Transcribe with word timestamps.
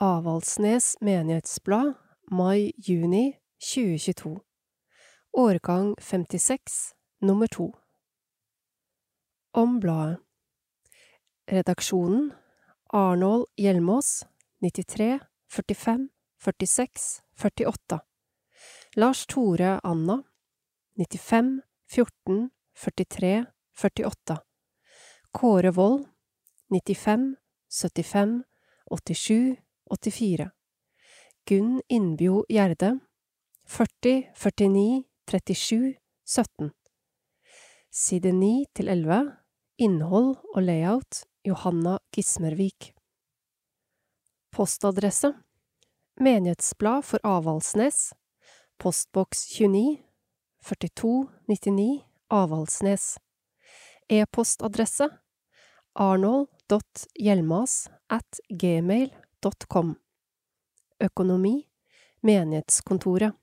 Avaldsnes 0.00 0.96
Menighetsblad, 1.00 1.94
mai–juni 2.30 3.38
2022 3.58 4.40
Årgang 5.32 5.94
56, 6.00 6.94
nummer 7.20 7.46
to. 7.46 7.72
Om 9.52 9.80
bladet. 9.80 10.18
Redaksjonen 11.46 12.32
Arnold 12.92 13.46
Hjelmås 13.56 14.24
93 14.60 15.20
45 15.50 16.08
46 16.38 17.22
48 17.36 18.00
Lars 18.96 19.26
Tore 19.26 19.80
Anna 19.82 20.22
95 20.96 21.62
14 21.90 22.50
43 22.74 23.44
48 23.76 24.38
Kåre 25.32 25.70
Wold 25.70 26.06
95 26.70 27.36
75 27.68 28.42
87 28.90 29.63
84 29.90 30.50
Gunn 31.48 31.80
Innbjo 31.88 32.44
Gjerde 32.48 32.98
40 33.66 34.30
49 34.34 35.04
37 35.30 35.94
17 36.24 36.70
Side 37.90 38.32
9 38.32 38.64
til 38.74 38.88
11 38.88 39.36
Innhold 39.78 40.36
og 40.54 40.62
layout 40.62 41.24
Johanna 41.44 41.98
Gismervik 42.12 42.92
Postadresse 44.52 45.34
Menighetsblad 46.20 47.02
for 47.02 47.18
Avaldsnes 47.24 48.12
Postboks 48.78 49.46
29 49.58 49.98
42 50.64 51.28
99 51.46 52.04
Avaldsnes. 52.30 53.18
E-postadresse 54.08 55.08
arnold.hjelmas 55.94 57.88
at 58.10 58.40
gmail.com 59.44 59.94
Økonomi. 61.00 61.68
Menighetskontoret. 62.22 63.34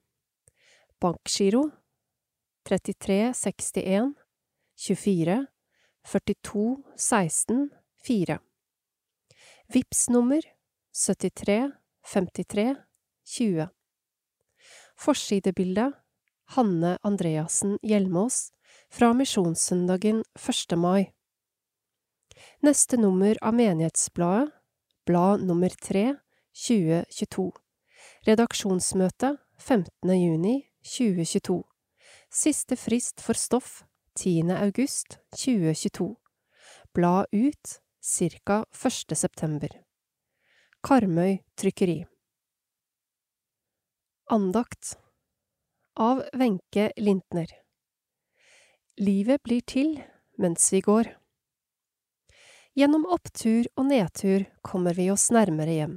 Bankgiro. 1.00 1.70
3361 2.66 4.14
24 4.76 5.46
42 6.04 6.84
16 6.96 7.70
4 8.06 8.40
Vips 9.74 10.10
nummer. 10.10 10.42
73 10.92 11.72
53 12.04 12.76
20 13.26 13.70
Forsidebilde. 14.98 15.92
Hanne 16.46 16.98
Andreassen 17.04 17.78
Hjelmås 17.82 18.52
fra 18.90 19.14
Misjonssøndagen 19.14 20.24
1. 20.36 20.78
mai. 20.78 21.14
Neste 22.60 22.98
nummer 22.98 23.38
av 23.42 23.54
Menighetsbladet, 23.56 24.52
blad 25.06 25.42
nummer 25.42 25.70
3, 25.70 26.16
2022 26.54 27.52
Redaksjonsmøte 28.28 29.38
15. 29.58 30.12
juni 30.14 30.56
2022 30.86 31.64
Siste 32.30 32.78
frist 32.78 33.22
for 33.22 33.34
stoff 33.34 33.82
10. 34.16 34.52
august 34.54 35.18
2022 35.34 36.16
Blad 36.94 37.26
ut 37.34 37.80
ca. 38.02 38.58
1. 38.70 39.18
september 39.18 39.74
Karmøy 40.84 41.40
Trykkeri 41.58 42.06
Andakt 44.30 45.00
Av 45.98 46.22
Wenche 46.34 46.92
Lintner 46.98 47.50
Livet 49.02 49.42
blir 49.42 49.66
til 49.66 49.98
mens 50.38 50.70
vi 50.74 50.82
går. 50.82 51.21
Gjennom 52.72 53.04
opptur 53.12 53.68
og 53.76 53.90
nedtur 53.90 54.46
kommer 54.64 54.96
vi 54.96 55.10
oss 55.12 55.28
nærmere 55.36 55.74
hjem. 55.76 55.96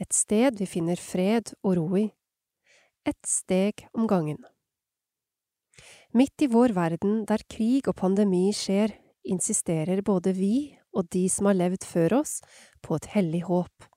Et 0.00 0.12
sted 0.12 0.56
vi 0.56 0.68
finner 0.68 0.96
fred 0.96 1.52
og 1.62 1.74
ro 1.76 1.88
i. 2.00 2.06
Et 3.04 3.28
steg 3.28 3.84
om 3.92 4.06
gangen. 4.08 4.38
Midt 6.16 6.40
i 6.40 6.48
vår 6.48 6.72
verden 6.72 7.26
der 7.28 7.44
krig 7.44 7.90
og 7.90 7.98
pandemi 8.00 8.48
skjer, 8.56 8.94
insisterer 9.28 10.00
både 10.00 10.32
vi 10.32 10.78
og 10.96 11.10
de 11.12 11.26
som 11.28 11.50
har 11.50 11.58
levd 11.58 11.84
før 11.84 12.22
oss, 12.22 12.38
på 12.80 12.96
et 12.96 13.10
hellig 13.12 13.42
håp. 13.50 13.88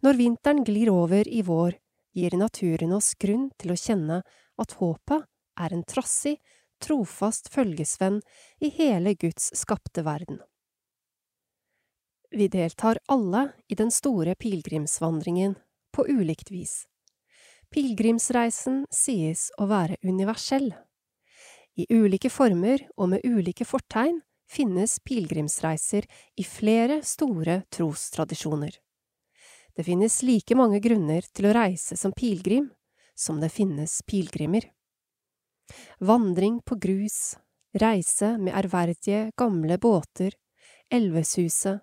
Når 0.00 0.16
vinteren 0.16 0.62
glir 0.64 0.88
over 0.92 1.28
i 1.28 1.42
vår, 1.44 1.76
gir 2.16 2.36
naturen 2.40 2.94
oss 2.96 3.12
grunn 3.20 3.50
til 3.60 3.74
å 3.74 3.76
kjenne 3.76 4.22
at 4.60 4.76
håpet 4.80 5.28
er 5.60 5.76
en 5.76 5.84
trassig, 5.84 6.38
trofast 6.80 7.52
følgesvenn 7.52 8.22
i 8.64 8.72
hele 8.78 9.12
Guds 9.12 9.50
skapte 9.60 10.06
verden. 10.08 10.40
Vi 12.34 12.48
deltar 12.48 12.98
alle 13.06 13.52
i 13.68 13.74
den 13.74 13.90
store 13.90 14.34
pilegrimsvandringen, 14.34 15.54
på 15.92 16.06
ulikt 16.08 16.50
vis. 16.50 16.86
Pilegrimsreisen 17.68 18.86
sies 18.90 19.50
å 19.60 19.66
være 19.68 19.98
universell. 20.00 20.70
I 21.76 21.84
ulike 21.92 22.30
former 22.32 22.86
og 22.96 23.10
med 23.12 23.28
ulike 23.28 23.66
fortegn 23.68 24.22
finnes 24.48 24.96
pilegrimsreiser 25.04 26.08
i 26.40 26.44
flere 26.48 27.02
store 27.04 27.60
trostradisjoner. 27.68 28.80
Det 29.76 29.84
finnes 29.84 30.22
like 30.24 30.56
mange 30.56 30.80
grunner 30.80 31.28
til 31.36 31.50
å 31.50 31.54
reise 31.56 32.00
som 32.00 32.16
pilegrim 32.16 32.70
som 33.12 33.44
det 33.44 33.52
finnes 33.52 34.00
pilegrimer. 34.08 34.70
Vandring 36.00 36.62
på 36.64 36.80
grus, 36.80 37.36
reise 37.76 38.38
med 38.38 38.56
ærverdige, 38.56 39.30
gamle 39.36 39.76
båter, 39.76 40.32
Elveshuset, 40.92 41.80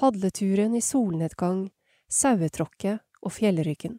padleturen 0.00 0.74
i 0.74 0.80
solnedgang, 0.80 1.66
sauetråkket 2.08 3.02
og 3.20 3.32
fjellryggen. 3.36 3.98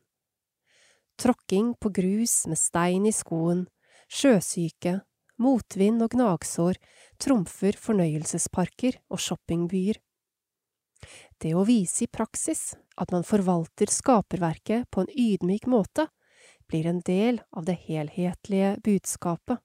Tråkking 1.22 1.76
på 1.78 1.92
grus 1.94 2.48
med 2.50 2.58
stein 2.58 3.06
i 3.06 3.14
skoen, 3.14 3.68
sjøsyke, 4.10 4.96
motvind 5.42 6.02
og 6.02 6.16
gnagsår 6.16 6.80
trumfer 7.22 7.78
fornøyelsesparker 7.78 8.98
og 9.14 9.22
shoppingbyer. 9.22 10.00
Det 11.38 11.54
å 11.58 11.66
vise 11.66 12.06
i 12.06 12.10
praksis 12.10 12.72
at 12.98 13.14
man 13.14 13.26
forvalter 13.26 13.90
skaperverket 13.94 14.90
på 14.90 15.04
en 15.04 15.12
ydmyk 15.14 15.68
måte, 15.70 16.08
blir 16.66 16.88
en 16.90 17.02
del 17.06 17.42
av 17.54 17.68
det 17.70 17.78
helhetlige 17.86 18.74
budskapet. 18.86 19.62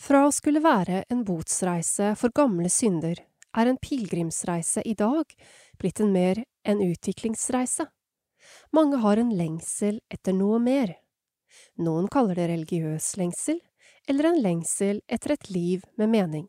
Fra 0.00 0.22
å 0.26 0.32
skulle 0.32 0.62
være 0.64 1.02
en 1.10 1.26
botsreise 1.26 2.14
for 2.16 2.32
gamle 2.34 2.70
synder, 2.72 3.18
er 3.56 3.70
en 3.70 3.78
pilegrimsreise 3.82 4.82
i 4.86 4.94
dag 4.94 5.34
blitt 5.78 6.00
en 6.00 6.12
mer 6.12 6.44
en 6.64 6.82
utviklingsreise. 6.84 7.86
Mange 8.72 9.00
har 9.02 9.20
en 9.20 9.32
lengsel 9.36 10.00
etter 10.12 10.36
noe 10.36 10.60
mer. 10.62 10.94
Noen 11.82 12.08
kaller 12.08 12.38
det 12.38 12.48
religiøs 12.52 13.16
lengsel, 13.20 13.58
eller 14.08 14.30
en 14.30 14.40
lengsel 14.42 15.02
etter 15.08 15.34
et 15.34 15.50
liv 15.50 15.84
med 15.98 16.12
mening. 16.12 16.46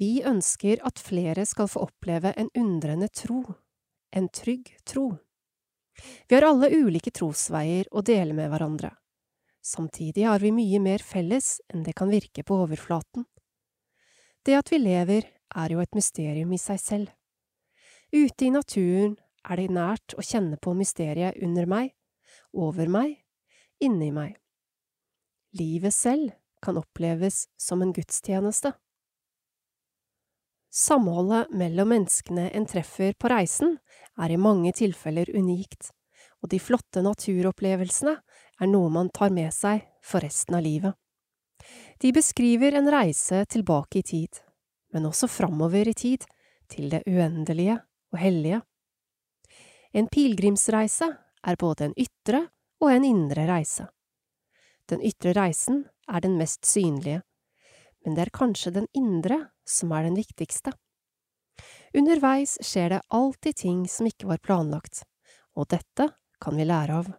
Vi 0.00 0.22
ønsker 0.26 0.80
at 0.86 0.98
flere 0.98 1.44
skal 1.46 1.68
få 1.70 1.84
oppleve 1.86 2.32
en 2.36 2.48
undrende 2.58 3.08
tro, 3.12 3.42
en 4.10 4.28
trygg 4.28 4.72
tro. 4.88 5.12
Vi 6.26 6.34
har 6.34 6.46
alle 6.48 6.72
ulike 6.72 7.12
trosveier 7.14 7.86
å 7.92 8.02
dele 8.02 8.34
med 8.34 8.50
hverandre. 8.50 8.94
Samtidig 9.62 10.24
har 10.26 10.42
vi 10.42 10.50
mye 10.50 10.80
mer 10.82 11.04
felles 11.06 11.60
enn 11.70 11.84
det 11.86 11.94
kan 11.94 12.10
virke 12.10 12.42
på 12.42 12.56
overflaten. 12.64 13.28
Det 14.42 14.56
at 14.58 14.72
vi 14.72 14.80
lever, 14.82 15.28
er 15.56 15.74
jo 15.74 15.82
et 15.82 15.94
mysterium 15.96 16.52
i 16.52 16.60
seg 16.60 16.80
selv. 16.80 17.10
Ute 18.12 18.46
i 18.46 18.52
naturen 18.52 19.16
er 19.48 19.58
det 19.58 19.72
nært 19.72 20.14
å 20.18 20.24
kjenne 20.24 20.58
på 20.60 20.74
mysteriet 20.76 21.38
under 21.42 21.68
meg, 21.68 21.94
over 22.52 22.88
meg, 22.92 23.16
inni 23.82 24.10
meg. 24.14 24.36
Livet 25.58 25.94
selv 25.94 26.32
kan 26.62 26.78
oppleves 26.80 27.46
som 27.60 27.82
en 27.82 27.92
gudstjeneste. 27.92 28.72
Samholdet 30.72 31.50
mellom 31.52 31.90
menneskene 31.92 32.46
en 32.56 32.64
treffer 32.68 33.12
på 33.20 33.28
reisen, 33.28 33.74
er 34.16 34.32
i 34.32 34.40
mange 34.40 34.72
tilfeller 34.76 35.28
unikt, 35.36 35.90
og 36.40 36.48
de 36.52 36.60
flotte 36.62 37.02
naturopplevelsene 37.04 38.14
er 38.62 38.70
noe 38.70 38.88
man 38.92 39.10
tar 39.12 39.34
med 39.34 39.52
seg 39.52 39.84
for 40.00 40.24
resten 40.24 40.56
av 40.56 40.64
livet. 40.64 40.96
De 42.00 42.12
beskriver 42.14 42.78
en 42.78 42.88
reise 42.90 43.44
tilbake 43.52 44.00
i 44.00 44.06
tid, 44.06 44.40
men 44.92 45.08
også 45.08 45.28
framover 45.30 45.88
i 45.88 45.94
tid, 45.96 46.24
til 46.68 46.90
det 46.92 47.02
uendelige 47.08 47.78
og 48.12 48.20
hellige. 48.20 48.60
En 49.92 50.08
pilegrimsreise 50.08 51.08
er 51.44 51.58
både 51.60 51.90
en 51.90 51.96
ytre 52.00 52.46
og 52.80 52.92
en 52.92 53.04
indre 53.04 53.44
reise. 53.48 53.88
Den 54.88 55.02
ytre 55.04 55.34
reisen 55.36 55.84
er 56.08 56.20
den 56.24 56.38
mest 56.38 56.66
synlige, 56.66 57.22
men 58.04 58.16
det 58.16 58.26
er 58.26 58.34
kanskje 58.34 58.72
den 58.74 58.88
indre 58.96 59.38
som 59.68 59.92
er 59.92 60.08
den 60.08 60.16
viktigste. 60.18 60.72
Underveis 61.94 62.56
skjer 62.64 62.94
det 62.94 63.02
alltid 63.12 63.60
ting 63.62 63.84
som 63.88 64.08
ikke 64.08 64.30
var 64.30 64.40
planlagt, 64.42 65.04
og 65.54 65.68
dette 65.70 66.08
kan 66.40 66.56
vi 66.56 66.66
lære 66.66 67.02
av. 67.02 67.12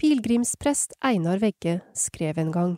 Pilegrimsprest 0.00 0.96
Einar 1.04 1.38
Vegge 1.40 1.78
skrev 1.96 2.40
en 2.40 2.52
gang, 2.52 2.74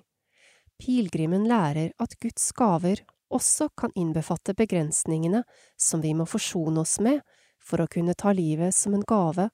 Pilegrimen 0.78 1.46
lærer 1.50 1.90
at 1.98 2.14
Guds 2.22 2.52
gaver 2.54 3.00
også 3.34 3.68
kan 3.76 3.92
innbefatte 3.94 4.54
begrensningene 4.54 5.42
som 5.76 6.00
vi 6.00 6.14
må 6.14 6.26
forsone 6.26 6.80
oss 6.80 6.98
med 7.04 7.20
for 7.62 7.82
å 7.82 7.90
kunne 7.90 8.16
ta 8.18 8.32
livet 8.32 8.74
som 8.74 8.94
en 8.96 9.04
gave 9.06 9.48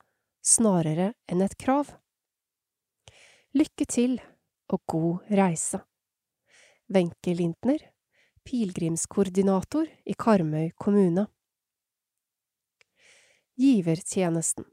snarere 0.45 1.13
enn 1.31 1.43
et 1.43 1.57
krav. 1.59 1.95
Lykke 3.55 3.87
til 3.87 4.19
og 4.73 4.83
god 4.91 5.35
reise. 5.39 5.81
Wenche 6.93 7.35
Lintner, 7.35 7.81
pilegrimskoordinator 8.45 9.89
i 10.05 10.15
Karmøy 10.19 10.71
kommune. 10.77 11.27
Givertjenesten 13.57 14.67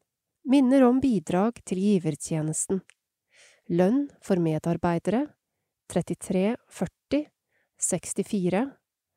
minner 0.43 0.83
om 0.87 0.99
bidrag 0.99 1.61
til 1.65 1.79
givertjenesten. 1.79 2.81
Lønn 3.71 4.07
for 4.25 4.41
medarbeidere 4.41 5.27
33 5.91 6.55
40 6.67 7.27
64 7.81 8.65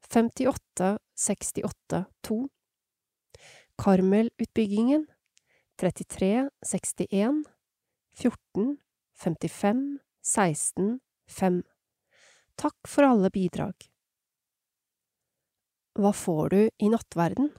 58 0.08 0.98
68 1.14 2.04
2 2.20 2.48
Karmel-utbyggingen 3.82 5.06
33 5.76 6.50
61 6.66 7.44
14 8.16 8.76
55 9.14 9.98
16 10.22 11.00
5 11.28 11.62
Takk 12.54 12.88
for 12.88 13.02
alle 13.02 13.30
bidrag. 13.34 13.74
Hva 15.98 16.12
får 16.14 16.48
du 16.50 16.60
i 16.78 16.88
nattverden? 16.90 17.50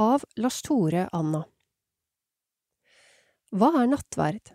Av 0.00 0.24
Lars 0.36 0.62
Tore 0.62 1.08
Anna 1.12 1.44
Hva 3.54 3.70
er 3.82 3.90
nattverd? 3.92 4.54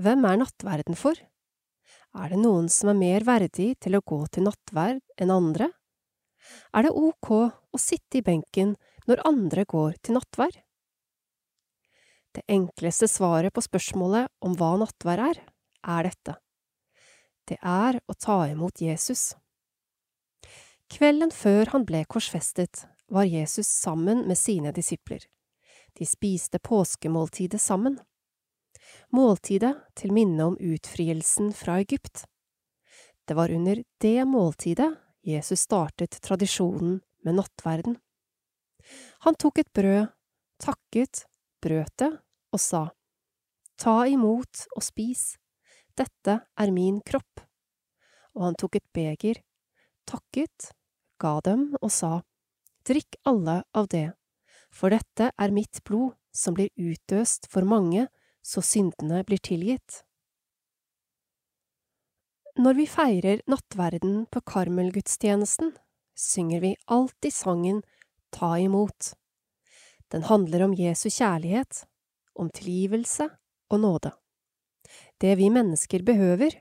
Hvem 0.00 0.24
er 0.26 0.40
nattverden 0.40 0.96
for? 0.98 1.18
Er 2.14 2.30
det 2.30 2.38
noen 2.40 2.70
som 2.72 2.92
er 2.92 2.98
mer 2.98 3.26
verdig 3.26 3.74
til 3.82 3.98
å 3.98 4.04
gå 4.06 4.20
til 4.32 4.46
nattverd 4.46 5.02
enn 5.20 5.34
andre? 5.34 5.68
Er 6.74 6.86
det 6.86 6.92
ok 6.94 7.30
å 7.34 7.80
sitte 7.80 8.20
i 8.20 8.24
benken 8.26 8.74
når 9.08 9.24
andre 9.28 9.64
går 9.68 9.98
til 10.02 10.18
nattvær? 10.18 10.54
Det 12.34 12.42
enkleste 12.50 13.06
svaret 13.08 13.54
på 13.54 13.62
spørsmålet 13.62 14.30
om 14.42 14.56
hva 14.58 14.72
nattvær 14.80 15.22
er, 15.28 15.40
er 15.86 16.08
dette. 16.08 16.34
Det 17.46 17.60
er 17.60 18.00
å 18.08 18.16
ta 18.18 18.40
imot 18.50 18.80
Jesus. 18.82 19.34
Kvelden 20.90 21.30
før 21.34 21.70
han 21.74 21.84
ble 21.86 22.02
korsfestet, 22.10 22.86
var 23.06 23.28
Jesus 23.28 23.68
sammen 23.68 24.24
med 24.28 24.38
sine 24.40 24.72
disipler. 24.72 25.22
De 25.94 26.06
spiste 26.08 26.58
påskemåltidet 26.58 27.60
sammen. 27.62 28.00
Måltidet 29.14 29.76
til 29.94 30.14
minne 30.16 30.50
om 30.50 30.56
utfrielsen 30.58 31.52
fra 31.54 31.78
Egypt. 31.84 32.24
Det 33.24 33.36
var 33.38 33.52
under 33.54 33.84
det 34.02 34.24
måltidet 34.26 34.90
Jesus 35.24 35.64
startet 35.64 36.20
tradisjonen 36.20 37.00
med 37.24 37.38
nattverden. 37.38 37.96
Han 39.24 39.38
tok 39.40 39.62
et 39.62 39.72
brød, 39.72 40.10
takket, 40.60 41.24
brøt 41.64 41.94
det 41.98 42.10
og 42.52 42.60
sa, 42.60 42.84
Ta 43.80 44.04
imot 44.06 44.66
og 44.76 44.84
spis, 44.84 45.34
dette 45.98 46.36
er 46.44 46.70
min 46.70 47.00
kropp. 47.02 47.40
Og 48.36 48.44
han 48.50 48.58
tok 48.60 48.76
et 48.78 48.86
beger, 48.94 49.40
takket, 50.06 50.70
ga 51.18 51.38
dem 51.46 51.72
og 51.80 51.90
sa, 51.90 52.20
Drikk 52.84 53.16
alle 53.24 53.62
av 53.72 53.88
det, 53.88 54.10
for 54.68 54.92
dette 54.92 55.30
er 55.32 55.56
mitt 55.56 55.80
blod 55.88 56.12
som 56.36 56.54
blir 56.54 56.68
utøst 56.76 57.48
for 57.50 57.64
mange 57.64 58.10
så 58.44 58.60
syndene 58.60 59.22
blir 59.24 59.40
tilgitt. 59.40 60.02
Når 62.54 62.76
vi 62.78 62.84
feirer 62.86 63.40
nattverden 63.50 64.26
på 64.30 64.40
Karmelgudstjenesten, 64.46 65.72
synger 66.14 66.60
vi 66.62 66.76
alltid 66.86 67.34
sangen 67.34 67.80
Ta 68.30 68.58
imot. 68.58 69.14
Den 70.10 70.22
handler 70.22 70.62
om 70.62 70.74
Jesu 70.74 71.08
kjærlighet, 71.10 71.82
om 72.34 72.50
tilgivelse 72.54 73.26
og 73.70 73.80
nåde. 73.80 74.12
Det 75.18 75.34
vi 75.38 75.48
mennesker 75.50 76.02
behøver, 76.06 76.54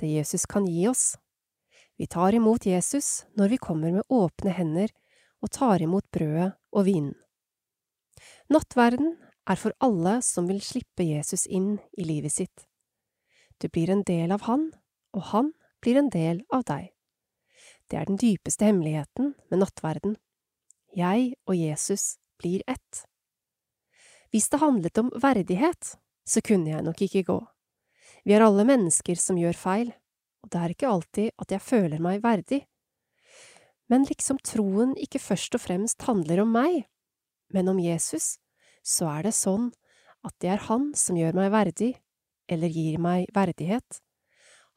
det 0.00 0.08
Jesus 0.10 0.46
kan 0.50 0.66
gi 0.66 0.88
oss. 0.90 1.14
Vi 1.96 2.08
tar 2.10 2.34
imot 2.34 2.66
Jesus 2.66 3.24
når 3.38 3.48
vi 3.54 3.58
kommer 3.62 3.92
med 3.94 4.06
åpne 4.10 4.50
hender 4.50 4.90
og 5.42 5.52
tar 5.54 5.82
imot 5.82 6.08
brødet 6.10 6.56
og 6.72 6.88
vinen. 6.88 7.14
Nattverden 8.50 9.14
er 9.46 9.62
for 9.62 9.78
alle 9.78 10.18
som 10.26 10.50
vil 10.50 10.58
slippe 10.58 11.06
Jesus 11.06 11.46
inn 11.46 11.76
i 11.94 12.08
livet 12.08 12.34
sitt. 12.34 12.66
Du 13.62 13.70
blir 13.70 13.94
en 13.94 14.02
del 14.02 14.34
av 14.34 14.42
han, 14.50 14.72
og 15.16 15.32
han 15.32 15.50
blir 15.82 15.98
en 15.98 16.12
del 16.12 16.44
av 16.52 16.66
deg. 16.68 16.92
Det 17.88 17.98
er 17.98 18.08
den 18.08 18.20
dypeste 18.20 18.66
hemmeligheten 18.66 19.34
med 19.50 19.62
nattverden. 19.62 20.16
Jeg 20.96 21.34
og 21.46 21.56
Jesus 21.56 22.16
blir 22.40 22.62
ett. 22.66 23.04
Hvis 24.34 24.48
det 24.52 24.60
handlet 24.60 24.98
om 25.00 25.12
verdighet, 25.22 25.96
så 26.26 26.42
kunne 26.42 26.72
jeg 26.72 26.84
nok 26.84 27.02
ikke 27.06 27.24
gå. 27.28 27.38
Vi 28.26 28.34
er 28.34 28.42
alle 28.42 28.66
mennesker 28.66 29.18
som 29.20 29.38
gjør 29.38 29.56
feil, 29.56 29.92
og 30.42 30.50
det 30.50 30.62
er 30.62 30.74
ikke 30.74 30.90
alltid 30.90 31.30
at 31.42 31.52
jeg 31.54 31.62
føler 31.62 32.02
meg 32.02 32.24
verdig. 32.24 32.64
Men 33.86 34.06
liksom 34.08 34.40
troen 34.42 34.96
ikke 34.98 35.22
først 35.22 35.54
og 35.54 35.62
fremst 35.62 36.02
handler 36.08 36.42
om 36.42 36.50
meg, 36.54 36.88
men 37.54 37.70
om 37.70 37.78
Jesus, 37.78 38.40
så 38.82 39.06
er 39.12 39.28
det 39.28 39.36
sånn 39.38 39.70
at 40.26 40.34
det 40.42 40.50
er 40.56 40.64
Han 40.66 40.90
som 40.98 41.18
gjør 41.18 41.38
meg 41.38 41.52
verdig, 41.54 41.92
eller 42.50 42.70
gir 42.70 42.98
meg 43.02 43.30
verdighet. 43.34 44.00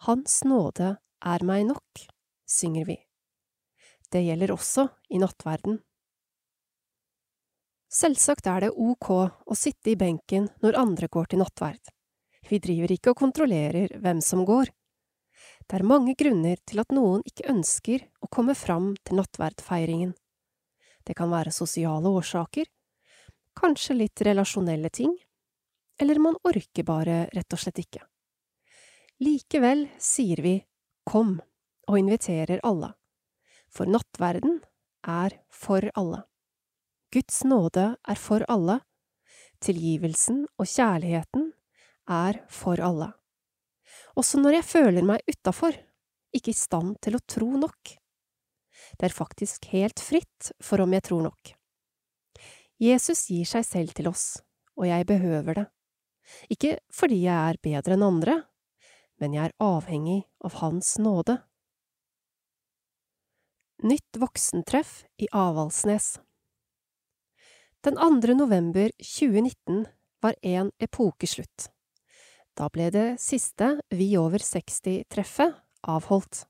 Hans 0.07 0.43
nåde 0.47 0.93
er 1.27 1.43
meg 1.43 1.65
nok, 1.67 2.01
synger 2.47 2.85
vi. 2.87 2.95
Det 4.07 4.21
gjelder 4.23 4.53
også 4.53 4.85
i 5.11 5.19
nattverden. 5.19 5.81
Selvsagt 7.91 8.47
er 8.47 8.63
det 8.63 8.69
ok 8.71 9.09
å 9.11 9.57
sitte 9.57 9.91
i 9.91 9.97
benken 9.99 10.47
når 10.63 10.77
andre 10.79 11.09
går 11.11 11.31
til 11.31 11.41
nattverd. 11.41 11.81
Vi 12.47 12.61
driver 12.63 12.93
ikke 12.95 13.11
og 13.11 13.19
kontrollerer 13.19 13.97
hvem 13.99 14.21
som 14.23 14.45
går. 14.47 14.71
Det 15.67 15.77
er 15.77 15.85
mange 15.85 16.15
grunner 16.15 16.61
til 16.65 16.79
at 16.79 16.95
noen 16.95 17.25
ikke 17.27 17.49
ønsker 17.51 18.05
å 18.23 18.29
komme 18.31 18.55
fram 18.55 18.93
til 19.03 19.19
nattverdfeiringen. 19.19 20.13
Det 21.03 21.17
kan 21.17 21.33
være 21.33 21.51
sosiale 21.51 22.07
årsaker, 22.07 22.69
kanskje 23.59 23.97
litt 23.99 24.23
relasjonelle 24.23 24.93
ting, 24.95 25.11
eller 25.99 26.23
man 26.23 26.39
orker 26.47 26.87
bare 26.87 27.25
rett 27.35 27.57
og 27.57 27.59
slett 27.59 27.83
ikke. 27.83 28.05
Likevel 29.19 29.81
sier 29.99 30.39
vi 30.39 30.53
kom 31.03 31.33
og 31.91 31.95
inviterer 31.99 32.61
alle, 32.63 32.93
for 33.67 33.89
nattverden 33.91 34.61
er 35.03 35.33
for 35.51 35.83
alle. 35.99 36.21
Guds 37.11 37.41
nåde 37.43 37.83
er 37.99 38.19
for 38.21 38.45
alle, 38.47 38.77
tilgivelsen 39.59 40.45
og 40.55 40.69
kjærligheten 40.71 41.49
er 42.15 42.39
for 42.47 42.79
alle. 42.79 43.09
Også 44.15 44.39
når 44.39 44.61
jeg 44.61 44.69
føler 44.69 45.07
meg 45.11 45.27
utafor, 45.27 45.75
ikke 46.31 46.53
i 46.53 46.61
stand 46.61 46.95
til 47.03 47.17
å 47.17 47.23
tro 47.27 47.49
nok. 47.59 47.95
Det 48.95 49.09
er 49.09 49.19
faktisk 49.19 49.67
helt 49.73 49.99
fritt 49.99 50.53
for 50.63 50.79
om 50.85 50.95
jeg 50.95 51.03
tror 51.09 51.25
nok. 51.27 51.51
Jesus 52.79 53.25
gir 53.27 53.43
seg 53.51 53.67
selv 53.67 53.97
til 53.97 54.07
oss, 54.07 54.37
og 54.79 54.87
jeg 54.87 55.09
behøver 55.11 55.59
det. 55.59 55.67
Ikke 56.55 56.77
fordi 56.93 57.25
jeg 57.25 57.35
er 57.35 57.59
bedre 57.59 57.97
enn 57.97 58.07
andre, 58.07 58.37
men 59.19 59.35
jeg 59.35 59.49
er 59.49 59.55
avhengig 59.63 60.23
av 60.45 60.59
Hans 60.61 60.95
nåde. 60.99 61.37
Nytt 63.83 64.19
voksentreff 64.19 65.05
i 65.17 65.29
Avaldsnes 65.31 66.17
Den 67.83 67.95
2. 67.95 68.33
november 68.35 68.91
2019 68.97 69.85
var 70.21 70.35
en 70.41 70.71
epoke 70.79 71.27
slutt. 71.27 71.69
Da 72.59 72.67
ble 72.67 72.89
det 72.91 73.07
siste 73.23 73.77
Vi 73.89 74.11
over 74.19 74.43
60-treffet 74.43 75.55
avholdt. 75.87 76.43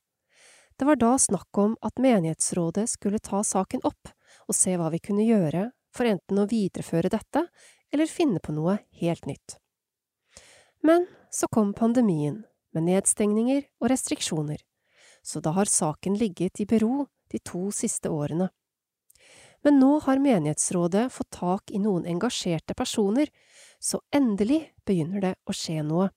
Det 0.79 0.87
var 0.87 0.97
da 0.97 1.17
snakk 1.21 1.57
om 1.57 1.75
at 1.85 1.99
menighetsrådet 2.01 2.87
skulle 2.89 3.19
ta 3.19 3.43
saken 3.43 3.83
opp 3.83 4.09
og 4.47 4.57
se 4.57 4.73
hva 4.79 4.89
vi 4.89 5.01
kunne 5.03 5.27
gjøre 5.27 5.67
for 5.93 6.09
enten 6.09 6.41
å 6.41 6.47
videreføre 6.49 7.11
dette 7.13 7.45
eller 7.93 8.09
finne 8.09 8.41
på 8.41 8.55
noe 8.55 8.79
helt 9.01 9.29
nytt. 9.29 9.57
Men 10.81 11.05
så 11.29 11.49
kom 11.51 11.73
pandemien, 11.77 12.45
med 12.75 12.87
nedstengninger 12.89 13.65
og 13.81 13.89
restriksjoner, 13.91 14.61
så 15.23 15.41
da 15.43 15.53
har 15.57 15.69
saken 15.69 16.17
ligget 16.19 16.61
i 16.61 16.67
bero 16.69 17.07
de 17.31 17.41
to 17.45 17.69
siste 17.75 18.09
årene. 18.09 18.49
Men 19.63 19.79
nå 19.81 19.97
har 20.05 20.21
menighetsrådet 20.23 21.09
fått 21.11 21.31
tak 21.35 21.71
i 21.71 21.81
noen 21.83 22.05
engasjerte 22.07 22.75
personer, 22.77 23.27
så 23.79 23.99
endelig 24.15 24.69
begynner 24.87 25.23
det 25.23 25.33
å 25.43 25.55
skje 25.55 25.83
noe. 25.83 26.09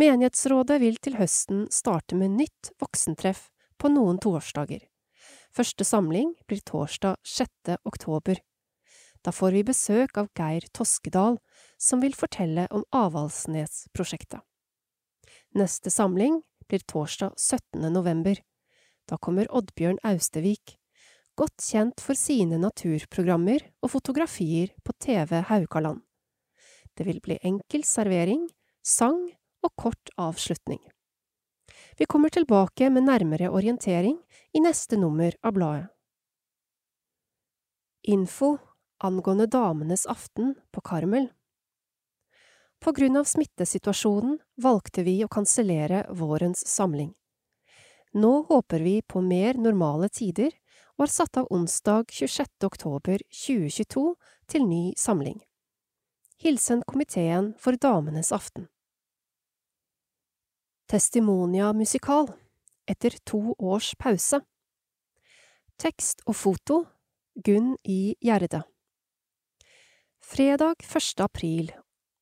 Menighetsrådet 0.00 0.80
vil 0.82 0.98
til 0.98 1.20
høsten 1.20 1.68
starte 1.70 2.18
med 2.18 2.34
nytt 2.34 2.72
voksentreff 2.82 3.46
på 3.78 3.92
noen 3.94 4.18
toårsdager. 4.18 4.82
Første 5.54 5.86
samling 5.86 6.32
blir 6.50 6.64
torsdag 6.66 7.20
6. 7.22 7.76
oktober. 7.86 8.40
Da 9.22 9.32
får 9.32 9.54
vi 9.54 9.62
besøk 9.70 10.18
av 10.18 10.32
Geir 10.36 10.66
Toskedal, 10.74 11.38
som 11.78 12.02
vil 12.02 12.16
fortelle 12.18 12.66
om 12.74 12.82
Avaldsnes-prosjektet. 12.90 14.42
Neste 15.54 15.90
samling 15.90 16.42
blir 16.68 16.78
torsdag 16.78 17.32
17. 17.36 17.92
november. 17.92 18.40
Da 19.06 19.18
kommer 19.22 19.46
Oddbjørn 19.54 20.00
Austevik, 20.02 20.78
godt 21.38 21.62
kjent 21.62 22.02
for 22.02 22.18
sine 22.18 22.58
naturprogrammer 22.58 23.62
og 23.78 23.92
fotografier 23.92 24.72
på 24.82 24.96
TV 24.98 25.44
Haugaland. 25.46 26.00
Det 26.98 27.06
vil 27.06 27.20
bli 27.22 27.38
enkel 27.46 27.86
servering, 27.86 28.48
sang 28.82 29.20
og 29.62 29.70
kort 29.78 30.10
avslutning. 30.18 30.80
Vi 31.98 32.06
kommer 32.10 32.34
tilbake 32.34 32.90
med 32.90 33.06
nærmere 33.06 33.50
orientering 33.54 34.18
i 34.54 34.62
neste 34.62 34.98
nummer 34.98 35.38
av 35.42 35.54
bladet. 35.54 35.86
Info 38.10 38.56
angående 38.98 39.46
Damenes 39.46 40.02
aften 40.10 40.56
på 40.74 40.82
Karmel. 40.82 41.30
På 42.84 42.92
grunn 42.92 43.16
av 43.16 43.24
smittesituasjonen 43.24 44.34
valgte 44.60 45.02
vi 45.06 45.14
å 45.24 45.28
kansellere 45.32 46.02
vårens 46.12 46.66
samling. 46.68 47.14
Nå 48.12 48.32
håper 48.50 48.82
vi 48.84 48.98
på 49.00 49.22
mer 49.24 49.56
normale 49.56 50.10
tider 50.12 50.50
og 50.98 51.06
har 51.06 51.12
satt 51.14 51.38
av 51.40 51.46
onsdag 51.48 52.12
26. 52.12 52.50
oktober 52.68 53.22
2022 53.32 54.02
til 54.52 54.66
ny 54.68 54.82
samling. 55.00 55.38
Hilsen 56.44 56.82
komiteen 56.84 57.54
for 57.56 57.80
Damenes 57.80 58.34
aften. 58.36 58.66
Testimonia 60.84 61.70
musikal 61.72 62.28
etter 62.84 63.16
to 63.24 63.54
års 63.56 63.94
pause. 63.96 64.42
Tekst 65.80 66.20
og 66.28 66.36
foto 66.36 66.82
Gunn 67.32 67.78
I. 67.80 68.12
Gjerde. 68.20 68.60
Fredag 70.20 70.84
1. 70.84 71.24
april 71.24 71.72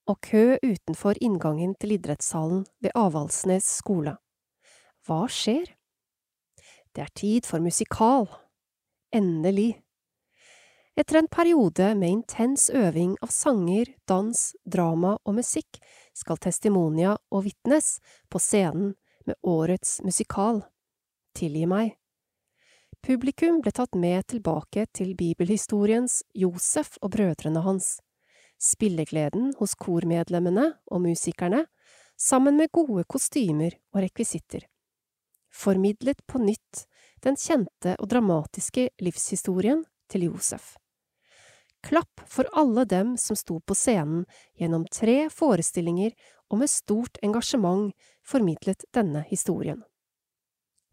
og 0.06 0.18
kø 0.24 0.58
utenfor 0.62 1.18
inngangen 1.20 1.74
til 1.80 1.94
idrettshallen 1.96 2.64
ved 2.82 2.94
Avaldsnes 2.98 3.68
skole. 3.78 4.16
Hva 5.06 5.26
skjer? 5.30 5.70
Det 6.92 7.02
er 7.04 7.14
tid 7.16 7.46
for 7.48 7.62
musikal. 7.62 8.28
Endelig. 9.12 9.82
Etter 10.96 11.18
en 11.22 11.28
periode 11.28 11.94
med 11.96 12.10
intens 12.18 12.68
øving 12.70 13.14
av 13.24 13.32
sanger, 13.32 13.88
dans, 14.08 14.52
drama 14.64 15.16
og 15.24 15.38
musikk 15.38 15.80
skal 16.12 16.36
Testimonia 16.36 17.16
og 17.32 17.46
Vitnes 17.46 17.96
på 18.28 18.40
scenen 18.42 18.92
med 19.24 19.38
årets 19.42 20.00
musikal. 20.04 20.60
Tilgi 21.32 21.64
meg. 21.70 21.94
Publikum 23.02 23.62
ble 23.64 23.72
tatt 23.74 23.96
med 23.98 24.28
tilbake 24.30 24.84
til 24.94 25.16
bibelhistoriens 25.18 26.20
Josef 26.38 26.98
og 27.00 27.16
brødrene 27.16 27.64
hans, 27.64 27.96
spillegleden 28.62 29.52
hos 29.58 29.74
kormedlemmene 29.74 30.68
og 30.86 31.02
musikerne, 31.04 31.64
sammen 32.16 32.56
med 32.60 32.70
gode 32.72 33.04
kostymer 33.10 33.74
og 33.94 34.04
rekvisitter. 34.04 34.68
Formidlet 35.52 36.22
på 36.30 36.40
nytt 36.40 36.84
den 37.22 37.36
kjente 37.38 37.96
og 37.98 38.08
dramatiske 38.10 38.88
livshistorien 39.02 39.82
til 40.10 40.28
Josef. 40.30 40.76
Klapp 41.82 42.22
for 42.30 42.46
alle 42.54 42.84
dem 42.86 43.16
som 43.18 43.36
sto 43.38 43.58
på 43.58 43.74
scenen 43.74 44.22
gjennom 44.58 44.84
tre 44.86 45.26
forestillinger 45.34 46.14
og 46.52 46.60
med 46.62 46.70
stort 46.70 47.18
engasjement 47.26 47.90
formidlet 48.22 48.86
denne 48.94 49.24
historien. 49.30 49.82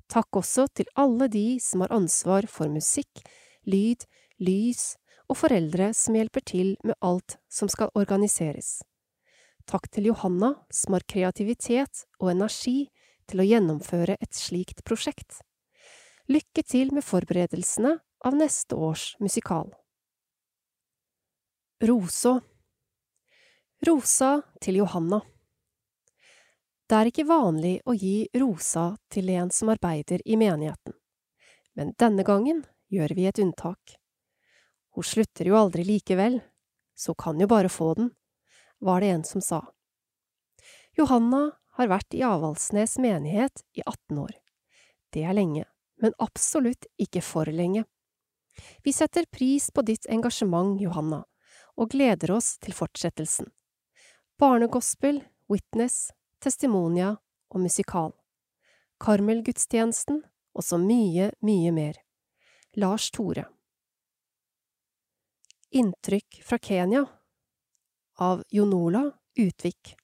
Takk 0.10 0.40
også 0.42 0.66
til 0.74 0.90
alle 0.98 1.28
de 1.30 1.60
som 1.62 1.86
har 1.86 1.94
ansvar 1.94 2.48
for 2.50 2.72
musikk, 2.74 3.22
lyd, 3.70 4.08
lys 4.42 4.96
og 5.30 5.38
foreldre 5.38 5.92
som 5.94 6.18
hjelper 6.18 6.44
til 6.46 6.74
med 6.84 6.98
alt 7.06 7.38
som 7.52 7.70
skal 7.70 7.92
organiseres. 7.98 8.80
Takk 9.70 9.86
til 9.94 10.10
Johanna, 10.10 10.56
som 10.74 10.98
har 10.98 11.06
kreativitet 11.06 12.06
og 12.20 12.32
energi 12.34 12.90
til 13.30 13.44
å 13.44 13.46
gjennomføre 13.46 14.18
et 14.18 14.34
slikt 14.34 14.82
prosjekt. 14.84 15.44
Lykke 16.30 16.64
til 16.66 16.94
med 16.94 17.06
forberedelsene 17.06 17.96
av 18.26 18.38
neste 18.38 18.76
års 18.76 19.14
musikal. 19.22 19.70
Roså 21.86 22.40
Rosa 23.88 24.34
til 24.60 24.82
Johanna 24.82 25.22
det 26.90 26.98
er 26.98 27.08
ikke 27.12 27.28
vanlig 27.30 27.76
å 27.86 27.94
gi 27.94 28.26
rosa 28.42 28.96
til 29.14 29.28
en 29.30 29.52
som 29.54 29.70
arbeider 29.70 30.24
i 30.26 30.34
menigheten, 30.42 30.96
men 31.78 31.92
denne 32.02 32.26
gangen 32.26 32.64
gjør 32.90 33.14
vi 33.14 33.28
et 33.30 33.42
unntak. 33.44 33.94
Hun 35.00 35.04
slutter 35.04 35.48
jo 35.48 35.56
aldri 35.56 35.86
likevel, 35.88 36.42
så 36.96 37.14
kan 37.16 37.40
jo 37.40 37.48
bare 37.48 37.70
få 37.72 37.94
den, 37.96 38.10
var 38.84 39.00
det 39.00 39.08
en 39.08 39.22
som 39.24 39.42
sa. 39.42 39.62
Johanna 40.92 41.54
har 41.78 41.88
vært 41.88 42.16
i 42.18 42.24
Avaldsnes 42.28 42.98
menighet 43.00 43.62
i 43.80 43.80
18 43.86 44.18
år. 44.20 44.34
Det 45.16 45.22
er 45.24 45.38
lenge, 45.38 45.64
men 46.04 46.12
absolutt 46.20 46.84
ikke 47.00 47.22
for 47.24 47.48
lenge. 47.48 47.86
Vi 48.84 48.92
setter 48.92 49.24
pris 49.32 49.70
på 49.72 49.86
ditt 49.88 50.04
engasjement, 50.12 50.76
Johanna, 50.84 51.22
og 51.80 51.96
gleder 51.96 52.34
oss 52.36 52.58
til 52.60 52.76
fortsettelsen. 52.76 53.48
Barnegospel, 54.36 55.22
Witness, 55.48 56.10
testimonia 56.44 57.14
og 57.48 57.64
musikal. 57.64 58.12
Karmelgudstjenesten 59.00 60.20
og 60.52 60.68
så 60.68 60.82
mye, 60.84 61.32
mye 61.40 61.72
mer. 61.72 62.02
Lars 62.76 63.08
Tore. 63.16 63.48
Inntrykk 65.72 66.42
fra 66.44 66.58
Kenya 66.60 67.06
av 68.16 68.44
Jonola 68.50 69.12
Utvik. 69.36 69.96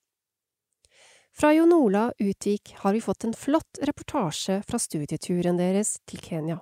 Fra 1.34 1.53
Jonola 1.53 2.13
Utvik 2.17 2.75
har 2.77 2.93
vi 2.93 3.01
fått 3.01 3.24
en 3.24 3.34
flott 3.34 3.79
reportasje 3.81 4.62
fra 4.67 4.79
studieturen 4.79 5.57
deres 5.57 5.98
til 6.05 6.22
Kenya. 6.22 6.60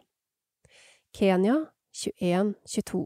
Kenya 1.17 1.65
2122 1.91 3.03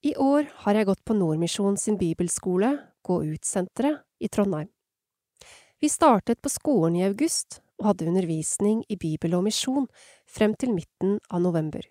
I 0.00 0.16
år 0.16 0.48
har 0.64 0.74
jeg 0.74 0.88
gått 0.88 1.04
på 1.04 1.18
Nordmisjon 1.20 1.76
sin 1.76 2.00
bibelskole, 2.00 2.78
Gå 3.02 3.22
ut-senteret, 3.24 4.00
i 4.20 4.28
Trondheim. 4.28 4.68
Vi 5.80 5.88
startet 5.88 6.40
på 6.40 6.48
skolen 6.48 6.96
i 6.96 7.04
august 7.04 7.60
og 7.78 7.92
hadde 7.92 8.08
undervisning 8.08 8.84
i 8.88 8.96
Bibel 8.96 9.36
og 9.36 9.44
misjon 9.52 9.88
frem 10.28 10.56
til 10.56 10.72
midten 10.72 11.18
av 11.28 11.44
november. 11.44 11.84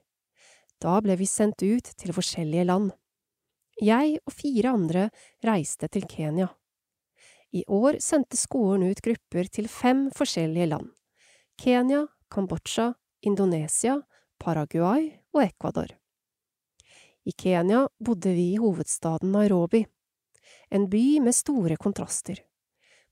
Da 0.79 1.01
ble 1.03 1.17
vi 1.19 1.27
sendt 1.27 1.59
ut 1.63 1.91
til 1.99 2.13
forskjellige 2.15 2.63
land. 2.69 2.93
Jeg 3.83 4.19
og 4.23 4.33
fire 4.35 4.71
andre 4.75 5.09
reiste 5.43 5.89
til 5.91 6.07
Kenya. 6.07 6.47
I 7.51 7.65
år 7.67 7.97
sendte 8.03 8.37
skolen 8.37 8.85
ut 8.87 9.01
grupper 9.03 9.49
til 9.51 9.67
fem 9.67 10.07
forskjellige 10.15 10.69
land– 10.71 10.91
Kenya, 11.59 12.05
Kambodsja, 12.31 12.93
Indonesia, 13.25 13.97
Paraguay 14.39 15.09
og 15.33 15.41
Ecuador. 15.43 15.89
I 17.25 17.31
Kenya 17.31 17.87
bodde 17.99 18.31
vi 18.31 18.53
i 18.53 18.59
hovedstaden 18.61 19.33
Nairobi, 19.33 19.83
en 20.69 20.87
by 20.89 21.19
med 21.25 21.35
store 21.35 21.75
kontraster. 21.75 22.39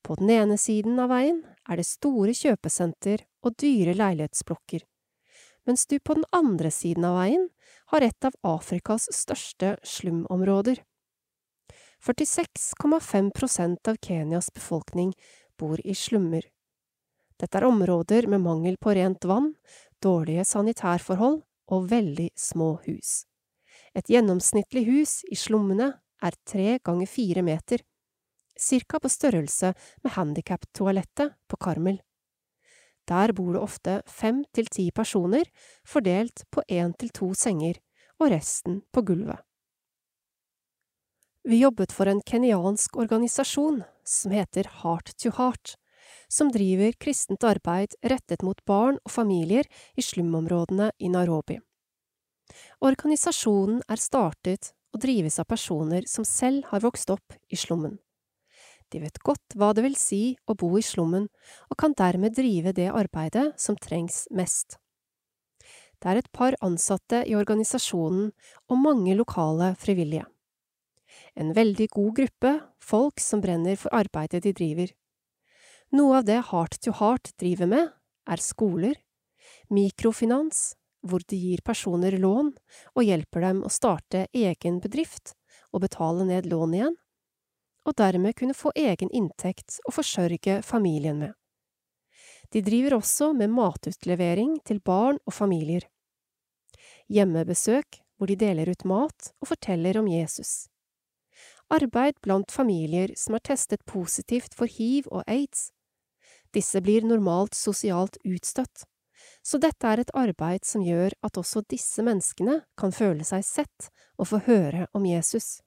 På 0.04 0.16
den 0.16 0.30
ene 0.32 0.56
siden 0.62 1.00
av 1.02 1.12
veien 1.12 1.42
er 1.68 1.82
det 1.82 1.90
store 1.90 2.32
kjøpesenter 2.38 3.26
og 3.44 3.58
dyre 3.60 3.98
leilighetsblokker, 3.98 4.86
mens 5.68 5.84
du 5.90 5.98
på 6.00 6.16
den 6.16 6.28
andre 6.32 6.72
siden 6.72 7.04
av 7.10 7.18
veien 7.20 7.50
har 7.92 8.04
et 8.06 8.28
av 8.28 8.36
Afrikas 8.44 9.08
største 9.16 9.76
slumområder. 9.84 10.82
46,5% 12.04 13.90
av 13.90 13.98
Kenyas 14.04 14.52
befolkning 14.54 15.14
bor 15.58 15.82
i 15.84 15.96
slummer. 15.96 16.46
Dette 17.38 17.60
er 17.60 17.68
områder 17.68 18.28
med 18.30 18.42
mangel 18.46 18.78
på 18.82 18.94
rent 18.98 19.26
vann, 19.26 19.54
dårlige 20.02 20.46
sanitærforhold 20.46 21.42
og 21.74 21.90
veldig 21.92 22.30
små 22.38 22.76
hus. 22.86 23.26
Et 23.98 24.10
gjennomsnittlig 24.14 24.86
hus 24.90 25.20
i 25.32 25.38
slummene 25.38 25.92
er 26.22 26.38
tre 26.46 26.78
ganger 26.86 27.10
fire 27.10 27.44
meter 27.46 27.84
cirka 28.60 29.00
på 29.00 29.10
størrelse 29.10 29.74
med 30.04 30.12
handikaptoalettet 30.12 31.34
på 31.48 31.58
Karmel. 31.62 32.00
Der 33.08 33.32
bor 33.34 33.54
det 33.56 33.64
ofte 33.64 34.02
fem 34.08 34.44
til 34.54 34.68
ti 34.72 34.90
personer, 34.92 35.48
fordelt 35.88 36.44
på 36.52 36.64
én 36.68 36.94
til 37.00 37.10
to 37.16 37.34
senger, 37.34 37.80
og 38.20 38.32
resten 38.34 38.82
på 38.92 39.04
gulvet. 39.06 39.40
Vi 41.48 41.62
jobbet 41.62 41.94
for 41.96 42.10
en 42.12 42.20
kenyansk 42.28 42.98
organisasjon 43.00 43.84
som 44.04 44.34
heter 44.36 44.68
Heart 44.82 45.14
to 45.16 45.32
Heart, 45.38 45.78
som 46.28 46.52
driver 46.52 46.92
kristent 47.00 47.46
arbeid 47.48 47.96
rettet 48.04 48.44
mot 48.44 48.60
barn 48.68 49.00
og 49.06 49.14
familier 49.14 49.68
i 49.96 50.04
slumområdene 50.04 50.90
i 51.00 51.12
Nairobi. 51.12 51.62
Organisasjonen 52.84 53.80
er 53.88 54.02
startet 54.02 54.74
og 54.92 55.02
drives 55.04 55.40
av 55.40 55.48
personer 55.48 56.08
som 56.08 56.28
selv 56.28 56.68
har 56.72 56.84
vokst 56.84 57.12
opp 57.14 57.36
i 57.48 57.60
slummen. 57.60 57.98
De 58.94 59.02
vet 59.04 59.20
godt 59.20 59.56
hva 59.60 59.74
det 59.76 59.84
vil 59.84 59.98
si 60.00 60.38
å 60.48 60.56
bo 60.56 60.70
i 60.80 60.86
slummen, 60.86 61.28
og 61.68 61.80
kan 61.80 61.96
dermed 61.98 62.38
drive 62.38 62.74
det 62.76 62.88
arbeidet 62.92 63.50
som 63.60 63.76
trengs 63.76 64.26
mest. 64.32 64.78
Det 65.98 66.12
er 66.12 66.22
et 66.22 66.32
par 66.32 66.56
ansatte 66.64 67.24
i 67.26 67.36
organisasjonen 67.36 68.30
og 68.70 68.80
mange 68.80 69.16
lokale 69.18 69.74
frivillige. 69.82 70.28
En 71.36 71.54
veldig 71.58 71.88
god 71.94 72.14
gruppe 72.20 72.54
folk 72.84 73.22
som 73.22 73.42
brenner 73.42 73.78
for 73.80 73.94
arbeidet 73.96 74.44
de 74.46 74.54
driver. 74.54 74.94
Noe 75.98 76.20
av 76.20 76.28
det 76.28 76.42
Heart 76.50 76.82
to 76.84 76.94
Heart 77.00 77.32
driver 77.42 77.70
med, 77.72 77.90
er 78.28 78.44
skoler, 78.44 78.98
mikrofinans, 79.72 80.76
hvor 81.08 81.24
de 81.30 81.38
gir 81.40 81.64
personer 81.66 82.18
lån 82.20 82.52
og 82.96 83.06
hjelper 83.06 83.46
dem 83.48 83.64
å 83.64 83.72
starte 83.72 84.26
egen 84.36 84.82
bedrift 84.84 85.34
og 85.72 85.86
betale 85.86 86.28
ned 86.28 86.50
lån 86.52 86.76
igjen, 86.76 86.98
og 87.88 87.96
dermed 88.00 88.36
kunne 88.36 88.56
få 88.58 88.74
egen 88.76 89.12
inntekt 89.16 89.80
å 89.88 89.94
forsørge 89.96 90.60
familien 90.68 91.22
med. 91.22 91.34
De 92.52 92.62
driver 92.64 92.98
også 93.00 93.32
med 93.36 93.52
matutlevering 93.52 94.58
til 94.68 94.80
barn 94.84 95.20
og 95.26 95.36
familier. 95.36 95.88
Hjemmebesøk 97.12 98.02
hvor 98.18 98.32
de 98.32 98.36
deler 98.40 98.72
ut 98.72 98.84
mat 98.88 99.32
og 99.42 99.52
forteller 99.54 100.00
om 100.00 100.08
Jesus. 100.12 100.68
Arbeid 101.72 102.20
blant 102.24 102.52
familier 102.52 103.12
som 103.20 103.36
er 103.36 103.44
testet 103.44 103.84
positivt 103.86 104.56
for 104.56 104.72
hiv 104.72 105.08
og 105.12 105.24
aids. 105.28 105.72
Disse 106.56 106.80
blir 106.84 107.04
normalt 107.08 107.56
sosialt 107.56 108.20
utstøtt 108.24 108.88
så 109.48 109.60
dette 109.62 109.88
er 109.88 110.02
et 110.02 110.14
arbeid 110.18 110.66
som 110.68 110.84
gjør 110.84 111.16
at 111.26 111.38
også 111.40 111.64
disse 111.72 112.04
menneskene 112.04 112.60
kan 112.80 112.94
føle 112.96 113.26
seg 113.28 113.46
sett 113.48 113.90
og 114.18 114.30
få 114.32 114.42
høre 114.48 114.88
om 114.98 115.06
Jesus. 115.08 115.62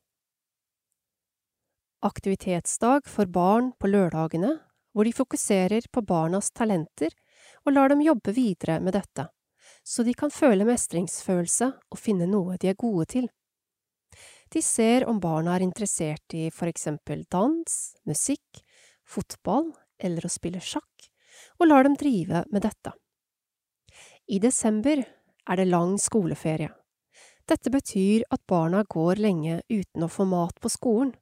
Aktivitetsdag 2.00 3.04
for 3.04 3.28
barn 3.28 3.74
på 3.76 3.90
lørdagene, 3.90 4.54
hvor 4.96 5.04
de 5.04 5.12
fokuserer 5.12 5.84
på 5.92 6.00
barnas 6.00 6.48
talenter 6.56 7.12
og 7.66 7.74
lar 7.74 7.92
dem 7.92 8.00
jobbe 8.00 8.32
videre 8.32 8.78
med 8.80 8.96
dette, 8.96 9.26
så 9.84 10.06
de 10.06 10.14
kan 10.16 10.32
føle 10.32 10.64
mestringsfølelse 10.64 11.68
og 11.76 12.00
finne 12.00 12.24
noe 12.30 12.56
de 12.56 12.72
er 12.72 12.78
gode 12.80 13.04
til. 13.12 13.28
De 14.48 14.64
ser 14.64 15.04
om 15.12 15.20
barna 15.20 15.58
er 15.58 15.66
interessert 15.66 16.32
i 16.32 16.48
for 16.48 16.72
eksempel 16.72 17.26
dans, 17.28 17.76
musikk, 18.08 18.64
fotball 19.04 19.68
eller 20.00 20.24
å 20.24 20.32
spille 20.32 20.64
sjakk, 20.64 21.10
og 21.60 21.68
lar 21.68 21.84
dem 21.84 22.00
drive 22.00 22.46
med 22.48 22.64
dette. 22.64 22.96
I 24.24 24.40
desember 24.40 25.04
er 25.04 25.60
det 25.60 25.68
lang 25.68 25.98
skoleferie. 26.00 26.72
Dette 27.44 27.68
betyr 27.68 28.24
at 28.32 28.46
barna 28.48 28.86
går 28.88 29.20
lenge 29.20 29.60
uten 29.68 30.06
å 30.06 30.08
få 30.08 30.24
mat 30.24 30.56
på 30.62 30.72
skolen. 30.72 31.12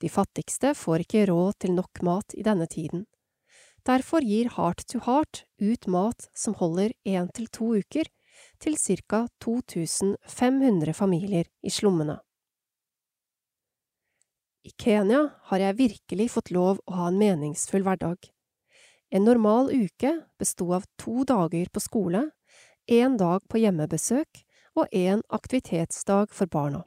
De 0.00 0.08
fattigste 0.12 0.74
får 0.76 1.06
ikke 1.06 1.26
råd 1.30 1.58
til 1.64 1.72
nok 1.76 2.02
mat 2.04 2.34
i 2.36 2.44
denne 2.44 2.66
tiden. 2.68 3.06
Derfor 3.86 4.24
gir 4.26 4.50
Heart 4.56 4.84
to 4.90 5.00
Heart 5.06 5.44
ut 5.62 5.86
mat 5.86 6.28
som 6.34 6.56
holder 6.58 6.92
én 7.06 7.30
til 7.32 7.46
to 7.48 7.76
uker, 7.78 8.10
til 8.60 8.76
ca 8.76 9.26
2500 9.40 10.92
familier 10.92 11.46
i 11.62 11.70
slummene. 11.72 12.18
I 14.66 14.72
Kenya 14.82 15.20
har 15.48 15.62
jeg 15.62 15.78
virkelig 15.78 16.32
fått 16.34 16.50
lov 16.50 16.80
å 16.84 16.96
ha 16.98 17.08
en 17.08 17.20
meningsfull 17.20 17.86
hverdag. 17.86 18.18
En 19.14 19.24
normal 19.24 19.70
uke 19.70 20.10
besto 20.40 20.72
av 20.74 20.84
to 20.98 21.22
dager 21.24 21.70
på 21.70 21.80
skole, 21.80 22.24
én 22.90 23.14
dag 23.16 23.46
på 23.46 23.62
hjemmebesøk 23.62 24.42
og 24.76 24.90
én 24.90 25.22
aktivitetsdag 25.30 26.34
for 26.34 26.50
barna. 26.50 26.82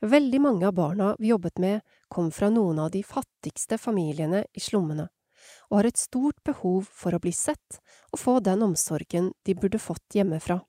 Veldig 0.00 0.40
mange 0.40 0.66
av 0.66 0.74
barna 0.74 1.12
vi 1.20 1.30
jobbet 1.30 1.60
med, 1.60 1.84
kom 2.10 2.30
fra 2.34 2.50
noen 2.50 2.78
av 2.82 2.90
de 2.94 3.02
fattigste 3.06 3.78
familiene 3.78 4.44
i 4.52 4.62
slummene, 4.62 5.06
og 5.70 5.78
har 5.78 5.88
et 5.88 6.00
stort 6.00 6.42
behov 6.44 6.88
for 6.90 7.14
å 7.14 7.22
bli 7.22 7.32
sett 7.32 7.80
og 8.10 8.20
få 8.20 8.38
den 8.44 8.66
omsorgen 8.66 9.32
de 9.46 9.54
burde 9.54 9.80
fått 9.80 10.18
hjemmefra. 10.18 10.60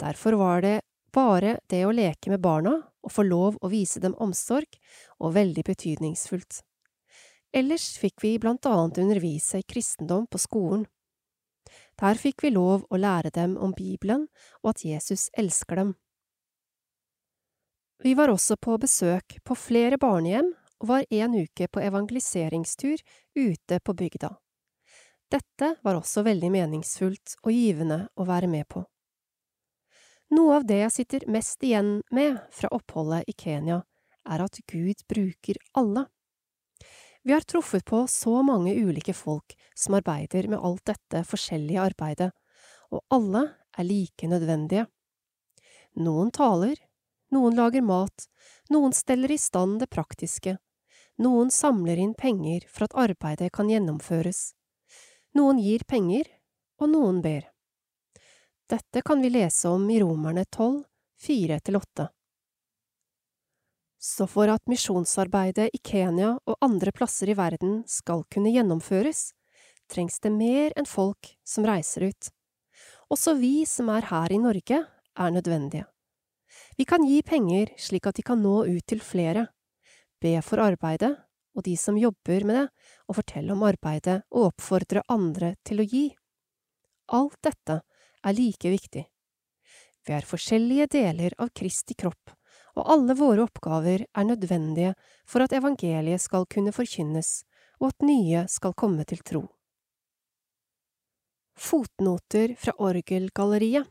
Derfor 0.00 0.38
var 0.40 0.62
det 0.64 0.80
bare 1.12 1.58
det 1.68 1.84
å 1.86 1.92
leke 1.94 2.32
med 2.32 2.40
barna 2.40 2.78
og 3.02 3.12
få 3.12 3.24
lov 3.26 3.58
å 3.60 3.70
vise 3.70 4.00
dem 4.00 4.14
omsorg, 4.22 4.78
og 5.18 5.34
veldig 5.34 5.64
betydningsfullt. 5.66 6.62
Ellers 7.52 7.98
fikk 8.00 8.22
vi 8.24 8.38
blant 8.40 8.66
annet 8.66 9.02
undervise 9.02 9.60
i 9.60 9.66
kristendom 9.66 10.26
på 10.30 10.40
skolen. 10.40 10.86
Der 12.00 12.18
fikk 12.18 12.46
vi 12.46 12.52
lov 12.54 12.86
å 12.88 13.00
lære 13.00 13.30
dem 13.34 13.58
om 13.60 13.74
Bibelen 13.76 14.28
og 14.62 14.72
at 14.72 14.84
Jesus 14.86 15.28
elsker 15.38 15.82
dem. 15.82 15.92
Vi 18.02 18.14
var 18.14 18.28
også 18.28 18.56
på 18.56 18.78
besøk 18.82 19.36
på 19.46 19.54
flere 19.54 19.98
barnehjem 20.00 20.48
og 20.82 20.88
var 20.90 21.04
en 21.14 21.36
uke 21.38 21.68
på 21.70 21.82
evangeliseringstur 21.86 22.98
ute 23.38 23.78
på 23.78 23.94
bygda. 23.94 24.32
Dette 25.30 25.68
var 25.86 26.00
også 26.00 26.24
veldig 26.26 26.50
meningsfullt 26.50 27.36
og 27.44 27.52
givende 27.54 28.00
å 28.18 28.26
være 28.26 28.50
med 28.50 28.66
på. 28.68 28.82
Noe 30.34 30.58
av 30.58 30.66
det 30.66 30.80
jeg 30.80 30.96
sitter 30.96 31.28
mest 31.30 31.62
igjen 31.62 32.00
med 32.10 32.40
fra 32.50 32.72
oppholdet 32.74 33.28
i 33.30 33.36
Kenya, 33.38 33.82
er 34.26 34.42
at 34.42 34.58
Gud 34.66 35.06
bruker 35.06 35.62
alle. 35.78 36.06
Vi 37.22 37.32
har 37.36 37.46
truffet 37.46 37.84
på 37.86 38.02
så 38.10 38.40
mange 38.42 38.74
ulike 38.74 39.14
folk 39.14 39.54
som 39.78 39.94
arbeider 39.94 40.48
med 40.50 40.58
alt 40.58 40.82
dette 40.90 41.22
forskjellige 41.28 41.84
arbeidet, 41.86 42.32
og 42.90 43.04
alle 43.14 43.44
er 43.78 43.86
like 43.86 44.26
nødvendige. 44.26 44.88
Noen 46.02 46.32
taler, 46.34 46.80
noen 47.32 47.56
lager 47.56 47.82
mat, 47.82 48.28
noen 48.70 48.92
steller 48.92 49.32
i 49.32 49.38
stand 49.40 49.80
det 49.82 49.90
praktiske, 49.92 50.56
noen 51.22 51.50
samler 51.50 52.00
inn 52.00 52.14
penger 52.14 52.66
for 52.68 52.86
at 52.86 52.96
arbeidet 53.08 53.52
kan 53.52 53.70
gjennomføres, 53.70 54.52
noen 55.36 55.60
gir 55.62 55.84
penger, 55.88 56.28
og 56.80 56.90
noen 56.92 57.20
ber. 57.24 57.46
Dette 58.68 59.02
kan 59.04 59.20
vi 59.22 59.30
lese 59.32 59.68
om 59.68 59.84
i 59.90 60.00
Romerne 60.00 60.44
12, 60.44 60.82
4–8. 61.26 62.08
Så 64.02 64.26
for 64.26 64.50
at 64.50 64.64
misjonsarbeidet 64.66 65.68
i 65.76 65.78
Kenya 65.78 66.32
og 66.42 66.56
andre 66.64 66.90
plasser 66.90 67.30
i 67.30 67.36
verden 67.38 67.82
skal 67.86 68.24
kunne 68.32 68.50
gjennomføres, 68.50 69.30
trengs 69.92 70.18
det 70.24 70.32
mer 70.34 70.74
enn 70.74 70.88
folk 70.88 71.36
som 71.46 71.68
reiser 71.68 72.08
ut. 72.10 72.30
Også 73.12 73.36
vi 73.38 73.62
som 73.68 73.92
er 73.94 74.08
her 74.08 74.32
i 74.32 74.40
Norge, 74.42 74.82
er 75.12 75.30
nødvendige. 75.30 75.84
Vi 76.82 76.86
kan 76.86 77.04
gi 77.06 77.22
penger 77.22 77.68
slik 77.78 78.08
at 78.10 78.16
de 78.18 78.22
kan 78.26 78.40
nå 78.42 78.64
ut 78.66 78.84
til 78.90 78.98
flere, 78.98 79.44
be 80.18 80.32
for 80.42 80.58
arbeidet 80.58 81.12
og 81.54 81.62
de 81.62 81.76
som 81.78 81.94
jobber 81.94 82.42
med 82.42 82.56
det, 82.58 82.64
og 83.06 83.16
fortelle 83.20 83.54
om 83.54 83.60
arbeidet 83.62 84.16
og 84.32 84.48
oppfordre 84.48 85.04
andre 85.14 85.52
til 85.62 85.78
å 85.78 85.86
gi. 85.86 86.00
Alt 87.14 87.36
dette 87.46 87.76
er 88.26 88.34
like 88.34 88.72
viktig. 88.72 89.04
Vi 90.02 90.16
er 90.16 90.26
forskjellige 90.26 90.88
deler 90.96 91.36
av 91.38 91.52
Kristi 91.54 91.94
kropp, 92.02 92.34
og 92.74 92.90
alle 92.96 93.14
våre 93.20 93.46
oppgaver 93.46 94.02
er 94.02 94.28
nødvendige 94.32 94.96
for 95.22 95.46
at 95.46 95.54
evangeliet 95.54 96.24
skal 96.26 96.48
kunne 96.50 96.74
forkynnes, 96.74 97.44
og 97.78 97.92
at 97.92 98.08
nye 98.10 98.42
skal 98.50 98.74
komme 98.74 99.06
til 99.06 99.22
tro. 99.22 99.44
Fotnoter 101.54 102.58
fra 102.58 102.74
Orgelgalleriet 102.90 103.86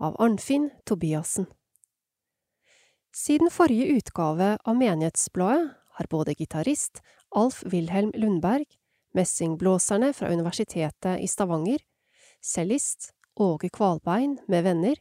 av 0.00 0.16
Arnfinn 0.16 0.70
Tobiassen 0.88 1.50
Siden 3.16 3.48
forrige 3.50 3.86
utgave 3.96 4.58
av 4.64 4.76
Menighetsbladet 4.76 5.70
har 5.96 6.06
både 6.10 6.34
gitarist 6.34 7.00
Alf 7.30 7.62
Wilhelm 7.64 8.10
Lundberg, 8.14 8.66
messingblåserne 9.16 10.10
fra 10.12 10.28
Universitetet 10.28 11.22
i 11.24 11.28
Stavanger, 11.28 11.80
cellist 12.44 13.14
Åge 13.40 13.70
Kvalbein 13.72 14.36
med 14.48 14.68
venner, 14.68 15.00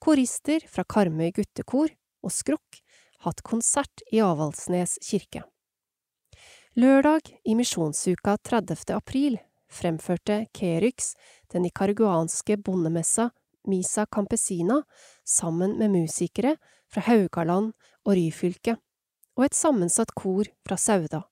korister 0.00 0.64
fra 0.64 0.86
Karmøy 0.88 1.28
guttekor 1.36 1.92
og 2.24 2.32
Skrukk 2.32 2.80
hatt 3.26 3.44
konsert 3.44 4.00
i 4.08 4.24
Avaldsnes 4.24 4.96
kirke. 5.04 5.44
Lørdag 6.72 7.34
i 7.44 7.52
misjonsuka 7.58 8.38
30. 8.48 8.96
april 8.96 9.36
fremførte 9.68 10.46
Keryx 10.56 11.12
den 11.52 11.68
nicaraguanske 11.68 12.56
bondemessa 12.56 13.28
Misa 13.68 14.06
Campesina 14.08 14.80
sammen 15.28 15.76
med 15.76 15.92
musikere 15.92 16.56
fra 16.92 17.04
Haugaland 17.08 17.72
og 18.04 18.16
Ryfylke, 18.16 18.76
og 19.38 19.46
et 19.46 19.56
sammensatt 19.56 20.12
kor 20.18 20.48
fra 20.66 20.76
Sauda. 20.76 21.24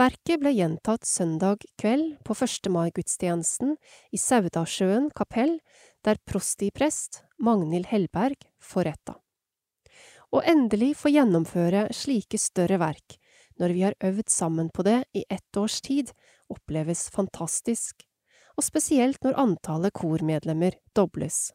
Verket 0.00 0.40
ble 0.40 0.54
gjentatt 0.56 1.04
søndag 1.04 1.66
kveld 1.80 2.14
på 2.24 2.34
1. 2.34 2.70
mai-gudstjenesten 2.72 3.74
i 4.10 4.18
Saudasjøen 4.18 5.10
kapell, 5.14 5.58
der 6.02 6.20
prostiprest 6.26 7.20
Magnhild 7.38 7.90
Hellberg 7.92 8.40
forretta 8.58 9.18
Å 10.32 10.40
endelig 10.48 10.94
få 11.02 11.12
gjennomføre 11.12 11.90
slike 11.94 12.40
større 12.40 12.80
verk, 12.80 13.18
når 13.60 13.74
vi 13.76 13.84
har 13.84 13.98
øvd 14.00 14.32
sammen 14.32 14.70
på 14.72 14.82
det 14.86 15.02
i 15.12 15.26
ett 15.28 15.60
års 15.60 15.80
tid, 15.84 16.10
oppleves 16.48 17.10
fantastisk, 17.12 18.06
og 18.56 18.64
spesielt 18.64 19.20
når 19.24 19.38
antallet 19.44 19.94
kormedlemmer 19.94 20.78
dobles. 20.96 21.52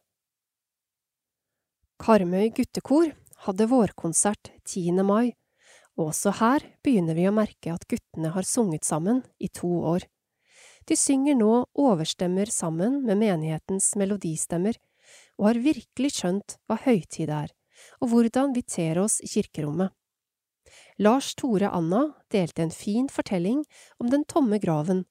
Karmøy 1.97 2.51
guttekor 2.55 3.11
hadde 3.45 3.67
vårkonsert 3.71 4.51
10. 4.65 5.01
mai, 5.03 5.33
og 5.97 6.11
også 6.11 6.35
her 6.39 6.65
begynner 6.85 7.17
vi 7.17 7.25
å 7.27 7.33
merke 7.35 7.73
at 7.73 7.87
guttene 7.89 8.31
har 8.35 8.45
sunget 8.47 8.85
sammen 8.85 9.23
i 9.41 9.49
to 9.49 9.69
år. 9.95 10.05
De 10.87 10.95
synger 10.95 11.35
nå 11.35 11.65
overstemmer 11.73 12.51
sammen 12.53 13.01
med 13.03 13.19
menighetens 13.19 13.95
melodistemmer, 13.99 14.77
og 15.37 15.49
har 15.49 15.63
virkelig 15.65 16.13
skjønt 16.19 16.57
hva 16.67 16.77
høytid 16.85 17.31
er 17.33 17.53
og 18.01 18.11
hvordan 18.11 18.53
vi 18.55 18.63
ter 18.65 18.99
oss 19.01 19.19
i 19.23 19.29
kirkerommet. 19.31 19.91
Lars 21.01 21.33
Tore 21.37 21.69
Anna 21.73 22.03
delte 22.33 22.63
en 22.65 22.73
fin 22.73 23.07
fortelling 23.11 23.63
om 24.01 24.09
den 24.11 24.25
tomme 24.29 24.59
graven, 24.61 25.05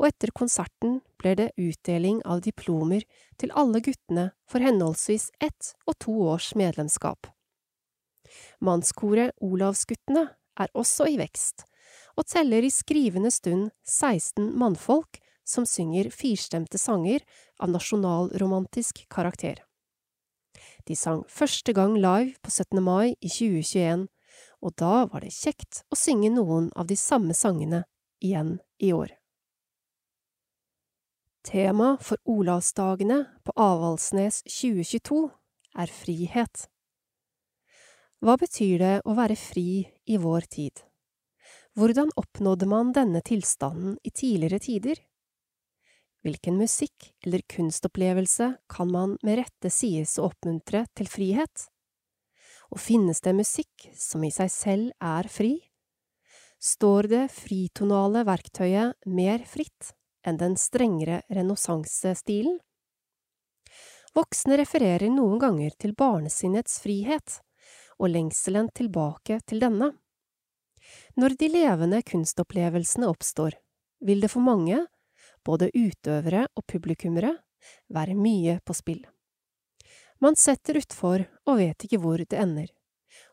og 0.00 0.08
etter 0.08 0.32
konserten 0.34 0.98
ble 1.20 1.34
det 1.38 1.50
utdeling 1.60 2.20
av 2.26 2.42
diplomer 2.44 3.04
til 3.40 3.52
alle 3.54 3.82
guttene 3.84 4.30
for 4.50 4.64
henholdsvis 4.64 5.30
ett 5.44 5.74
og 5.86 5.98
to 6.02 6.14
års 6.34 6.52
medlemskap. 6.58 7.28
Mannskoret 8.64 9.34
Olavsguttene 9.44 10.26
er 10.58 10.72
også 10.74 11.06
i 11.10 11.18
vekst, 11.20 11.64
og 12.18 12.26
teller 12.30 12.64
i 12.64 12.72
skrivende 12.72 13.30
stund 13.34 13.70
16 13.86 14.50
mannfolk 14.58 15.20
som 15.44 15.66
synger 15.68 16.08
firstemte 16.14 16.80
sanger 16.80 17.22
av 17.60 17.70
nasjonalromantisk 17.74 19.04
karakter. 19.12 19.60
De 20.88 20.96
sang 20.96 21.24
første 21.28 21.72
gang 21.76 21.96
live 21.98 22.34
på 22.42 22.50
17. 22.50 22.80
mai 22.82 23.14
i 23.20 23.28
2021, 23.28 24.06
og 24.64 24.76
da 24.80 25.04
var 25.10 25.24
det 25.24 25.34
kjekt 25.34 25.82
å 25.92 25.98
synge 25.98 26.32
noen 26.32 26.70
av 26.76 26.88
de 26.88 26.96
samme 26.98 27.36
sangene 27.36 27.84
igjen 28.24 28.58
i 28.80 28.92
år. 28.96 29.12
Tema 31.44 31.98
for 32.00 32.16
Olavsdagene 32.24 33.18
på 33.44 33.52
Avaldsnes 33.60 34.38
2022 34.48 35.18
er 35.76 35.90
frihet. 35.92 36.60
Hva 38.24 38.38
betyr 38.40 38.78
det 38.80 38.92
å 39.04 39.12
være 39.18 39.34
fri 39.36 39.82
i 40.08 40.16
vår 40.22 40.46
tid? 40.48 40.80
Hvordan 41.76 42.14
oppnådde 42.16 42.68
man 42.70 42.94
denne 42.96 43.20
tilstanden 43.20 43.98
i 44.00 44.08
tidligere 44.08 44.62
tider? 44.64 45.02
Hvilken 46.24 46.56
musikk 46.56 47.10
eller 47.26 47.44
kunstopplevelse 47.52 48.48
kan 48.72 48.88
man 48.94 49.18
med 49.20 49.42
rette 49.42 49.68
sies 49.68 50.14
å 50.16 50.30
oppmuntre 50.30 50.86
til 50.96 51.10
frihet? 51.12 51.66
Og 52.72 52.80
finnes 52.80 53.20
det 53.20 53.34
musikk 53.36 53.90
som 53.92 54.24
i 54.24 54.32
seg 54.32 54.48
selv 54.54 54.96
er 54.96 55.28
fri? 55.28 55.58
Står 56.56 57.10
det 57.12 57.28
fritonale 57.36 58.24
verktøyet 58.24 58.96
mer 59.04 59.44
fritt 59.44 59.92
enn 60.24 60.38
den 60.40 60.56
strengere 60.60 61.22
renessansestilen? 61.28 62.58
Voksne 64.14 64.58
refererer 64.60 65.10
noen 65.10 65.40
ganger 65.42 65.74
til 65.78 65.94
barnesinnets 65.98 66.78
frihet 66.82 67.40
og 67.98 68.10
lengselen 68.12 68.70
tilbake 68.74 69.40
til 69.46 69.62
denne. 69.62 69.90
Når 71.18 71.36
de 71.40 71.48
levende 71.50 72.02
kunstopplevelsene 72.06 73.08
oppstår, 73.10 73.56
vil 74.04 74.20
det 74.22 74.30
for 74.30 74.44
mange 74.44 74.84
både 75.44 75.70
utøvere 75.74 76.46
og 76.56 76.64
publikummere, 76.70 77.34
være 77.88 78.16
mye 78.16 78.58
på 78.64 78.76
spill. 78.76 79.02
Man 80.20 80.36
setter 80.36 80.78
utfor 80.80 81.24
og 81.48 81.58
vet 81.60 81.86
ikke 81.86 82.00
hvor 82.00 82.20
det 82.20 82.38
ender, 82.38 82.68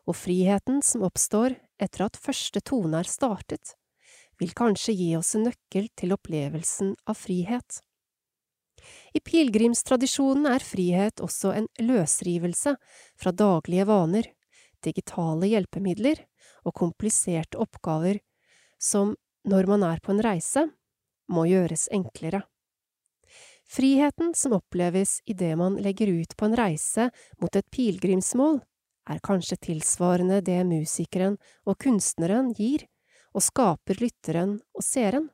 og 0.08 0.16
friheten 0.16 0.80
som 0.84 1.04
oppstår 1.06 1.56
etter 1.82 2.06
at 2.06 2.18
første 2.20 2.62
tone 2.64 3.00
er 3.00 3.08
startet, 3.08 3.74
vil 4.42 4.52
kanskje 4.58 4.96
gi 4.98 5.08
oss 5.14 5.36
en 5.38 5.46
nøkkel 5.46 5.88
til 5.98 6.14
opplevelsen 6.16 6.96
av 7.06 7.18
frihet. 7.20 7.78
I 9.14 9.20
pilegrimstradisjonen 9.22 10.48
er 10.50 10.64
frihet 10.66 11.22
også 11.22 11.52
en 11.54 11.68
løsrivelse 11.78 12.74
fra 13.20 13.32
daglige 13.32 13.86
vaner, 13.86 14.26
digitale 14.82 15.46
hjelpemidler 15.52 16.24
og 16.66 16.74
kompliserte 16.80 17.60
oppgaver 17.62 18.18
som, 18.82 19.14
når 19.46 19.68
man 19.70 19.84
er 19.86 20.02
på 20.02 20.14
en 20.14 20.22
reise, 20.24 20.66
må 21.30 21.46
gjøres 21.46 21.86
enklere. 21.94 22.42
Friheten 23.72 24.34
som 24.36 24.56
oppleves 24.58 25.20
idet 25.24 25.54
man 25.56 25.78
legger 25.80 26.10
ut 26.10 26.34
på 26.36 26.48
en 26.48 26.56
reise 26.58 27.08
mot 27.40 27.54
et 27.56 27.68
pilegrimsmål, 27.72 28.58
er 29.10 29.22
kanskje 29.22 29.58
tilsvarende 29.70 30.42
det 30.46 30.60
musikeren 30.66 31.38
og 31.66 31.78
kunstneren 31.82 32.52
gir 32.58 32.84
og 33.32 33.44
skaper 33.44 34.00
lytteren 34.00 34.58
og 34.76 34.84
seeren. 34.84 35.30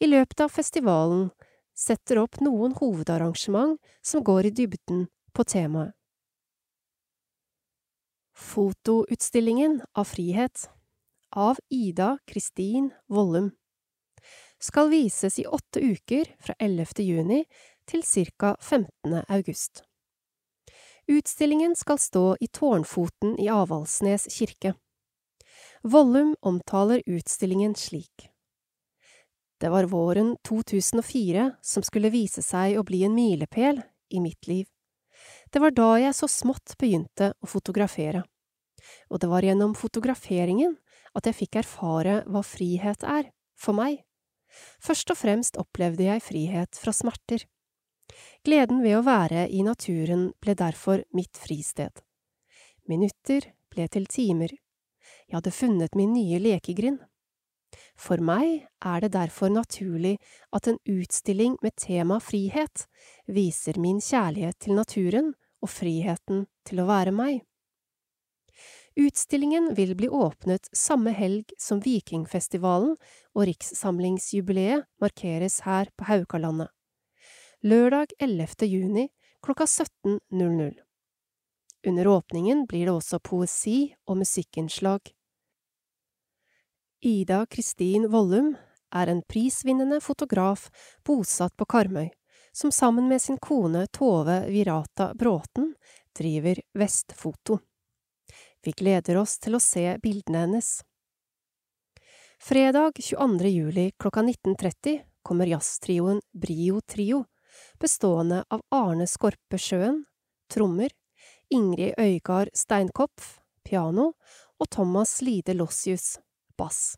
I 0.00 0.08
løpet 0.10 0.44
av 0.44 0.52
festivalen 0.52 1.30
setter 1.78 2.20
opp 2.22 2.40
noen 2.44 2.76
hovedarrangement 2.76 3.78
som 4.04 4.24
går 4.24 4.50
i 4.50 4.54
dybden 4.62 5.06
på 5.32 5.44
temaet. 5.48 5.94
Fotoutstillingen 8.32 9.82
av 9.92 10.08
frihet 10.08 10.66
av 11.36 11.58
Ida 11.68 12.16
Kristin 12.26 12.90
Vollum 13.06 13.50
skal 14.62 14.88
vises 14.92 15.38
i 15.38 15.46
åtte 15.46 15.80
uker 15.80 16.28
fra 16.40 16.54
11. 16.58 17.02
juni 17.04 17.44
til 17.88 18.02
ca. 18.02 18.56
15. 18.60 19.24
august. 19.28 19.82
Utstillingen 21.06 21.74
skal 21.76 21.98
stå 21.98 22.36
i 22.40 22.46
tårnfoten 22.46 23.34
i 23.42 23.48
Avaldsnes 23.50 24.28
kirke. 24.30 24.74
Vollum 25.84 26.36
omtaler 26.40 27.02
utstillingen 27.06 27.74
slik. 27.74 28.28
Det 29.60 29.68
var 29.68 29.84
våren 29.84 30.36
2004 30.48 31.56
som 31.62 31.82
skulle 31.82 32.10
vise 32.10 32.42
seg 32.42 32.76
å 32.78 32.84
bli 32.86 33.00
en 33.02 33.16
milepæl 33.16 33.80
i 34.14 34.20
mitt 34.22 34.46
liv. 34.46 34.68
Det 35.50 35.58
var 35.58 35.74
da 35.74 35.88
jeg 35.98 36.14
så 36.14 36.28
smått 36.30 36.76
begynte 36.78 37.32
å 37.42 37.50
fotografere, 37.50 38.22
og 39.10 39.22
det 39.22 39.32
var 39.34 39.42
gjennom 39.42 39.74
fotograferingen 39.74 40.78
at 41.18 41.26
jeg 41.26 41.40
fikk 41.40 41.58
erfare 41.64 42.20
hva 42.30 42.44
frihet 42.46 43.02
er, 43.02 43.32
for 43.58 43.74
meg. 43.74 44.04
Først 44.78 45.10
og 45.10 45.18
fremst 45.18 45.58
opplevde 45.58 46.06
jeg 46.06 46.22
frihet 46.22 46.78
fra 46.78 46.94
smerter. 46.94 47.42
Gleden 48.46 48.86
ved 48.86 49.00
å 49.00 49.06
være 49.06 49.48
i 49.50 49.66
naturen 49.66 50.30
ble 50.38 50.54
derfor 50.54 51.02
mitt 51.10 51.34
fristed. 51.42 52.04
Minutter 52.86 53.50
ble 53.72 53.90
til 53.90 54.06
timer. 54.06 54.61
Jeg 55.32 55.38
hadde 55.38 55.56
funnet 55.56 55.94
min 55.96 56.10
nye 56.12 56.36
lekegrind. 56.44 56.98
For 57.96 58.20
meg 58.20 58.66
er 58.84 58.98
det 59.00 59.14
derfor 59.14 59.48
naturlig 59.48 60.18
at 60.52 60.66
en 60.68 60.76
utstilling 60.84 61.54
med 61.64 61.72
tema 61.80 62.18
frihet 62.20 62.84
viser 63.24 63.78
min 63.80 63.96
kjærlighet 64.04 64.58
til 64.60 64.76
naturen 64.76 65.30
og 65.64 65.72
friheten 65.72 66.44
til 66.68 66.82
å 66.82 66.86
være 66.90 67.14
meg. 67.16 67.40
Utstillingen 69.00 69.70
vil 69.72 69.94
bli 69.96 70.10
åpnet 70.12 70.68
samme 70.76 71.14
helg 71.16 71.56
som 71.56 71.80
Vikingfestivalen 71.80 72.98
og 73.32 73.48
rikssamlingsjubileet 73.48 74.84
markeres 75.00 75.62
her 75.64 75.88
på 75.96 76.10
Haukalandet. 76.10 76.68
Lørdag 77.64 78.12
11. 78.20 78.68
juni 78.68 79.08
klokka 79.40 79.64
17.00. 79.64 80.76
Under 81.88 82.06
åpningen 82.18 82.66
blir 82.68 82.84
det 82.86 82.92
også 82.92 83.22
poesi 83.24 83.94
og 84.04 84.20
musikkinnslag. 84.20 85.08
Ida 87.04 87.46
Kristin 87.50 88.08
Vollum 88.08 88.56
er 88.94 89.06
en 89.06 89.22
prisvinnende 89.22 89.96
fotograf 90.00 90.68
bosatt 91.02 91.56
på 91.56 91.66
Karmøy, 91.66 92.12
som 92.52 92.70
sammen 92.70 93.08
med 93.08 93.22
sin 93.22 93.40
kone 93.42 93.88
Tove 93.90 94.36
Virata 94.46 95.08
Bråten 95.14 95.72
driver 96.14 96.60
Vestfoto. 96.78 97.58
Vi 98.62 98.76
gleder 98.78 99.18
oss 99.18 99.34
til 99.42 99.58
å 99.58 99.60
se 99.60 99.96
bildene 99.98 100.44
hennes. 100.44 100.70
Fredag 102.38 103.02
22. 103.02 103.50
juli 103.50 103.90
klokka 103.98 104.22
19.30 104.22 105.02
kommer 105.26 105.50
jazztrioen 105.50 106.22
Brio 106.30 106.80
Trio, 106.86 107.24
bestående 107.82 108.44
av 108.46 108.62
Arne 108.70 109.10
Skorpe 109.10 109.58
Sjøen, 109.58 110.04
trommer, 110.46 110.94
Ingrid 111.50 111.98
Øygard 111.98 112.54
Steinkopf, 112.54 113.40
piano 113.66 114.12
og 114.62 114.68
Thomas 114.70 115.18
Lide 115.26 115.58
Lossius, 115.58 116.20
bass. 116.62 116.94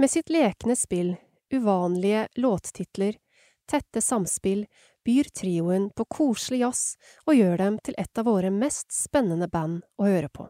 Med 0.00 0.12
sitt 0.12 0.32
lekne 0.32 0.76
spill, 0.76 1.14
uvanlige 1.52 2.26
låttitler, 2.40 3.20
tette 3.68 4.00
samspill 4.00 4.66
byr 5.06 5.28
trioen 5.34 5.90
på 5.96 6.04
koselig 6.10 6.60
jazz 6.64 6.82
og 7.26 7.38
gjør 7.38 7.56
dem 7.62 7.78
til 7.84 7.96
et 8.00 8.18
av 8.18 8.26
våre 8.26 8.50
mest 8.50 8.92
spennende 8.94 9.48
band 9.52 9.84
å 10.00 10.08
høre 10.08 10.30
på. 10.32 10.48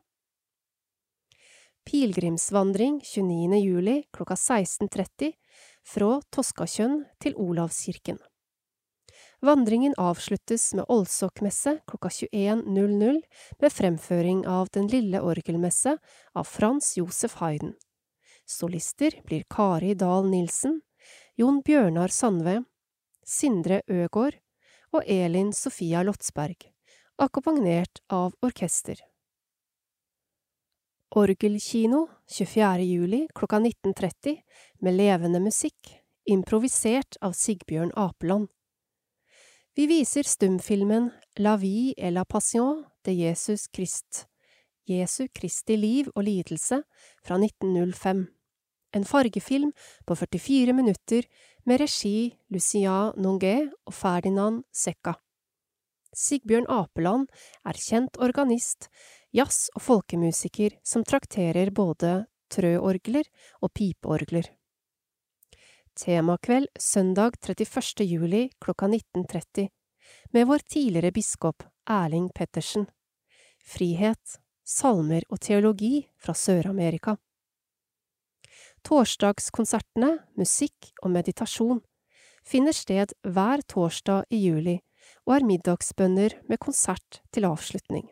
Pilegrimsvandring 1.87 2.99
29. 3.05 3.59
juli 3.63 4.01
klokka 4.17 4.35
16.30 4.35 5.37
fra 5.87 6.17
Toskakjønn 6.35 7.05
til 7.23 7.37
Olavskirken. 7.39 8.19
Vandringen 9.45 9.95
avsluttes 10.01 10.73
med 10.75 10.89
Olsokmesse 10.91 11.77
klokka 11.87 12.09
21.00 12.09 13.21
med 13.61 13.73
fremføring 13.73 14.47
av 14.51 14.73
Den 14.73 14.89
lille 14.91 15.21
orgelmesse 15.21 15.99
av 16.35 16.49
Frans 16.49 16.97
Josef 16.97 17.37
Hayden. 17.43 17.77
Solister 18.47 19.21
blir 19.25 19.43
Kari 19.51 19.95
Dahl 19.95 20.29
Nilsen, 20.31 20.81
Jon 21.35 21.63
Bjørnar 21.67 22.09
Sandve, 22.09 22.63
Sindre 23.27 23.81
Øgård 23.91 24.39
og 24.95 25.03
Elin 25.07 25.53
Sofia 25.53 26.05
Lotsberg, 26.07 26.69
akkompagnert 27.19 28.01
av 28.09 28.37
orkester. 28.47 29.01
Orgelkino 31.17 32.07
24. 32.31 32.85
juli 32.87 33.27
klokka 33.35 33.59
19.30 33.59 34.39
med 34.81 34.95
levende 34.95 35.41
musikk, 35.41 35.97
improvisert 36.27 37.19
av 37.23 37.35
Sigbjørn 37.35 37.91
Apeland. 37.97 38.47
Vi 39.75 39.89
viser 39.91 40.23
stumfilmen 40.23 41.11
La 41.39 41.57
vie 41.61 41.95
et 41.99 42.15
la 42.15 42.25
passion 42.25 42.85
de 43.05 43.13
Jesus 43.13 43.67
Christ, 43.75 44.27
Jesu 44.87 45.27
Kristi 45.35 45.77
liv 45.77 46.09
og 46.15 46.25
lidelse 46.25 46.83
fra 47.27 47.37
1905, 47.43 48.27
en 48.97 49.05
fargefilm 49.05 49.73
på 50.07 50.17
44 50.17 50.73
minutter 50.73 51.29
med 51.65 51.81
regi 51.81 52.33
Lucia 52.53 53.13
Nonguet 53.17 53.73
og 53.87 53.95
Ferdinand 53.95 54.65
Secca. 54.73 55.17
Sigbjørn 56.17 56.69
Apeland 56.73 57.27
er 57.69 57.77
kjent 57.77 58.17
organist, 58.25 58.89
jazz- 59.37 59.69
og 59.77 59.85
folkemusiker 59.85 60.79
som 60.87 61.05
trakterer 61.05 61.71
både 61.77 62.25
trøorgler 62.53 63.29
og 63.61 63.75
pipeorgler. 63.77 64.49
Temakveld 65.97 66.69
søndag 66.81 67.37
31. 67.41 68.05
juli 68.05 68.47
klokka 68.61 68.89
19.30 68.89 69.69
med 70.33 70.49
vår 70.49 70.65
tidligere 70.69 71.13
biskop 71.13 71.65
Erling 71.89 72.31
Pettersen. 72.35 72.87
Frihet, 73.65 74.39
salmer 74.65 75.25
og 75.29 75.41
teologi 75.41 76.07
fra 76.21 76.35
Sør-Amerika. 76.37 77.17
Torsdagskonsertene, 78.87 80.13
musikk 80.39 80.93
og 81.03 81.11
meditasjon 81.11 81.81
finner 82.47 82.77
sted 82.77 83.17
hver 83.27 83.65
torsdag 83.67 84.29
i 84.31 84.39
juli 84.45 84.77
og 85.27 85.33
er 85.37 85.47
middagsbønner 85.49 86.37
med 86.47 86.61
konsert 86.63 87.21
til 87.35 87.49
avslutning. 87.49 88.07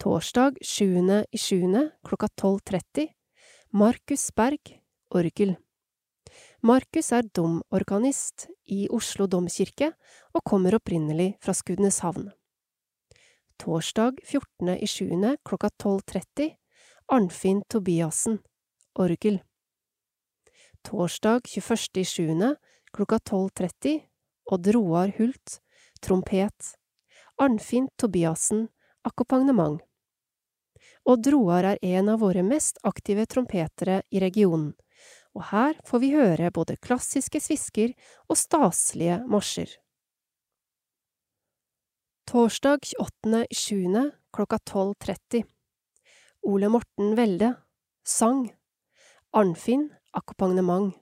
Torsdag 0.00 0.56
7. 0.64 0.86
i 1.28 1.40
7. 1.44 1.76
klokka 2.08 2.30
12.30 2.40 3.10
Markus 3.76 4.30
Berg, 4.32 4.72
orgel. 5.12 5.56
Markus 6.64 7.12
er 7.12 7.28
domorganist 7.28 8.48
i 8.64 8.86
Oslo 8.88 9.28
domkirke 9.28 9.92
og 10.32 10.44
kommer 10.44 10.80
opprinnelig 10.80 11.34
fra 11.44 11.52
Skudeneshavn. 11.52 12.30
Torsdag 13.60 14.22
14. 14.24 14.76
i 14.78 14.86
7. 14.88 15.36
klokka 15.44 15.68
12.30 15.82 16.54
Arnfinn 17.12 17.66
Tobiassen, 17.68 18.38
orgel. 18.98 19.40
Torsdag 20.82 21.46
21. 21.46 21.96
i 21.96 22.04
7. 22.04 22.54
klokka 22.92 23.16
12.30 23.16 24.00
Odd 24.44 24.66
Roar 24.66 25.12
Hult, 25.18 25.60
trompet. 26.00 26.74
Arnfinn 27.36 27.88
Tobiassen, 27.96 28.68
akkompagnement. 29.02 29.82
Odd 31.04 31.26
Roar 31.26 31.64
er 31.64 31.78
en 31.82 32.08
av 32.08 32.20
våre 32.20 32.42
mest 32.42 32.78
aktive 32.82 33.26
trompetere 33.26 34.02
i 34.10 34.20
regionen, 34.20 34.72
og 35.36 35.44
her 35.52 35.78
får 35.86 36.02
vi 36.02 36.14
høre 36.16 36.50
både 36.54 36.76
klassiske 36.82 37.40
svisker 37.40 37.94
og 38.28 38.40
staselige 38.40 39.20
marsjer. 39.30 39.70
Torsdag 42.28 42.84
28.07. 42.98 44.10
klokka 44.32 44.58
12.30 44.58 45.46
Ole 46.44 46.68
Morten 46.68 47.14
Welde 47.16 47.54
Sang 48.04 48.57
Arnfinn 49.36 49.90
Akkompagnement 50.12 50.94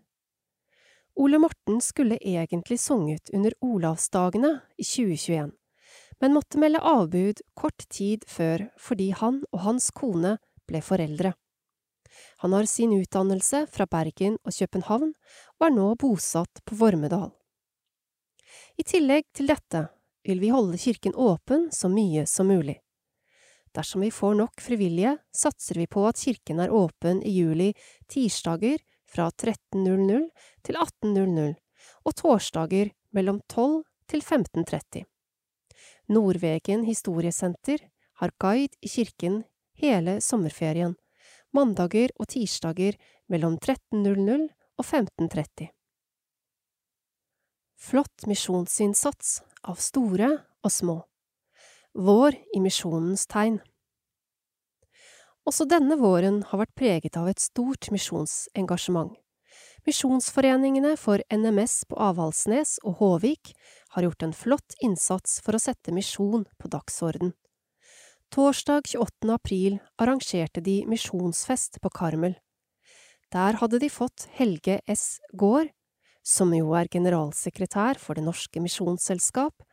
Ole 1.15 1.39
Morten 1.39 1.81
skulle 1.81 2.19
egentlig 2.21 2.81
sunget 2.81 3.31
under 3.33 3.53
Olavsdagene 3.61 4.61
i 4.77 4.83
2021, 4.83 5.53
men 6.21 6.35
måtte 6.35 6.59
melde 6.59 6.81
avbud 6.83 7.41
kort 7.55 7.85
tid 7.89 8.25
før 8.27 8.65
fordi 8.83 9.12
han 9.15 9.45
og 9.53 9.62
hans 9.69 9.87
kone 9.95 10.33
ble 10.67 10.81
foreldre. 10.83 11.37
Han 12.43 12.57
har 12.59 12.67
sin 12.67 12.97
utdannelse 12.99 13.62
fra 13.71 13.87
Bergen 13.87 14.41
og 14.43 14.59
København, 14.59 15.15
og 15.61 15.69
er 15.69 15.77
nå 15.77 15.87
bosatt 15.95 16.65
på 16.67 16.81
Vormedal. 16.83 17.31
I 18.75 18.83
tillegg 18.83 19.31
til 19.39 19.55
dette 19.55 19.87
vil 20.27 20.43
vi 20.43 20.51
holde 20.51 20.83
kirken 20.83 21.15
åpen 21.15 21.71
så 21.71 21.87
mye 21.87 22.27
som 22.27 22.51
mulig. 22.51 22.81
Dersom 23.77 24.01
vi 24.01 24.11
får 24.11 24.35
nok 24.35 24.61
frivillige, 24.61 25.19
satser 25.37 25.77
vi 25.77 25.87
på 25.87 26.07
at 26.09 26.17
kirken 26.17 26.62
er 26.65 26.73
åpen 26.73 27.21
i 27.21 27.35
juli 27.37 27.73
tirsdager 28.09 28.81
fra 29.05 29.29
13.00 29.29 30.31
til 30.65 30.79
18.00 30.81 31.53
og 32.09 32.15
torsdager 32.17 32.95
mellom 33.12 33.43
12 33.53 33.83
til 34.09 34.23
15.30. 34.25 35.05
Nordvegen 36.09 36.87
historiesenter 36.87 37.83
har 38.23 38.33
guide 38.41 38.79
i 38.81 38.89
kirken 38.89 39.43
hele 39.77 40.21
sommerferien, 40.25 40.95
mandager 41.53 42.15
og 42.17 42.31
tirsdager 42.33 42.97
mellom 43.29 43.59
13.00 43.59 44.47
og 44.79 44.85
15.30. 44.87 45.69
Flott 47.77 48.25
misjonsinnsats 48.25 49.43
av 49.69 49.77
store 49.85 50.31
og 50.65 50.73
små. 50.73 50.97
Vår 51.97 52.35
i 52.53 52.61
misjonens 52.61 53.23
tegn. 53.25 53.55
Også 55.49 55.65
denne 55.65 55.97
våren 55.97 56.43
har 56.51 56.61
vært 56.61 56.75
preget 56.77 57.15
av 57.17 57.31
et 57.31 57.41
stort 57.41 57.89
misjonsengasjement. 57.89 59.15
Misjonsforeningene 59.89 60.91
for 61.01 61.23
NMS 61.33 61.87
på 61.89 61.97
Avaldsnes 61.97 62.75
og 62.85 62.99
Håvik 62.99 63.55
har 63.95 64.05
gjort 64.05 64.27
en 64.27 64.35
flott 64.37 64.77
innsats 64.85 65.39
for 65.41 65.57
å 65.57 65.63
sette 65.63 65.95
misjon 65.97 66.45
på 66.61 66.69
dagsorden. 66.75 67.33
Torsdag 68.29 68.91
28. 68.93 69.31
april 69.33 69.79
arrangerte 69.97 70.61
de 70.61 70.83
misjonsfest 70.91 71.81
på 71.81 71.93
Karmel. 71.97 72.35
Der 73.33 73.57
hadde 73.63 73.81
de 73.81 73.89
fått 73.89 74.29
Helge 74.37 74.83
S. 74.85 75.23
Gaard, 75.33 75.73
som 76.21 76.53
jo 76.53 76.77
er 76.77 76.93
generalsekretær 76.93 77.97
for 77.97 78.21
Det 78.21 78.27
norske 78.27 78.61
misjonsselskap, 78.61 79.65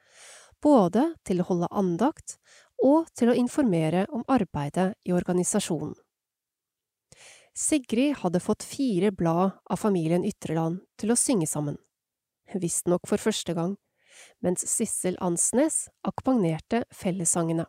både 0.64 1.10
til 1.28 1.42
å 1.42 1.48
holde 1.50 1.70
andakt 1.72 2.38
og 2.84 3.10
til 3.18 3.32
å 3.32 3.38
informere 3.38 4.06
om 4.12 4.24
arbeidet 4.32 4.94
i 5.08 5.14
organisasjonen. 5.16 5.96
Sigrid 7.54 8.18
hadde 8.24 8.42
fått 8.42 8.66
fire 8.66 9.12
blad 9.14 9.60
av 9.70 9.78
familien 9.78 10.26
Ytreland 10.26 10.82
til 10.98 11.14
å 11.14 11.20
synge 11.20 11.46
sammen, 11.48 11.78
visstnok 12.54 13.06
for 13.10 13.22
første 13.22 13.54
gang, 13.54 13.76
mens 14.42 14.66
Sissel 14.70 15.20
Ansnes 15.22 15.86
akkompagnerte 16.02 16.84
fellessangene. 16.94 17.68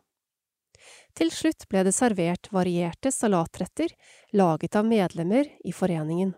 Til 1.17 1.29
slutt 1.33 1.67
ble 1.69 1.85
det 1.85 1.93
servert 1.95 2.49
varierte 2.53 3.11
salatretter 3.13 3.93
laget 4.33 4.75
av 4.75 4.89
medlemmer 4.89 5.47
i 5.65 5.73
foreningen. 5.73 6.33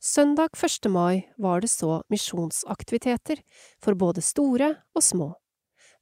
Søndag 0.00 0.52
1. 0.62 0.90
mai 0.92 1.24
var 1.38 1.60
det 1.60 1.70
så 1.72 2.02
misjonsaktiviteter 2.12 3.40
for 3.80 3.96
både 3.96 4.20
store 4.20 4.74
og 4.94 5.02
små. 5.02 5.28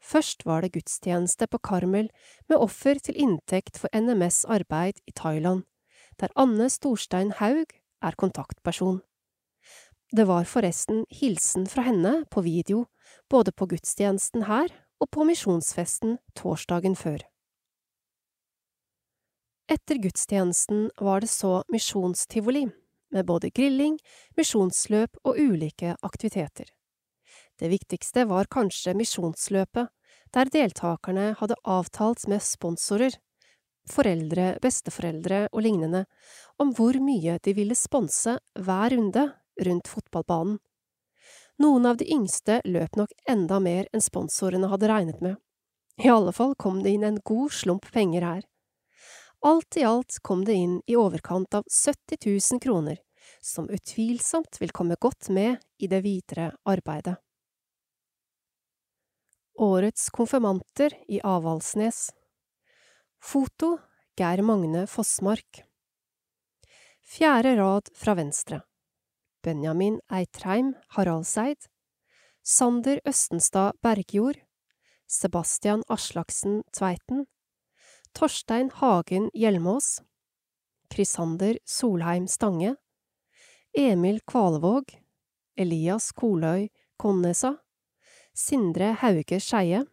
Først 0.03 0.43
var 0.45 0.61
det 0.61 0.73
gudstjeneste 0.75 1.47
på 1.47 1.59
Karmel 1.63 2.11
med 2.49 2.59
offer 2.59 2.99
til 2.99 3.17
inntekt 3.17 3.79
for 3.79 3.89
NMS 3.95 4.45
arbeid 4.51 4.99
i 5.07 5.15
Thailand, 5.15 5.63
der 6.21 6.29
Anne 6.37 6.69
Storstein 6.69 7.31
Haug 7.39 7.71
er 8.03 8.19
kontaktperson. 8.19 9.01
Det 10.11 10.27
var 10.27 10.45
forresten 10.45 11.07
hilsen 11.11 11.67
fra 11.67 11.87
henne 11.87 12.25
på 12.31 12.43
video, 12.43 12.87
både 13.31 13.53
på 13.53 13.71
gudstjenesten 13.71 14.51
her 14.51 14.75
og 15.01 15.11
på 15.11 15.25
misjonsfesten 15.25 16.19
torsdagen 16.35 16.99
før. 16.99 17.23
Etter 19.71 20.03
gudstjenesten 20.03 20.91
var 21.01 21.25
det 21.25 21.31
så 21.33 21.63
misjonstivoli, 21.73 22.69
med 23.15 23.27
både 23.29 23.51
grilling, 23.55 23.99
misjonsløp 24.37 25.21
og 25.25 25.39
ulike 25.39 25.97
aktiviteter. 26.03 26.69
Det 27.59 27.71
viktigste 27.71 28.27
var 28.27 28.51
kanskje 28.51 28.97
misjonsløpet, 28.99 29.91
der 30.35 30.51
deltakerne 30.51 31.31
hadde 31.39 31.59
avtalt 31.63 32.27
med 32.31 32.43
sponsorer, 32.43 33.15
foreldre, 33.91 34.57
besteforeldre 34.63 35.45
og 35.53 35.63
lignende, 35.63 36.05
om 36.59 36.73
hvor 36.75 36.99
mye 36.99 37.39
de 37.45 37.55
ville 37.55 37.77
sponse 37.79 38.39
hver 38.59 38.97
runde 38.97 39.29
rundt 39.69 39.91
fotballbanen. 39.91 40.59
Noen 41.63 41.87
av 41.87 42.01
de 42.01 42.09
yngste 42.11 42.59
løp 42.67 42.97
nok 42.99 43.13
enda 43.31 43.61
mer 43.63 43.87
enn 43.95 44.03
sponsorene 44.03 44.67
hadde 44.73 44.91
regnet 44.91 45.21
med. 45.23 45.37
I 46.03 46.11
alle 46.11 46.33
fall 46.35 46.57
kom 46.59 46.83
det 46.83 46.97
inn 46.97 47.07
en 47.07 47.21
god 47.23 47.53
slump 47.55 47.87
penger 47.95 48.27
her. 48.27 48.43
Alt 49.47 49.77
i 49.79 49.85
alt 49.87 50.19
kom 50.27 50.43
det 50.49 50.57
inn 50.59 50.81
i 50.91 50.97
overkant 50.99 51.55
av 51.55 51.63
70 51.71 52.19
000 52.27 52.63
kroner, 52.65 52.99
som 53.45 53.69
utvilsomt 53.69 54.57
vil 54.61 54.73
komme 54.73 54.97
godt 55.01 55.29
med 55.29 55.61
i 55.79 55.89
det 55.91 56.01
videre 56.05 56.55
arbeidet. 56.65 57.19
Årets 59.61 60.09
konfirmanter 60.11 60.97
i 61.09 61.21
Avaldsnes. 61.23 62.09
Foto 63.23 63.77
Geir 64.19 64.43
Magne 64.43 64.87
Fossmark. 64.91 65.63
Fjerde 67.05 67.57
rad 67.61 67.91
fra 67.95 68.15
venstre. 68.19 68.63
Benjamin 69.45 70.01
Eitreim 70.09 70.73
Haraldseid 70.97 71.69
Sander 72.43 73.01
Østenstad 73.05 73.77
Bergjord 73.85 74.41
Sebastian 75.07 75.85
Aslaksen 75.89 76.63
Tveiten. 76.73 77.27
Torstein 78.15 78.71
Hagen 78.81 79.29
Hjelmås. 79.35 80.01
Krisander 80.91 81.59
Solheim 81.65 82.27
Stange 82.27 82.77
Emil 83.77 84.21
Kvalevåg 84.21 85.01
Elias 85.57 86.13
Koløy 86.13 86.69
Konnesa 86.97 87.57
Sindre 88.33 88.85
Hauge 88.85 89.41
Skeie, 89.41 89.85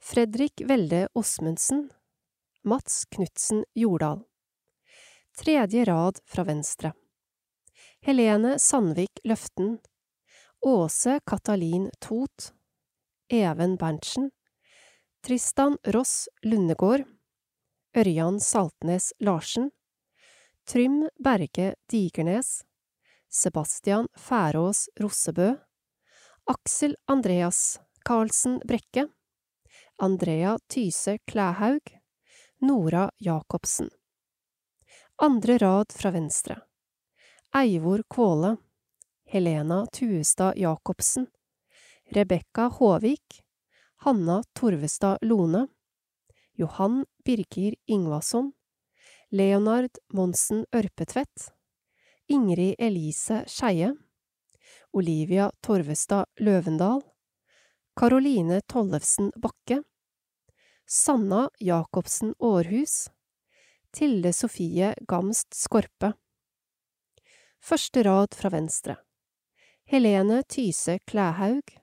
Fredrik 0.00 0.62
Welde 0.68 1.08
Osmundsen, 1.14 1.92
Mats 2.62 3.04
Knutsen 3.04 3.64
Jordal. 3.74 4.24
Tredje 5.38 5.84
rad 5.84 6.18
fra 6.24 6.44
venstre. 6.44 6.92
Helene 8.00 8.58
Sandvik 8.58 9.20
Løften. 9.24 9.78
Åse 10.60 11.20
Katalin 11.26 11.90
Tot. 12.00 12.52
Even 13.28 13.76
Berntsen. 13.76 14.30
Tristan 15.22 15.78
Ross 15.84 16.28
Lundegård. 16.42 17.06
Ørjan 17.96 18.40
Saltnes 18.40 19.12
Larsen. 19.18 19.70
Trym 20.66 21.08
Berge 21.18 21.74
Digernes. 21.90 22.64
Sebastian 23.32 24.08
Færås 24.18 24.88
Rossebø. 25.00 25.54
Aksel 26.50 26.96
Andreas 27.06 27.78
Karlsen 28.04 28.58
Brekke. 28.66 29.06
Andrea 30.02 30.56
Tyse 30.68 31.18
Klæhaug. 31.26 31.80
Nora 32.60 33.10
Jacobsen. 33.18 33.90
Andre 35.22 35.58
rad 35.58 35.92
fra 35.94 36.10
venstre. 36.10 36.56
Eivor 37.54 38.02
Kvåle. 38.10 38.56
Helena 39.24 39.86
Tuestad 39.92 40.58
Jacobsen. 40.58 41.26
Rebekka 42.10 42.66
Håvik. 42.66 43.44
Hanna 43.96 44.42
Torvestad 44.54 45.18
Lone. 45.22 45.68
Johan 46.58 47.06
Birger 47.24 47.74
Ingvason. 47.86 48.52
Leonard 49.30 50.02
Monsen 50.12 50.66
Ørpetvedt. 50.74 51.59
Ingrid 52.30 52.74
Elise 52.78 53.44
Skeie. 53.46 53.96
Olivia 54.92 55.50
Torvestad 55.60 56.24
Løvendal. 56.38 57.02
Karoline 57.96 58.60
Tollefsen 58.60 59.32
Bakke. 59.36 59.82
Sanna 60.86 61.50
Jacobsen 61.58 62.34
Aarhus. 62.38 63.08
Tilde 63.90 64.32
Sofie 64.32 64.94
Gamst 65.08 65.54
Skorpe. 65.54 66.12
Første 67.58 68.06
rad 68.06 68.38
fra 68.38 68.54
venstre. 68.54 68.96
Helene 69.90 70.44
Tyse 70.46 71.00
Klæhaug. 71.10 71.74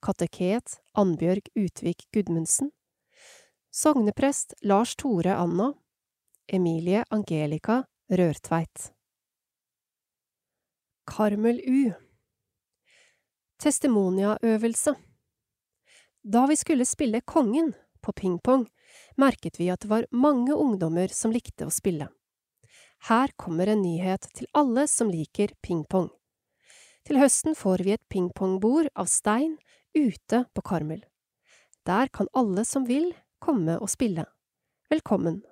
Kateket 0.00 0.78
Annbjørg 0.96 1.52
Utvik 1.52 2.08
Gudmundsen. 2.14 2.72
Sogneprest 3.70 4.54
Lars 4.62 4.96
Tore 4.96 5.36
Anna. 5.36 5.74
Emilie 6.48 7.04
Angelica 7.10 7.82
Rørtveit. 8.08 8.91
Karmel 11.04 11.58
U. 11.66 11.92
Testimoniaøvelse. 13.58 14.94
Da 16.22 16.42
vi 16.46 16.56
skulle 16.56 16.86
spille 16.86 17.20
Kongen 17.26 17.72
på 18.02 18.14
pingpong, 18.14 18.68
merket 19.18 19.58
vi 19.58 19.66
at 19.74 19.82
det 19.82 19.90
var 19.90 20.06
mange 20.14 20.54
ungdommer 20.54 21.10
som 21.10 21.34
likte 21.34 21.66
å 21.66 21.74
spille. 21.74 22.06
Her 23.08 23.34
kommer 23.34 23.66
en 23.66 23.82
nyhet 23.82 24.30
til 24.30 24.46
alle 24.54 24.86
som 24.86 25.10
liker 25.10 25.56
pingpong. 25.66 26.06
Til 27.02 27.18
høsten 27.18 27.58
får 27.58 27.82
vi 27.82 27.96
et 27.96 28.06
pingpongbord 28.06 28.92
av 28.94 29.10
stein 29.10 29.56
ute 29.98 30.44
på 30.54 30.62
Karmel. 30.62 31.02
Der 31.82 32.14
kan 32.14 32.30
alle 32.30 32.62
som 32.62 32.86
vil, 32.86 33.10
komme 33.42 33.74
og 33.82 33.90
spille. 33.90 34.28
Velkommen! 34.86 35.42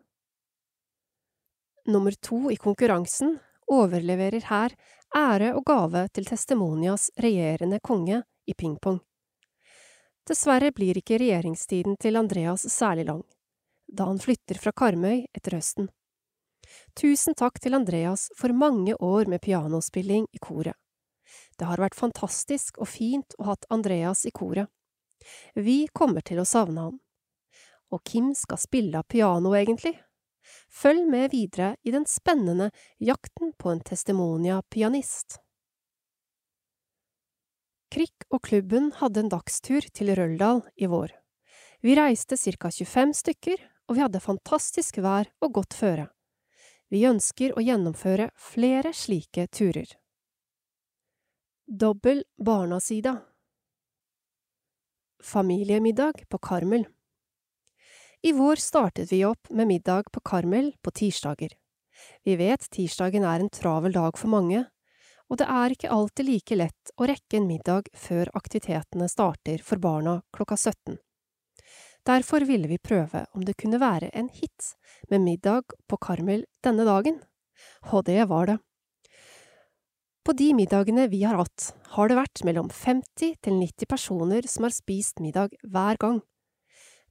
Nummer 1.91 2.15
to 2.23 2.53
i 2.55 2.61
konkurransen 2.61 3.41
overleverer 3.71 4.47
her 4.51 4.75
ære 5.17 5.55
og 5.59 5.65
gave 5.67 6.07
til 6.15 6.27
Testimonias 6.27 7.11
regjerende 7.19 7.81
konge 7.83 8.23
i 8.47 8.55
pingpong. 8.55 9.01
Dessverre 10.29 10.71
blir 10.73 10.99
ikke 11.01 11.19
regjeringstiden 11.19 11.97
til 11.99 12.17
Andreas 12.17 12.67
særlig 12.71 13.07
lang, 13.09 13.23
da 13.89 14.07
han 14.07 14.21
flytter 14.23 14.61
fra 14.63 14.73
Karmøy 14.73 15.25
etter 15.35 15.57
høsten. 15.59 15.89
Tusen 16.95 17.35
takk 17.35 17.59
til 17.61 17.75
Andreas 17.75 18.29
for 18.39 18.55
mange 18.55 18.95
år 18.95 19.27
med 19.27 19.43
pianospilling 19.43 20.29
i 20.33 20.39
koret. 20.39 20.77
Det 21.59 21.67
har 21.67 21.81
vært 21.83 21.99
fantastisk 21.99 22.79
og 22.79 22.89
fint 22.89 23.35
å 23.39 23.51
ha 23.51 23.57
Andreas 23.71 24.25
i 24.27 24.35
koret. 24.35 24.71
Vi 25.55 25.89
kommer 25.93 26.25
til 26.25 26.41
å 26.41 26.49
savne 26.49 26.87
han. 26.89 27.01
Og 27.91 28.01
hvem 28.07 28.31
skal 28.39 28.61
spille 28.61 29.03
piano, 29.09 29.53
egentlig? 29.59 29.97
Følg 30.71 31.07
med 31.11 31.31
videre 31.35 31.75
i 31.83 31.93
den 31.95 32.07
spennende 32.09 32.71
Jakten 32.99 33.53
på 33.59 33.73
en 33.73 33.83
testimonia-pianist. 33.87 35.39
Krikk 37.91 38.29
og 38.31 38.45
klubben 38.47 38.93
hadde 39.01 39.25
en 39.25 39.33
dagstur 39.33 39.83
til 39.91 40.13
Røldal 40.15 40.63
i 40.79 40.87
vår. 40.87 41.11
Vi 41.83 41.97
reiste 41.99 42.37
ca 42.39 42.71
25 42.71 43.17
stykker, 43.19 43.59
og 43.89 43.97
vi 43.97 44.03
hadde 44.05 44.23
fantastisk 44.23 45.01
vær 45.03 45.27
og 45.43 45.57
godt 45.59 45.75
føre. 45.75 46.07
Vi 46.91 47.03
ønsker 47.07 47.57
å 47.57 47.63
gjennomføre 47.63 48.29
flere 48.39 48.93
slike 48.95 49.49
turer. 49.51 49.91
Dobbel 51.67 52.25
barnasida 52.39 53.17
Familiemiddag 55.23 56.25
på 56.29 56.39
Karmel 56.43 56.87
I 58.23 58.33
vår 58.33 58.57
startet 58.57 59.13
vi 59.13 59.25
opp 59.25 59.49
med 59.51 59.67
middag 59.67 60.11
på 60.13 60.21
Karmel 60.21 60.75
på 60.83 60.91
tirsdager. 60.91 61.55
Vi 62.25 62.35
vet 62.37 62.67
tirsdagen 62.71 63.25
er 63.25 63.41
en 63.41 63.49
travel 63.49 63.95
dag 63.97 64.19
for 64.21 64.29
mange, 64.29 64.67
og 65.33 65.39
det 65.41 65.47
er 65.49 65.73
ikke 65.73 65.93
alltid 65.95 66.29
like 66.29 66.59
lett 66.59 66.93
å 67.01 67.09
rekke 67.09 67.39
en 67.39 67.49
middag 67.49 67.89
før 67.97 68.29
aktivitetene 68.37 69.09
starter 69.09 69.65
for 69.65 69.81
barna 69.81 70.19
klokka 70.37 70.59
17. 70.59 70.99
Derfor 72.05 72.45
ville 72.45 72.69
vi 72.69 72.77
prøve 72.77 73.25
om 73.33 73.45
det 73.49 73.57
kunne 73.57 73.81
være 73.81 74.13
en 74.13 74.29
hit 74.29 74.75
med 75.09 75.25
middag 75.25 75.73
på 75.89 75.97
Karmel 75.97 76.45
denne 76.65 76.85
dagen, 76.85 77.23
og 77.89 78.05
det 78.05 78.21
var 78.29 78.53
det. 78.53 78.59
På 80.29 80.37
de 80.37 80.53
middagene 80.53 81.09
vi 81.09 81.23
har 81.25 81.41
hatt, 81.41 81.73
har 81.97 82.13
det 82.13 82.21
vært 82.21 82.45
mellom 82.45 82.69
50 82.69 83.41
til 83.41 83.63
90 83.65 83.89
personer 83.89 84.45
som 84.45 84.69
har 84.69 84.77
spist 84.77 85.25
middag 85.25 85.57
hver 85.65 85.97
gang. 85.97 86.21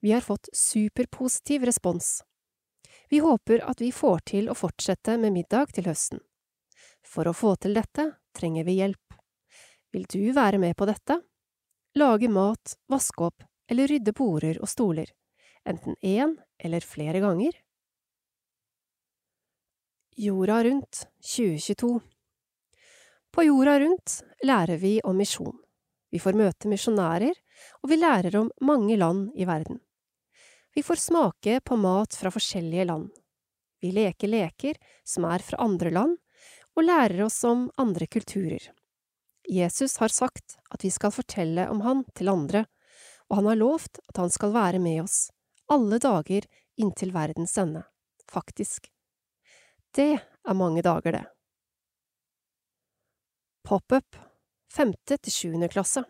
Vi 0.00 0.12
har 0.12 0.20
fått 0.20 0.48
superpositiv 0.52 1.64
respons. 1.64 2.22
Vi 3.10 3.18
håper 3.18 3.58
at 3.70 3.80
vi 3.80 3.92
får 3.92 4.18
til 4.32 4.48
å 4.48 4.56
fortsette 4.56 5.16
med 5.18 5.34
middag 5.34 5.74
til 5.76 5.88
høsten. 5.90 6.20
For 7.04 7.28
å 7.28 7.34
få 7.36 7.56
til 7.60 7.74
dette 7.76 8.06
trenger 8.36 8.64
vi 8.64 8.78
hjelp. 8.78 9.16
Vil 9.92 10.06
du 10.08 10.32
være 10.32 10.60
med 10.62 10.76
på 10.78 10.86
dette? 10.88 11.18
Lage 11.98 12.30
mat, 12.30 12.76
vaske 12.88 13.26
opp 13.26 13.42
eller 13.70 13.90
rydde 13.90 14.14
border 14.16 14.60
og 14.62 14.70
stoler, 14.70 15.10
enten 15.66 15.98
én 16.02 16.36
eller 16.58 16.86
flere 16.86 17.20
ganger? 17.22 17.52
Jorda 20.16 20.62
rundt 20.64 21.04
2022 21.34 22.00
På 23.30 23.44
Jorda 23.46 23.78
rundt 23.80 24.20
lærer 24.42 24.76
vi 24.76 25.00
om 25.04 25.16
misjon. 25.16 25.58
Vi 26.10 26.18
får 26.18 26.38
møte 26.38 26.70
misjonærer, 26.70 27.36
og 27.82 27.90
vi 27.90 28.00
lærer 28.00 28.36
om 28.40 28.50
mange 28.66 28.96
land 28.98 29.30
i 29.38 29.46
verden. 29.46 29.78
Vi 30.74 30.82
får 30.82 30.94
smake 30.94 31.60
på 31.64 31.76
mat 31.76 32.14
fra 32.14 32.30
forskjellige 32.30 32.84
land. 32.84 33.10
Vi 33.80 33.92
leker 33.92 34.28
leker 34.28 34.76
som 35.04 35.24
er 35.26 35.42
fra 35.42 35.58
andre 35.64 35.90
land, 35.90 36.18
og 36.76 36.86
lærer 36.86 37.24
oss 37.26 37.40
om 37.44 37.66
andre 37.80 38.06
kulturer. 38.06 38.70
Jesus 39.50 39.96
har 39.98 40.12
sagt 40.14 40.58
at 40.70 40.84
vi 40.84 40.90
skal 40.94 41.10
fortelle 41.10 41.66
om 41.72 41.80
han 41.82 42.04
til 42.14 42.30
andre, 42.30 42.64
og 43.28 43.40
han 43.40 43.50
har 43.50 43.58
lovt 43.58 43.98
at 44.08 44.20
han 44.22 44.30
skal 44.30 44.54
være 44.54 44.78
med 44.78 45.02
oss 45.02 45.30
alle 45.70 45.98
dager 46.02 46.46
inntil 46.80 47.12
verdens 47.14 47.56
ende, 47.58 47.82
faktisk. 48.30 48.90
Det 49.94 50.18
er 50.18 50.54
mange 50.54 50.82
dager, 50.82 51.12
det. 51.12 51.26
Pop-up, 53.66 54.16
femte 54.72 55.18
til 55.18 55.34
sjuende 55.34 55.68
klasse 55.70 56.02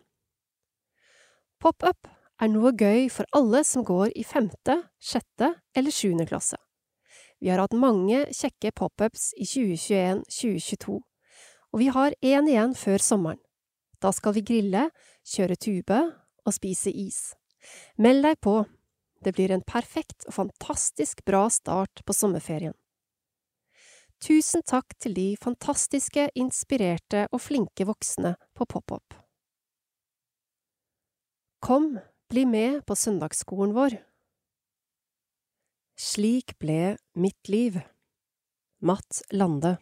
Pop-up 1.61 2.07
er 2.41 2.49
noe 2.49 2.73
gøy 2.73 3.05
for 3.13 3.29
alle 3.37 3.61
som 3.67 3.85
går 3.85 4.15
i 4.17 4.25
femte, 4.25 4.79
sjette 4.97 5.53
eller 5.77 5.93
sjuende 5.93 6.25
klasse. 6.29 6.57
Vi 7.41 7.49
har 7.49 7.61
hatt 7.61 7.77
mange 7.77 8.25
kjekke 8.33 8.73
pop-ups 8.77 9.31
i 9.37 9.45
2021–2022, 9.49 10.97
og 11.71 11.79
vi 11.79 11.87
har 11.93 12.17
én 12.21 12.49
igjen 12.49 12.75
før 12.77 13.01
sommeren. 13.01 13.41
Da 14.01 14.11
skal 14.13 14.33
vi 14.37 14.45
grille, 14.45 14.89
kjøre 15.25 15.57
tube 15.61 15.97
og 16.45 16.53
spise 16.53 16.89
is. 16.89 17.31
Meld 18.01 18.25
deg 18.25 18.39
på, 18.41 18.63
det 19.21 19.35
blir 19.37 19.53
en 19.53 19.65
perfekt 19.65 20.25
og 20.27 20.37
fantastisk 20.39 21.21
bra 21.25 21.47
start 21.53 22.01
på 22.05 22.13
sommerferien. 22.17 22.73
Tusen 24.21 24.61
takk 24.65 24.93
til 25.01 25.15
de 25.17 25.27
fantastiske, 25.41 26.27
inspirerte 26.37 27.25
og 27.31 27.41
flinke 27.41 27.85
voksne 27.89 28.35
på 28.57 28.67
pop-up. 28.69 29.17
Kom, 31.61 31.95
bli 32.31 32.45
med 32.47 32.85
på 32.87 32.95
søndagsskolen 32.95 33.73
vår. 33.75 33.97
Slik 35.99 36.53
ble 36.63 36.95
mitt 37.19 37.49
liv. 37.51 37.81
Matt 38.79 39.19
Lande 39.35 39.75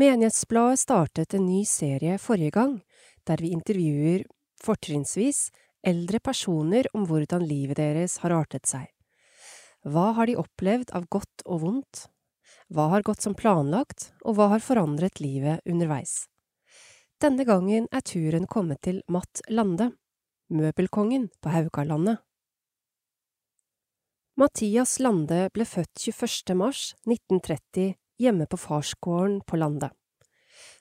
Menighetsbladet 0.00 0.80
startet 0.80 1.34
en 1.36 1.44
ny 1.46 1.60
serie 1.68 2.16
forrige 2.18 2.54
gang, 2.56 2.78
der 3.28 3.42
vi 3.44 3.52
intervjuer 3.52 4.24
fortrinnsvis 4.64 5.50
eldre 5.84 6.18
personer 6.24 6.88
om 6.96 7.04
hvordan 7.06 7.44
livet 7.46 7.78
deres 7.78 8.16
har 8.24 8.32
artet 8.34 8.64
seg. 8.66 8.88
Hva 9.84 10.14
har 10.16 10.26
de 10.30 10.38
opplevd 10.40 10.94
av 10.96 11.04
godt 11.12 11.44
og 11.44 11.60
vondt? 11.66 12.06
Hva 12.72 12.88
har 12.94 13.04
gått 13.04 13.20
som 13.22 13.36
planlagt, 13.36 14.08
og 14.24 14.38
hva 14.38 14.48
har 14.54 14.64
forandret 14.64 15.20
livet 15.20 15.60
underveis? 15.68 16.24
Denne 17.20 17.44
gangen 17.44 17.90
er 17.92 18.00
turen 18.00 18.48
kommet 18.48 18.80
til 18.88 19.02
Matt 19.12 19.44
Lande, 19.52 19.92
møbelkongen 20.52 21.28
på 21.42 21.52
Haugalandet. 21.52 22.20
Mathias 24.36 24.98
Lande 24.98 25.46
ble 25.54 25.66
født 25.68 25.94
21. 26.08 26.56
mars 26.58 26.94
1930 27.06 27.94
hjemme 28.18 28.46
på 28.50 28.58
farsgården 28.58 29.40
på 29.46 29.60
Lande. 29.60 29.92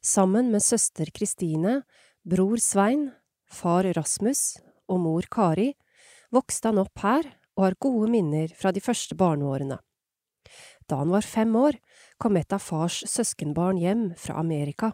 Sammen 0.01 0.49
med 0.51 0.63
søster 0.65 1.09
Kristine, 1.13 1.83
bror 2.25 2.57
Svein, 2.57 3.11
far 3.45 3.85
Rasmus 3.93 4.57
og 4.89 4.99
mor 5.05 5.27
Kari 5.31 5.73
vokste 6.33 6.71
han 6.71 6.81
opp 6.81 7.03
her 7.05 7.29
og 7.53 7.67
har 7.67 7.79
gode 7.81 8.09
minner 8.09 8.53
fra 8.57 8.73
de 8.73 8.81
første 8.81 9.15
barneårene. 9.15 9.77
Da 10.89 10.99
han 10.99 11.13
var 11.13 11.23
fem 11.25 11.53
år, 11.55 11.77
kom 12.17 12.37
et 12.37 12.53
av 12.53 12.61
fars 12.61 13.03
søskenbarn 13.09 13.79
hjem 13.79 14.09
fra 14.19 14.39
Amerika. 14.41 14.91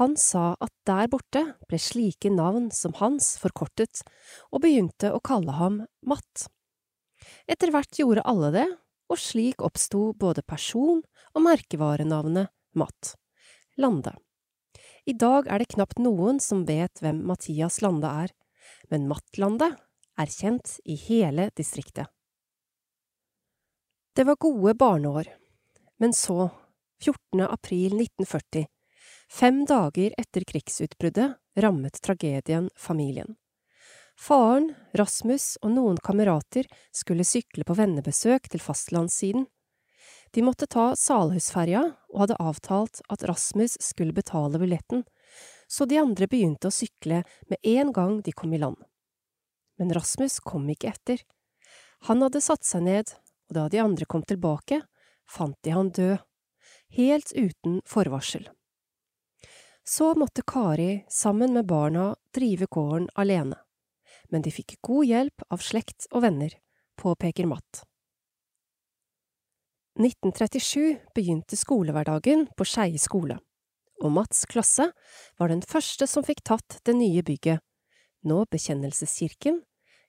Han 0.00 0.16
sa 0.16 0.54
at 0.64 0.72
der 0.88 1.08
borte 1.12 1.42
ble 1.68 1.78
slike 1.80 2.30
navn 2.32 2.70
som 2.72 2.94
hans 2.96 3.34
forkortet, 3.42 4.00
og 4.48 4.64
begynte 4.64 5.12
å 5.12 5.20
kalle 5.20 5.52
ham 5.58 5.82
Matt. 6.00 6.46
Etter 7.50 7.72
hvert 7.74 8.00
gjorde 8.00 8.24
alle 8.28 8.50
det, 8.54 8.66
og 9.12 9.20
slik 9.20 9.60
oppsto 9.60 10.12
både 10.16 10.44
person- 10.48 11.02
og 11.34 11.44
merkevarenavnet 11.44 12.48
Matt. 12.74 13.14
Lande. 13.76 14.14
I 15.04 15.12
dag 15.12 15.48
er 15.48 15.60
det 15.60 15.72
knapt 15.74 16.00
noen 16.00 16.40
som 16.40 16.64
vet 16.68 17.00
hvem 17.02 17.22
Mathias 17.26 17.80
Lande 17.84 18.08
er, 18.08 18.32
men 18.92 19.08
Matt 19.10 19.40
Lande 19.40 19.72
er 20.20 20.32
kjent 20.32 20.78
i 20.84 20.96
hele 20.96 21.48
distriktet. 21.56 22.08
Det 24.12 24.26
var 24.28 24.36
gode 24.36 24.74
barneår, 24.76 25.28
men 26.00 26.12
så, 26.12 26.50
14. 27.00 27.40
april 27.48 27.96
1940, 27.96 28.68
fem 29.32 29.64
dager 29.64 30.12
etter 30.18 30.44
krigsutbruddet, 30.44 31.38
rammet 31.56 32.02
tragedien 32.02 32.70
familien. 32.76 33.36
Faren, 34.18 34.74
Rasmus 34.94 35.56
og 35.62 35.72
noen 35.72 35.96
kamerater 36.04 36.68
skulle 36.92 37.24
sykle 37.24 37.64
på 37.64 37.76
vennebesøk 37.78 38.50
til 38.52 38.60
fastlandssiden. 38.60 39.46
De 40.32 40.44
måtte 40.44 40.68
ta 40.68 40.92
Salhusferja 40.96 41.82
og 42.12 42.20
hadde 42.22 42.38
avtalt 42.40 43.02
at 43.12 43.24
Rasmus 43.28 43.78
skulle 43.80 44.16
betale 44.16 44.60
billetten, 44.60 45.04
så 45.68 45.88
de 45.88 46.00
andre 46.00 46.28
begynte 46.28 46.68
å 46.68 46.74
sykle 46.74 47.22
med 47.48 47.58
en 47.74 47.92
gang 47.96 48.20
de 48.24 48.36
kom 48.36 48.52
i 48.52 48.60
land. 48.60 48.76
Men 49.80 49.92
Rasmus 49.96 50.40
kom 50.44 50.68
ikke 50.68 50.92
etter. 50.92 51.24
Han 52.08 52.20
hadde 52.24 52.44
satt 52.44 52.68
seg 52.68 52.84
ned 52.84 53.16
og 53.48 53.56
da 53.56 53.68
de 53.72 53.80
andre 53.80 54.08
kom 54.08 54.24
tilbake, 54.24 54.82
fant 55.28 55.56
de 55.64 55.72
han 55.72 55.92
død, 55.92 56.20
helt 56.96 57.32
uten 57.36 57.80
forvarsel. 57.88 58.48
Så 59.84 60.14
måtte 60.14 60.42
Kari 60.46 61.04
sammen 61.10 61.52
med 61.52 61.66
barna 61.66 62.14
drive 62.34 62.66
gården 62.70 63.08
alene, 63.14 63.58
men 64.30 64.42
de 64.42 64.52
fikk 64.54 64.76
god 64.80 65.06
hjelp 65.06 65.42
av 65.50 65.64
slekt 65.64 66.06
og 66.12 66.22
venner, 66.22 66.54
påpeker 67.02 67.48
Matt. 67.50 67.82
1937 69.98 70.96
begynte 71.14 71.58
skolehverdagen 71.58 72.46
på 72.56 72.64
Skeie 72.64 73.00
skole, 73.02 73.36
og 74.00 74.14
Matts 74.14 74.46
klasse 74.48 74.86
var 75.38 75.50
den 75.52 75.60
første 75.66 76.06
som 76.08 76.24
fikk 76.24 76.44
tatt 76.46 76.78
det 76.86 76.94
nye 76.96 77.26
bygget, 77.26 77.60
nå 78.24 78.44
Bekjennelseskirken, 78.54 79.60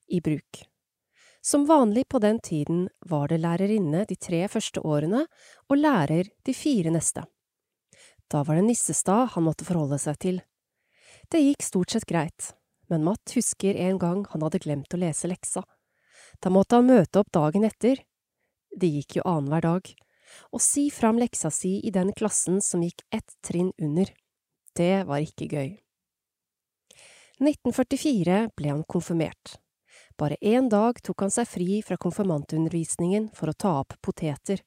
i 0.08 0.22
bruk. 0.22 0.64
Som 1.42 1.66
vanlig 1.66 2.06
på 2.08 2.20
den 2.24 2.40
tiden 2.40 2.88
var 3.10 3.28
det 3.28 3.42
lærerinne 3.44 4.06
de 4.08 4.16
tre 4.16 4.46
første 4.48 4.80
årene 4.80 5.26
og 5.68 5.80
lærer 5.80 6.30
de 6.46 6.56
fire 6.56 6.94
neste. 6.94 7.26
Da 8.34 8.42
var 8.44 8.56
det 8.56 8.66
Nissestad 8.66 9.30
han 9.36 9.46
måtte 9.46 9.66
forholde 9.68 10.00
seg 10.02 10.18
til. 10.18 10.40
Det 11.30 11.42
gikk 11.44 11.62
stort 11.62 11.94
sett 11.94 12.08
greit, 12.10 12.48
men 12.90 13.06
Matt 13.06 13.36
husker 13.38 13.78
en 13.78 14.00
gang 14.02 14.24
han 14.32 14.42
hadde 14.42 14.64
glemt 14.64 14.96
å 14.96 15.00
lese 15.04 15.30
leksa. 15.30 15.62
Da 16.42 16.50
måtte 16.50 16.80
han 16.80 16.90
møte 16.90 17.22
opp 17.22 17.30
dagen 17.36 17.68
etter. 17.68 18.02
Det 18.74 18.90
gikk 18.90 19.20
jo 19.20 19.28
annenhver 19.30 19.68
dag. 19.68 19.94
Og 20.50 20.66
si 20.66 20.88
fram 20.90 21.22
leksa 21.22 21.54
si 21.54 21.76
i 21.86 21.94
den 21.94 22.10
klassen 22.18 22.58
som 22.66 22.82
gikk 22.82 23.06
ett 23.14 23.38
trinn 23.46 23.70
under. 23.78 24.10
Det 24.74 25.04
var 25.06 25.22
ikke 25.22 25.52
gøy. 25.54 25.72
1944 27.38 28.40
ble 28.58 28.72
han 28.74 28.86
konfirmert. 28.90 29.60
Bare 30.18 30.42
én 30.42 30.74
dag 30.74 30.98
tok 31.06 31.22
han 31.22 31.34
seg 31.34 31.46
fri 31.50 31.84
fra 31.86 32.02
konfirmantundervisningen 32.02 33.30
for 33.38 33.54
å 33.54 33.58
ta 33.58 33.80
opp 33.84 33.94
poteter. 34.02 34.66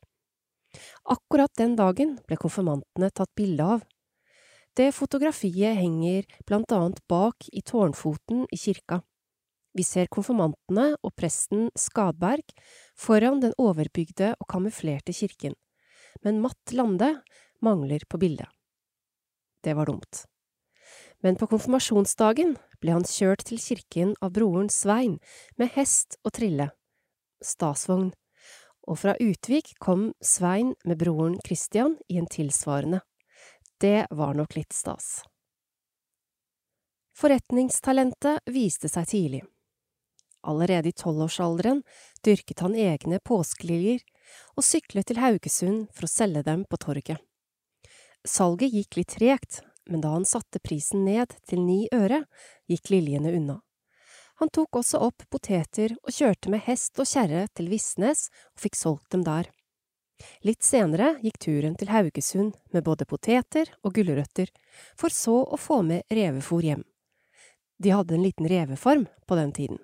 Akkurat 1.04 1.52
den 1.58 1.76
dagen 1.78 2.16
ble 2.26 2.38
konfirmantene 2.40 3.10
tatt 3.10 3.32
bilde 3.38 3.66
av. 3.76 3.84
Det 4.76 4.92
fotografiet 4.92 5.78
henger 5.78 6.26
blant 6.44 6.72
annet 6.76 7.00
bak 7.08 7.48
i 7.52 7.62
tårnfoten 7.64 8.44
i 8.52 8.58
kirka. 8.60 9.00
Vi 9.76 9.84
ser 9.84 10.08
konfirmantene 10.12 10.94
og 11.04 11.12
presten 11.16 11.70
Skadberg 11.76 12.44
foran 12.96 13.42
den 13.42 13.56
overbygde 13.60 14.34
og 14.40 14.48
kamuflerte 14.52 15.12
kirken, 15.16 15.56
men 16.24 16.40
Matt 16.44 16.72
Lande 16.72 17.10
mangler 17.64 18.04
på 18.08 18.20
bildet. 18.20 18.48
Det 19.64 19.74
var 19.76 19.88
dumt. 19.88 20.24
Men 21.24 21.36
på 21.36 21.48
konfirmasjonsdagen 21.50 22.54
ble 22.80 22.94
han 22.94 23.08
kjørt 23.08 23.44
til 23.48 23.60
kirken 23.60 24.14
av 24.22 24.32
broren 24.36 24.68
Svein 24.72 25.18
med 25.60 25.72
hest 25.76 26.18
og 26.22 26.36
trille, 26.36 26.70
stasvogn, 27.44 28.12
og 28.86 28.98
fra 29.02 29.16
Utvik 29.20 29.74
kom 29.82 30.12
Svein 30.22 30.74
med 30.84 30.98
broren 31.00 31.36
Christian 31.46 31.96
i 32.08 32.18
en 32.20 32.28
tilsvarende. 32.30 33.00
Det 33.80 34.06
var 34.10 34.34
nok 34.38 34.56
litt 34.56 34.72
stas. 34.72 35.24
Forretningstalentet 37.16 38.46
viste 38.52 38.88
seg 38.92 39.08
tidlig. 39.08 39.42
Allerede 40.46 40.92
i 40.92 40.96
tolvårsalderen 40.96 41.82
dyrket 42.24 42.60
han 42.62 42.76
egne 42.78 43.18
påskeliljer 43.24 44.04
og 44.54 44.64
syklet 44.64 45.08
til 45.08 45.20
Haugesund 45.22 45.88
for 45.96 46.06
å 46.06 46.12
selge 46.12 46.44
dem 46.46 46.64
på 46.70 46.78
torget. 46.78 47.18
Salget 48.26 48.74
gikk 48.74 48.98
litt 49.00 49.14
tregt, 49.16 49.62
men 49.90 50.02
da 50.02 50.14
han 50.14 50.26
satte 50.28 50.62
prisen 50.62 51.04
ned 51.06 51.34
til 51.46 51.62
ni 51.62 51.86
øre, 51.94 52.24
gikk 52.70 52.90
liljene 52.94 53.34
unna. 53.38 53.60
Han 54.40 54.50
tok 54.52 54.80
også 54.82 55.00
opp 55.00 55.24
poteter 55.32 55.94
og 56.02 56.12
kjørte 56.12 56.52
med 56.52 56.64
hest 56.66 56.98
og 57.00 57.08
kjerre 57.08 57.46
til 57.56 57.70
Visnes 57.72 58.26
og 58.52 58.66
fikk 58.66 58.76
solgt 58.76 59.08
dem 59.14 59.24
der. 59.24 59.48
Litt 60.44 60.64
senere 60.64 61.14
gikk 61.24 61.38
turen 61.44 61.76
til 61.76 61.90
Haugesund 61.92 62.56
med 62.72 62.84
både 62.84 63.08
poteter 63.08 63.68
og 63.82 63.96
gulrøtter, 63.96 64.48
for 64.96 65.12
så 65.12 65.42
å 65.44 65.58
få 65.60 65.82
med 65.84 66.04
revefôr 66.12 66.64
hjem. 66.64 66.84
De 67.76 67.92
hadde 67.92 68.16
en 68.16 68.24
liten 68.24 68.48
revefarm 68.48 69.04
på 69.28 69.36
den 69.36 69.52
tiden. 69.56 69.80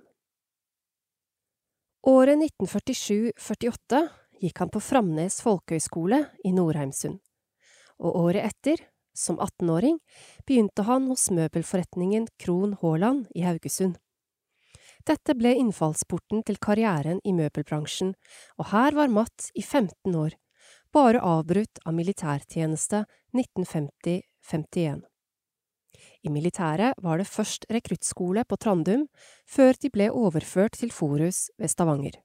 Året 2.09 2.41
1947–48 2.41 4.01
gikk 4.43 4.63
han 4.65 4.73
på 4.73 4.81
Framnes 4.83 5.37
folkehøgskole 5.45 6.25
i 6.45 6.55
Nordheimsund, 6.57 7.21
og 8.03 8.17
året 8.25 8.49
etter 8.49 8.89
som 9.15 9.37
18-åring 9.37 10.01
begynte 10.49 10.89
han 10.89 11.07
hos 11.13 11.29
møbelforretningen 11.31 12.27
Krohn 12.41 12.75
Haaland 12.81 13.29
i 13.37 13.45
Haugesund. 13.47 14.01
Dette 15.09 15.35
ble 15.35 15.55
innfallsporten 15.59 16.45
til 16.47 16.61
karrieren 16.63 17.19
i 17.27 17.33
møbelbransjen, 17.35 18.15
og 18.59 18.71
her 18.71 18.95
var 18.95 19.11
Matt 19.11 19.49
i 19.59 19.63
15 19.63 20.15
år, 20.15 20.37
bare 20.95 21.23
avbrutt 21.25 21.81
av 21.87 21.97
militærtjeneste 21.97 23.05
1950–51. 23.35 25.03
I 26.23 26.31
militæret 26.31 26.99
var 27.03 27.19
det 27.19 27.27
først 27.27 27.67
rekruttskole 27.73 28.45
på 28.47 28.59
Trandum, 28.63 29.09
før 29.47 29.75
de 29.83 29.91
ble 29.91 30.09
overført 30.11 30.79
til 30.79 30.95
Forus 30.95 31.49
ved 31.59 31.73
Stavanger. 31.73 32.19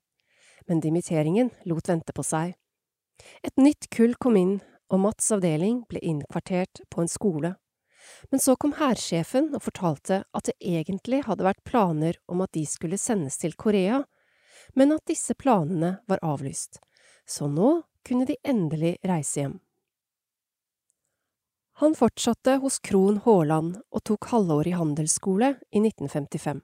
Men 0.67 0.81
dimitteringen 0.83 1.49
lot 1.65 1.89
vente 1.89 2.13
på 2.13 2.25
seg. 2.25 2.53
Et 3.43 3.57
nytt 3.57 3.89
kull 3.93 4.13
kom 4.21 4.37
inn, 4.37 4.57
og 4.93 5.01
Matts 5.03 5.31
avdeling 5.33 5.81
ble 5.89 5.99
innkvartert 6.05 6.83
på 6.93 7.01
en 7.01 7.11
skole. 7.11 7.55
Men 8.31 8.41
så 8.43 8.55
kom 8.55 8.73
hærsjefen 8.77 9.53
og 9.55 9.63
fortalte 9.65 10.21
at 10.35 10.49
det 10.49 10.55
egentlig 10.61 11.23
hadde 11.27 11.47
vært 11.47 11.63
planer 11.67 12.19
om 12.27 12.43
at 12.45 12.53
de 12.57 12.65
skulle 12.69 12.99
sendes 13.01 13.37
til 13.41 13.55
Korea, 13.55 14.03
men 14.75 14.91
at 14.95 15.05
disse 15.09 15.35
planene 15.35 15.97
var 16.07 16.23
avlyst, 16.25 16.81
så 17.27 17.47
nå 17.51 17.81
kunne 18.07 18.27
de 18.27 18.37
endelig 18.43 18.97
reise 19.07 19.41
hjem. 19.41 19.57
Han 21.77 21.93
fortsatte 21.93 22.55
hos 22.63 22.79
Krohn 22.81 23.19
Haaland 23.25 23.75
og 23.93 24.01
tok 24.09 24.31
halvårig 24.31 24.73
handelsskole 24.79 25.51
i 25.69 25.81
1955. 25.83 26.63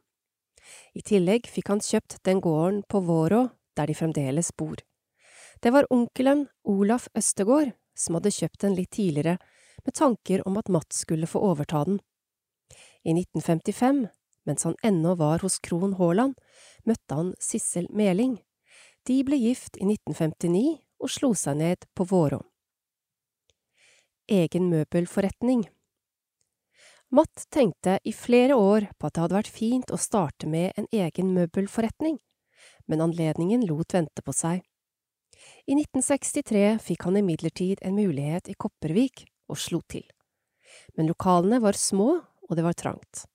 I 0.97 1.01
tillegg 1.05 1.49
fikk 1.51 1.69
han 1.69 1.83
kjøpt 1.83 2.17
den 2.25 2.41
gården 2.41 2.81
på 2.89 3.03
Vårå 3.05 3.43
der 3.77 3.89
de 3.89 3.97
fremdeles 3.97 4.49
bor. 4.57 4.79
Det 5.61 5.71
var 5.73 5.85
onkelen 5.93 6.47
Olaf 6.65 7.07
Østegård 7.17 7.75
som 7.97 8.17
hadde 8.17 8.33
kjøpt 8.33 8.63
den 8.65 8.73
litt 8.77 8.91
tidligere, 8.97 9.37
med 9.85 9.95
tanker 9.95 10.47
om 10.47 10.57
at 10.57 10.69
Matt 10.71 10.93
skulle 10.93 11.27
få 11.27 11.41
overta 11.51 11.83
den. 11.87 11.99
I 13.03 13.11
1955, 13.11 14.07
mens 14.47 14.63
han 14.63 14.75
ennå 14.83 15.15
var 15.15 15.43
hos 15.43 15.59
Krohn 15.59 15.97
Haaland, 15.99 16.35
møtte 16.87 17.19
han 17.19 17.33
Sissel 17.39 17.87
Meling. 17.91 18.39
De 19.07 19.19
ble 19.27 19.37
gift 19.39 19.77
i 19.77 19.85
1959 19.87 20.79
og 21.03 21.11
slo 21.11 21.33
seg 21.35 21.59
ned 21.59 21.87
på 21.95 22.07
Vårå. 22.07 22.41
egen 24.31 24.69
møbelforretning. 24.71 25.65
Matt 27.11 27.43
tenkte 27.51 27.99
i 28.07 28.13
flere 28.15 28.55
år 28.55 28.87
på 28.97 29.07
at 29.07 29.13
det 29.13 29.21
hadde 29.21 29.35
vært 29.35 29.51
fint 29.51 29.91
å 29.91 29.99
starte 29.99 30.47
med 30.47 30.71
en 30.79 30.87
egen 30.89 31.33
møbelforretning, 31.35 32.15
men 32.87 33.03
anledningen 33.03 33.67
lot 33.67 33.93
vente 33.93 34.23
på 34.23 34.33
seg. 34.33 34.63
I 35.67 35.75
1963 35.75 36.79
fikk 36.81 37.03
han 37.05 37.19
imidlertid 37.19 37.83
en 37.83 37.99
mulighet 37.99 38.47
i 38.49 38.55
Kopervik, 38.55 39.25
og 39.53 39.61
slo 39.61 39.81
til. 39.89 40.05
Men 40.97 41.09
lokalene 41.11 41.61
var 41.63 41.77
små, 41.77 42.17
og 42.49 42.57
det 42.57 42.65
var 42.65 42.77
trangt. 42.77 43.25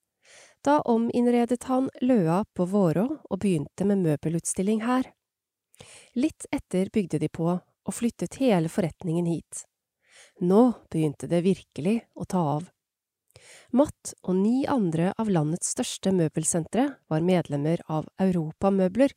Da 0.64 0.80
ominnredet 0.90 1.62
han 1.70 1.86
Løa 2.02 2.42
på 2.54 2.66
Vårå 2.66 3.06
og 3.30 3.38
begynte 3.38 3.86
med 3.86 4.02
møbelutstilling 4.02 4.82
her. 4.82 5.06
Litt 6.18 6.48
etter 6.50 6.90
bygde 6.92 7.20
de 7.22 7.30
på 7.30 7.52
og 7.54 7.94
flyttet 7.94 8.40
hele 8.42 8.68
forretningen 8.68 9.28
hit. 9.30 9.62
Nå 10.42 10.72
begynte 10.90 11.30
det 11.30 11.44
virkelig 11.46 12.00
å 12.18 12.26
ta 12.26 12.42
av. 12.58 12.66
Matt 13.70 14.14
og 14.24 14.34
ni 14.40 14.66
andre 14.66 15.12
av 15.16 15.30
landets 15.30 15.70
største 15.76 16.12
møbelsentre 16.12 16.88
var 17.08 17.24
medlemmer 17.24 17.80
av 17.86 18.08
Europamøbler, 18.20 19.14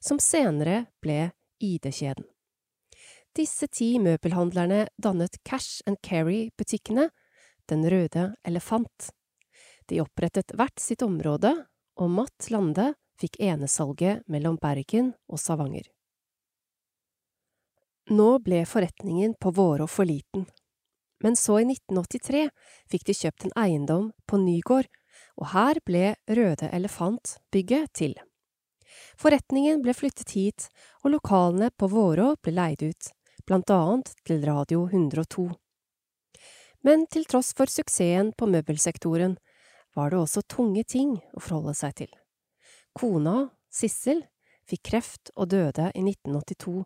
som 0.00 0.20
senere 0.22 0.86
ble 1.02 1.32
ID-kjeden. 1.60 2.24
Disse 3.36 3.66
ti 3.68 3.98
møbelhandlerne 4.00 4.86
dannet 4.96 5.34
Cash 5.44 5.82
and 5.84 5.98
Carry-butikkene 6.00 7.10
Den 7.68 7.82
røde 7.84 8.30
elefant. 8.48 9.10
De 9.90 9.98
opprettet 10.00 10.54
hvert 10.56 10.80
sitt 10.80 11.02
område, 11.04 11.50
og 12.00 12.08
Matt 12.14 12.48
Lande 12.48 12.94
fikk 13.20 13.36
enesalget 13.44 14.22
mellom 14.32 14.56
Bergen 14.62 15.10
og 15.28 15.40
Stavanger. 15.42 15.84
Nå 18.08 18.28
ble 18.46 18.62
forretningen 18.64 19.34
på 19.40 19.52
Vårå 19.52 19.88
for 19.90 20.08
liten, 20.08 20.46
men 21.20 21.36
så 21.36 21.58
i 21.60 21.66
1983 21.68 22.46
fikk 22.88 23.04
de 23.08 23.16
kjøpt 23.20 23.48
en 23.48 23.54
eiendom 23.66 24.08
på 24.24 24.40
Nygård, 24.40 24.88
og 25.36 25.50
her 25.52 25.82
ble 25.84 26.14
Røde 26.24 26.70
Elefant-bygget 26.72 27.92
til. 28.00 28.16
Forretningen 29.20 29.82
ble 29.84 29.92
flyttet 29.96 30.32
hit, 30.38 30.68
og 31.04 31.18
lokalene 31.18 31.68
på 31.76 31.90
Vårå 31.92 32.32
ble 32.40 32.56
leid 32.56 32.84
ut, 32.86 33.12
blant 33.46 33.70
annet 33.70 34.10
til 34.26 34.42
Radio 34.46 34.86
102. 34.90 35.46
Men 36.86 37.06
til 37.10 37.26
tross 37.30 37.52
for 37.56 37.70
suksessen 37.70 38.32
på 38.38 38.48
møbelsektoren, 38.50 39.36
var 39.96 40.12
det 40.12 40.18
også 40.20 40.42
tunge 40.50 40.84
ting 40.84 41.16
å 41.32 41.40
forholde 41.40 41.74
seg 41.78 41.94
til. 42.02 42.10
Kona, 42.96 43.48
Sissel, 43.72 44.24
fikk 44.66 44.82
kreft 44.90 45.32
og 45.36 45.50
døde 45.54 45.88
i 45.94 46.02
1982, 46.02 46.82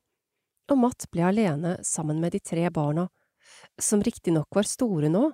og 0.71 0.79
Matt 0.79 1.09
ble 1.11 1.25
alene 1.27 1.75
sammen 1.87 2.21
med 2.23 2.37
de 2.37 2.43
tre 2.45 2.69
barna, 2.71 3.09
som 3.81 4.05
riktignok 4.05 4.47
var 4.55 4.69
store 4.69 5.11
nå, 5.11 5.25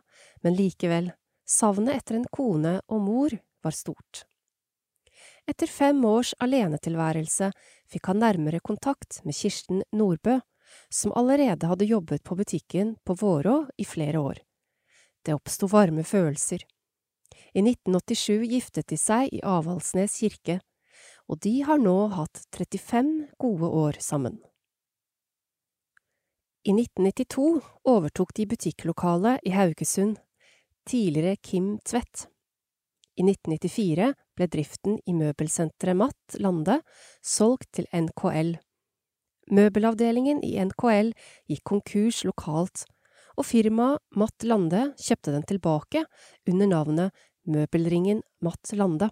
men 0.42 0.56
likevel, 0.56 1.10
savnet 1.46 2.00
etter 2.00 2.16
en 2.18 2.30
kone 2.32 2.78
og 2.86 3.02
mor 3.02 3.36
var 3.66 3.76
stort. 3.76 4.24
Etter 5.46 5.70
fem 5.70 6.00
års 6.08 6.32
alenetilværelse 6.42 7.52
fikk 7.92 8.10
han 8.10 8.22
nærmere 8.22 8.62
kontakt 8.64 9.20
med 9.26 9.36
Kirsten 9.36 9.84
Nordbø, 9.94 10.40
som 10.88 11.12
allerede 11.12 11.66
hadde 11.66 11.88
jobbet 11.88 12.22
på 12.22 12.36
butikken 12.38 12.96
på 13.04 13.14
Vårå 13.14 13.66
i 13.76 13.84
flere 13.84 14.18
år. 14.18 14.40
Det 15.24 15.34
oppsto 15.34 15.66
varme 15.66 16.04
følelser. 16.04 16.62
I 17.54 17.62
1987 17.62 18.44
giftet 18.46 18.88
de 18.92 18.98
seg 19.00 19.32
i 19.32 19.40
Avaldsnes 19.42 20.18
kirke, 20.20 20.60
og 21.26 21.40
de 21.42 21.60
har 21.66 21.80
nå 21.82 21.96
hatt 22.14 22.44
35 22.54 23.32
gode 23.40 23.70
år 23.70 23.98
sammen. 24.00 24.38
I 26.66 26.74
1992 26.74 27.60
overtok 27.86 28.32
de 28.34 28.46
butikklokalet 28.50 29.42
i 29.46 29.52
Haugesund, 29.54 30.16
tidligere 30.86 31.36
Kim 31.36 31.76
Tvedt. 31.86 32.26
I 33.16 33.22
1994 33.22 34.12
ble 34.36 34.48
driften 34.50 34.98
i 35.06 35.14
møbelsenteret 35.16 35.96
Matt 35.96 36.38
Lande 36.42 36.80
solgt 37.24 37.70
til 37.78 37.86
NKL. 37.94 38.56
Møbelavdelingen 39.47 40.40
i 40.42 40.57
NKL 40.59 41.12
gikk 41.51 41.62
konkurs 41.70 42.24
lokalt, 42.26 42.84
og 43.36 43.47
firmaet 43.47 44.03
Matt 44.16 44.47
Lande 44.49 44.88
kjøpte 44.99 45.34
den 45.34 45.47
tilbake 45.47 46.03
under 46.49 46.70
navnet 46.70 47.26
Møbelringen 47.47 48.24
Matt 48.42 48.72
Lande. 48.74 49.11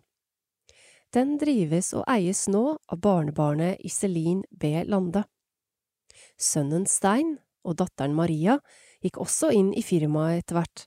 Den 1.15 1.37
drives 1.39 1.93
og 1.95 2.03
eies 2.11 2.49
nå 2.51 2.65
av 2.91 2.99
barnebarnet 2.99 3.79
Iselin 3.87 4.43
B. 4.51 4.81
Lande. 4.91 5.23
Sønnen 6.35 6.89
Stein 6.91 7.37
og 7.63 7.79
datteren 7.79 8.17
Maria 8.17 8.59
gikk 9.05 9.21
også 9.23 9.53
inn 9.55 9.71
i 9.77 9.85
firmaet 9.87 10.43
etter 10.43 10.59
hvert, 10.59 10.87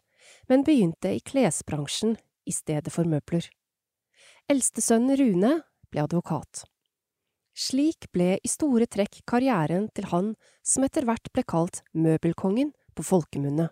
men 0.52 0.66
begynte 0.68 1.14
i 1.16 1.24
klesbransjen 1.24 2.18
i 2.48 2.56
stedet 2.56 2.92
for 2.92 3.08
møbler. 3.08 3.48
Eldstesønnen 4.52 5.16
Rune 5.20 5.54
ble 5.92 6.04
advokat. 6.04 6.66
Slik 7.58 8.12
ble 8.14 8.36
i 8.38 8.50
store 8.52 8.86
trekk 8.86 9.24
karrieren 9.26 9.88
til 9.98 10.06
han 10.12 10.36
som 10.62 10.86
etter 10.86 11.08
hvert 11.10 11.32
ble 11.34 11.42
kalt 11.42 11.82
møbelkongen 11.98 12.70
på 12.94 13.06
folkemunne. 13.08 13.72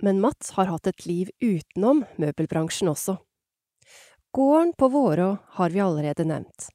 Men 0.00 0.22
Mats 0.22 0.54
har 0.56 0.70
hatt 0.70 0.86
et 0.88 1.04
liv 1.04 1.30
utenom 1.42 2.04
møbelbransjen 2.16 2.88
også. 2.88 3.18
Gården 4.32 4.72
på 4.78 4.88
Vårå 4.94 5.30
har 5.58 5.74
vi 5.74 5.82
allerede 5.84 6.24
nevnt. 6.28 6.68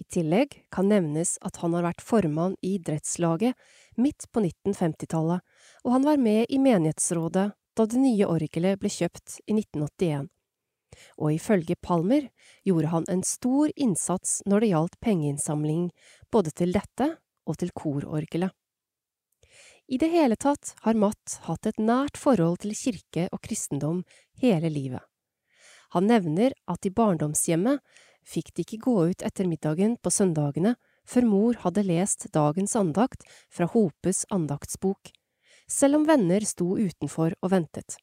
I 0.00 0.04
tillegg 0.10 0.56
kan 0.72 0.88
nevnes 0.88 1.36
at 1.44 1.60
han 1.62 1.74
har 1.76 1.84
vært 1.86 2.02
formann 2.02 2.56
i 2.62 2.78
idrettslaget 2.78 3.58
midt 4.00 4.26
på 4.32 4.42
1950-tallet, 4.42 5.42
og 5.84 5.92
han 5.94 6.06
var 6.06 6.22
med 6.22 6.48
i 6.48 6.58
menighetsrådet 6.62 7.50
da 7.76 7.86
det 7.90 8.00
nye 8.00 8.26
orgelet 8.30 8.80
ble 8.80 8.90
kjøpt 8.90 9.40
i 9.44 9.58
1981. 9.58 10.30
Og 11.18 11.34
ifølge 11.36 11.76
Palmer 11.76 12.28
gjorde 12.66 12.92
han 12.92 13.08
en 13.10 13.24
stor 13.26 13.72
innsats 13.76 14.40
når 14.46 14.64
det 14.64 14.70
gjaldt 14.72 15.00
pengeinnsamling 15.04 15.88
både 16.32 16.54
til 16.54 16.74
dette 16.76 17.10
og 17.46 17.58
til 17.60 17.72
kororgelet. 17.76 18.52
I 19.86 19.98
det 20.00 20.08
hele 20.14 20.36
tatt 20.40 20.72
har 20.86 20.96
Matt 20.96 21.40
hatt 21.44 21.66
et 21.68 21.80
nært 21.80 22.16
forhold 22.16 22.62
til 22.62 22.72
kirke 22.72 23.26
og 23.30 23.42
kristendom 23.44 24.00
hele 24.40 24.70
livet. 24.72 25.02
Han 25.92 26.08
nevner 26.08 26.54
at 26.66 26.88
i 26.88 26.90
barndomshjemmet 26.90 27.82
fikk 28.24 28.54
de 28.56 28.64
ikke 28.64 28.80
gå 28.86 28.94
ut 29.12 29.24
etter 29.26 29.46
middagen 29.46 29.98
på 30.00 30.10
søndagene 30.10 30.74
før 31.04 31.28
mor 31.28 31.60
hadde 31.66 31.84
lest 31.84 32.26
dagens 32.32 32.74
andakt 32.80 33.26
fra 33.52 33.68
Hopes 33.68 34.24
andaktsbok, 34.32 35.12
selv 35.68 36.00
om 36.00 36.08
venner 36.08 36.44
sto 36.48 36.74
utenfor 36.80 37.36
og 37.42 37.52
ventet. 37.52 37.98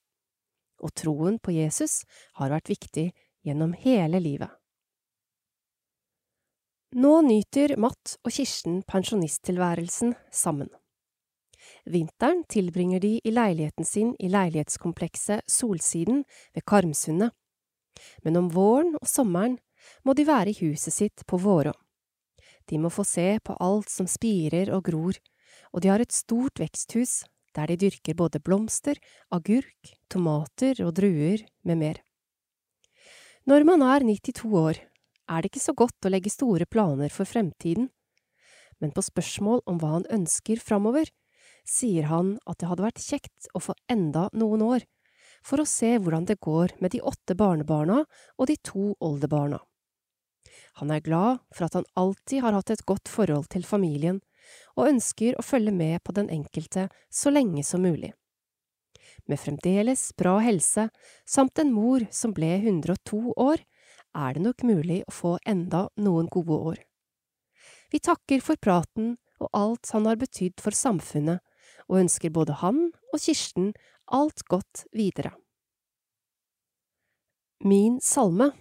Og 0.82 0.94
troen 0.98 1.38
på 1.40 1.54
Jesus 1.54 2.02
har 2.40 2.52
vært 2.54 2.72
viktig 2.72 3.12
gjennom 3.46 3.74
hele 3.78 4.22
livet. 4.22 4.50
Nå 6.92 7.22
nyter 7.24 7.78
Matt 7.80 8.18
og 8.26 8.34
Kirsten 8.36 8.82
pensjonisttilværelsen 8.84 10.16
sammen. 10.28 10.68
Vinteren 11.86 12.44
tilbringer 12.52 13.00
de 13.00 13.14
i 13.24 13.32
leiligheten 13.32 13.88
sin 13.88 14.12
i 14.20 14.28
leilighetskomplekset 14.28 15.46
Solsiden 15.48 16.26
ved 16.54 16.66
Karmsundet, 16.68 17.32
men 18.26 18.38
om 18.38 18.50
våren 18.52 18.98
og 19.00 19.08
sommeren 19.08 19.58
må 20.04 20.18
de 20.18 20.26
være 20.28 20.52
i 20.52 20.60
huset 20.66 20.94
sitt 20.94 21.24
på 21.28 21.40
Vårå. 21.42 21.72
De 22.70 22.78
må 22.78 22.92
få 22.94 23.06
se 23.08 23.40
på 23.44 23.56
alt 23.60 23.90
som 23.90 24.08
spirer 24.10 24.74
og 24.76 24.84
gror, 24.90 25.18
og 25.72 25.82
de 25.82 25.92
har 25.92 26.04
et 26.04 26.14
stort 26.14 26.60
veksthus 26.60 27.22
der 27.56 27.72
de 27.72 27.80
dyrker 27.88 28.16
både 28.16 28.40
blomster, 28.40 29.00
agurk, 29.32 29.96
tomater 30.12 30.82
og 30.86 30.94
druer 31.00 31.46
med 31.68 31.80
mer. 31.80 32.02
Når 33.50 33.66
man 33.66 33.82
er 33.88 34.06
92 34.06 34.52
år, 34.54 34.78
er 35.32 35.42
det 35.42 35.52
ikke 35.52 35.64
så 35.64 35.74
godt 35.78 36.06
å 36.06 36.12
legge 36.12 36.34
store 36.34 36.68
planer 36.70 37.10
for 37.14 37.26
fremtiden, 37.26 37.90
men 38.82 38.94
på 38.94 39.04
spørsmål 39.06 39.64
om 39.70 39.80
hva 39.82 39.96
han 39.96 40.08
ønsker 40.14 40.62
framover, 40.62 41.10
sier 41.68 42.10
han 42.10 42.36
at 42.50 42.60
det 42.60 42.70
hadde 42.70 42.86
vært 42.86 43.04
kjekt 43.04 43.50
å 43.54 43.62
få 43.62 43.76
enda 43.92 44.28
noen 44.34 44.64
år, 44.66 44.86
for 45.46 45.62
å 45.62 45.70
se 45.70 45.96
hvordan 45.98 46.28
det 46.30 46.42
går 46.42 46.76
med 46.82 46.94
de 46.94 47.02
åtte 47.02 47.38
barnebarna 47.38 48.04
og 48.38 48.50
de 48.50 48.58
to 48.62 48.92
oldebarna. 49.02 49.62
Han 50.82 50.92
er 50.94 51.04
glad 51.06 51.42
for 51.54 51.68
at 51.68 51.78
han 51.78 51.88
alltid 51.98 52.44
har 52.46 52.58
hatt 52.58 52.74
et 52.74 52.86
godt 52.90 53.10
forhold 53.10 53.50
til 53.54 53.66
familien, 53.68 54.22
og 54.76 54.90
ønsker 54.90 55.38
å 55.38 55.46
følge 55.46 55.74
med 55.74 56.02
på 56.06 56.14
den 56.18 56.30
enkelte 56.34 56.88
så 57.14 57.34
lenge 57.34 57.64
som 57.66 57.84
mulig. 57.86 58.14
Med 59.26 59.40
fremdeles 59.40 60.12
bra 60.18 60.38
helse, 60.40 60.90
samt 61.26 61.60
en 61.60 61.74
mor 61.74 62.06
som 62.12 62.34
ble 62.34 62.56
102 62.58 63.34
år, 63.38 63.64
er 64.18 64.34
det 64.36 64.44
nok 64.44 64.64
mulig 64.68 65.02
å 65.08 65.14
få 65.16 65.36
enda 65.48 65.88
noen 65.96 66.28
gode 66.32 66.58
år. 66.74 66.80
Vi 67.92 68.00
takker 68.00 68.42
for 68.44 68.60
praten 68.60 69.16
og 69.42 69.50
alt 69.58 69.90
han 69.94 70.08
har 70.08 70.20
betydd 70.22 70.62
for 70.62 70.76
samfunnet, 70.76 71.42
og 71.90 72.04
ønsker 72.04 72.32
både 72.32 72.56
han 72.62 72.90
og 73.12 73.20
Kirsten 73.20 73.72
alt 74.12 74.44
godt 74.48 74.86
videre. 74.96 75.34
Min 77.62 78.00
salme 78.02 78.52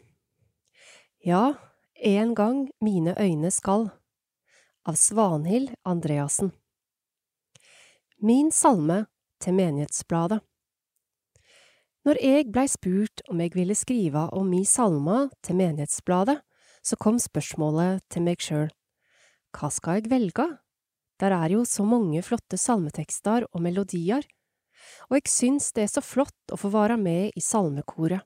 Ja, 1.25 1.55
en 1.95 2.35
gang 2.35 2.69
mine 2.81 3.15
øyne 3.17 3.51
skal 3.51 3.91
av 4.85 4.97
Svanhild 4.97 5.73
Andreassen 5.85 6.53
Min 8.21 8.51
salme 8.53 9.07
til 9.41 9.57
Menighetsbladet 9.57 10.41
Når 12.01 12.17
jeg 12.25 12.47
blei 12.49 12.65
spurt 12.71 13.21
om 13.29 13.41
jeg 13.43 13.53
ville 13.53 13.75
skrive 13.77 14.23
om 14.33 14.47
mi 14.49 14.63
salme 14.65 15.27
til 15.45 15.59
Menighetsbladet, 15.59 16.39
så 16.81 16.97
kom 16.97 17.19
spørsmålet 17.21 18.01
til 18.09 18.25
meg 18.25 18.41
sjøl. 18.41 18.71
Hva 19.53 19.69
skal 19.69 19.99
jeg 19.99 20.09
velge? 20.09 20.47
Der 21.21 21.35
er 21.37 21.53
jo 21.53 21.67
så 21.69 21.85
mange 21.85 22.23
flotte 22.25 22.57
salmetekster 22.57 23.45
og 23.51 23.61
melodier, 23.61 24.25
og 25.11 25.19
jeg 25.19 25.29
syns 25.29 25.75
det 25.77 25.85
er 25.85 25.93
så 25.93 26.01
flott 26.01 26.55
å 26.55 26.57
få 26.57 26.71
være 26.73 26.97
med 26.97 27.37
i 27.37 27.45
salmekoret. 27.45 28.25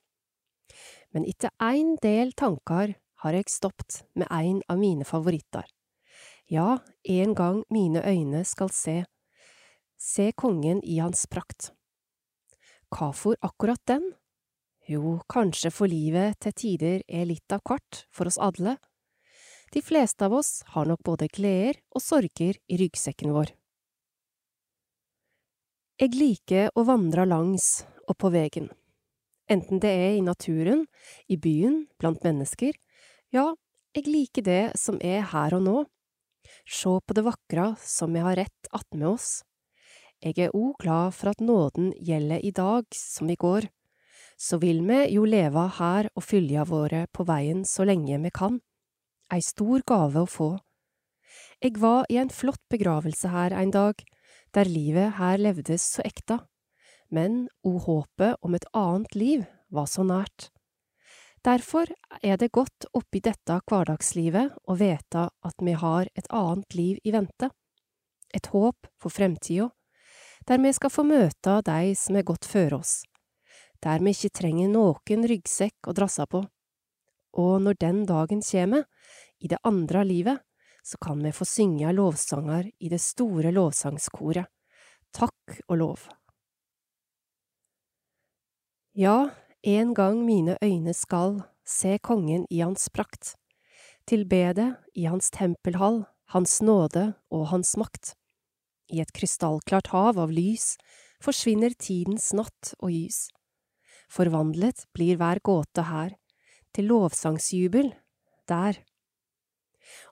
Men 1.11 1.27
etter 1.27 1.51
en 1.59 1.97
del 2.03 2.31
tanker 2.39 2.95
har 3.25 3.35
jeg 3.35 3.51
stoppet 3.51 4.05
med 4.15 4.31
en 4.31 4.63
av 4.71 4.79
mine 4.79 5.07
favoritter. 5.09 5.67
Ja, 6.47 6.79
en 7.03 7.35
gang 7.35 7.65
mine 7.75 8.07
øyne 8.07 8.45
skal 8.47 8.71
se 8.71 9.03
Se 9.99 10.33
kongen 10.37 10.83
i 10.85 10.99
hans 11.01 11.25
prakt. 11.27 11.71
Hvorfor 12.95 13.35
akkurat 13.43 13.81
den? 13.91 14.13
Jo, 14.87 15.19
kanskje 15.27 15.73
for 15.75 15.91
livet 15.91 16.37
til 16.45 16.53
tider 16.55 17.01
er 17.09 17.27
litt 17.27 17.51
av 17.51 17.65
hvert 17.67 18.05
for 18.15 18.31
oss 18.31 18.39
alle. 18.39 18.77
De 19.75 19.83
fleste 19.83 20.29
av 20.29 20.37
oss 20.37 20.61
har 20.77 20.87
nok 20.87 21.03
både 21.03 21.27
gleder 21.33 21.81
og 21.91 22.05
sorger 22.05 22.61
i 22.71 22.79
ryggsekken 22.79 23.33
vår. 23.35 23.51
Jeg 25.99 26.15
liker 26.15 26.71
å 26.79 26.85
vandre 26.87 27.25
langs 27.27 27.87
og 28.07 28.19
på 28.21 28.31
vegen, 28.35 28.69
enten 29.51 29.81
det 29.83 29.91
er 29.91 30.17
i 30.19 30.23
naturen, 30.27 30.85
i 31.31 31.39
byen, 31.41 31.85
blant 31.99 32.23
mennesker, 32.27 32.75
ja, 33.35 33.47
jeg 33.95 34.11
liker 34.11 34.47
det 34.47 34.63
som 34.79 34.99
er 35.03 35.25
her 35.31 35.55
og 35.57 35.63
nå, 35.65 35.77
sjå 36.67 36.99
på 37.01 37.17
det 37.17 37.25
vakre 37.27 37.73
som 37.83 38.15
vi 38.15 38.23
har 38.27 38.37
rett 38.39 38.71
attmed 38.75 39.15
oss. 39.15 39.43
Jeg 40.23 40.39
er 40.39 40.55
òg 40.57 40.77
glad 40.81 41.15
for 41.17 41.33
at 41.33 41.41
nåden 41.41 41.93
gjelder 42.01 42.45
i 42.45 42.53
dag 42.55 42.87
som 42.95 43.31
i 43.31 43.37
går. 43.37 43.67
Så 44.39 44.59
vil 44.63 44.81
vi 44.87 45.01
jo 45.15 45.25
leve 45.25 45.67
her 45.79 46.09
og 46.15 46.25
følge 46.25 46.65
våre 46.69 47.07
på 47.13 47.27
veien 47.29 47.65
så 47.65 47.85
lenge 47.85 48.19
vi 48.23 48.31
kan. 48.35 48.61
Ei 49.33 49.43
stor 49.43 49.83
gave 49.87 50.23
å 50.23 50.31
få. 50.31 50.51
Jeg 51.63 51.79
var 51.81 52.07
i 52.11 52.19
en 52.21 52.31
flott 52.31 52.63
begravelse 52.71 53.31
her 53.33 53.55
en 53.57 53.71
dag, 53.75 53.95
der 54.55 54.71
livet 54.71 55.17
her 55.19 55.39
levdes 55.39 55.87
så 55.97 56.03
ekta, 56.07 56.41
men 57.11 57.49
o 57.63 57.79
håpet 57.79 58.39
om 58.43 58.55
et 58.55 58.67
annet 58.73 59.15
liv 59.15 59.47
var 59.71 59.89
så 59.91 60.05
nært. 60.07 60.51
Derfor 61.45 61.91
er 62.23 62.39
det 62.41 62.55
godt 62.57 62.87
oppi 62.97 63.21
dette 63.21 63.59
hverdagslivet 63.69 64.55
å 64.65 64.77
vite 64.81 65.29
at 65.29 65.57
vi 65.61 65.75
har 65.77 66.09
et 66.17 66.29
annet 66.33 66.77
liv 66.79 67.01
i 67.05 67.13
vente, 67.13 67.51
et 68.33 68.47
håp 68.55 68.89
for 68.97 69.13
fremtida 69.13 69.69
der 70.49 70.61
vi 70.61 70.73
skal 70.77 70.93
få 70.93 71.05
møte 71.09 71.61
de 71.65 71.95
som 71.97 72.17
er 72.17 72.27
gått 72.27 72.45
før 72.49 72.81
oss, 72.81 73.03
der 73.85 74.03
vi 74.05 74.13
ikke 74.13 74.33
trenger 74.41 74.73
noen 74.73 75.29
ryggsekk 75.31 75.89
å 75.89 75.95
drasse 75.97 76.27
på. 76.29 76.45
Og 77.35 77.55
når 77.63 77.79
den 77.81 78.05
dagen 78.07 78.43
kommer, 78.45 78.85
i 79.41 79.49
det 79.49 79.59
andre 79.65 80.05
livet, 80.05 80.39
så 80.85 80.97
kan 81.01 81.23
vi 81.25 81.33
få 81.33 81.45
synge 81.49 81.93
lovsanger 81.93 82.71
i 82.81 82.89
det 82.93 83.01
store 83.03 83.53
lovsangskoret. 83.53 84.47
Takk 85.15 85.59
og 85.69 85.77
lov. 85.79 86.07
Ja, 88.95 89.31
en 89.63 89.95
gang 89.95 90.21
mine 90.25 90.57
øyne 90.63 90.95
skal 90.95 91.43
se 91.67 91.99
kongen 91.99 92.45
i 92.51 92.61
hans 92.61 92.89
prakt, 92.93 93.35
tilbede 94.07 94.75
i 94.95 95.07
hans 95.09 95.31
tempelhall, 95.35 96.05
hans 96.31 96.61
nåde 96.63 97.15
og 97.31 97.49
hans 97.51 97.77
makt. 97.81 98.15
I 98.93 99.01
et 99.01 99.13
krystallklart 99.17 99.93
hav 99.95 100.19
av 100.21 100.33
lys 100.35 100.75
forsvinner 101.25 101.73
tidens 101.81 102.33
natt 102.37 102.75
og 102.81 102.93
gys. 102.93 103.29
Forvandlet 104.13 104.85
blir 104.95 105.19
hver 105.19 105.41
gåte 105.45 105.87
her, 105.89 106.15
til 106.75 106.91
lovsangsjubel, 106.91 107.93
der. 108.51 108.81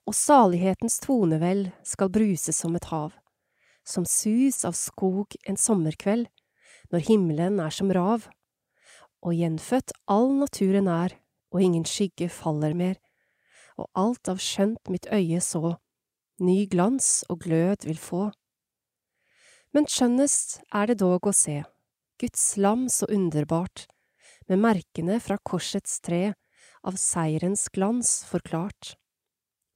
Og 0.06 0.14
salighetens 0.16 1.00
tonevel 1.02 1.68
skal 1.86 2.12
bruse 2.12 2.54
som 2.54 2.76
et 2.78 2.88
hav, 2.90 3.12
som 3.84 4.06
sus 4.08 4.62
av 4.68 4.76
skog 4.78 5.34
en 5.48 5.58
sommerkveld, 5.58 6.28
når 6.92 7.06
himmelen 7.08 7.60
er 7.62 7.74
som 7.74 7.90
rav, 7.92 8.28
og 9.22 9.34
gjenfødt 9.38 9.94
all 10.10 10.32
naturen 10.40 10.90
er, 10.90 11.16
og 11.52 11.62
ingen 11.62 11.84
skygge 11.86 12.28
faller 12.32 12.74
mer, 12.74 12.96
og 13.78 13.88
alt 13.98 14.28
av 14.28 14.40
skjønt 14.42 14.90
mitt 14.92 15.08
øye 15.12 15.40
så, 15.44 15.76
ny 16.42 16.64
glans 16.70 17.22
og 17.30 17.44
glød 17.44 17.86
vil 17.88 18.00
få. 18.00 18.22
Men 19.72 19.86
skjønnest 19.88 20.58
er 20.76 20.90
det 20.90 20.98
dog 21.00 21.24
å 21.24 21.32
se, 21.32 21.62
Guds 22.20 22.42
lam 22.60 22.84
så 22.92 23.06
underbart, 23.08 23.86
med 24.44 24.60
merkene 24.60 25.16
fra 25.24 25.38
korsets 25.40 25.96
tre, 26.04 26.34
av 26.84 26.98
seierens 27.00 27.70
glans 27.72 28.10
forklart. 28.28 28.96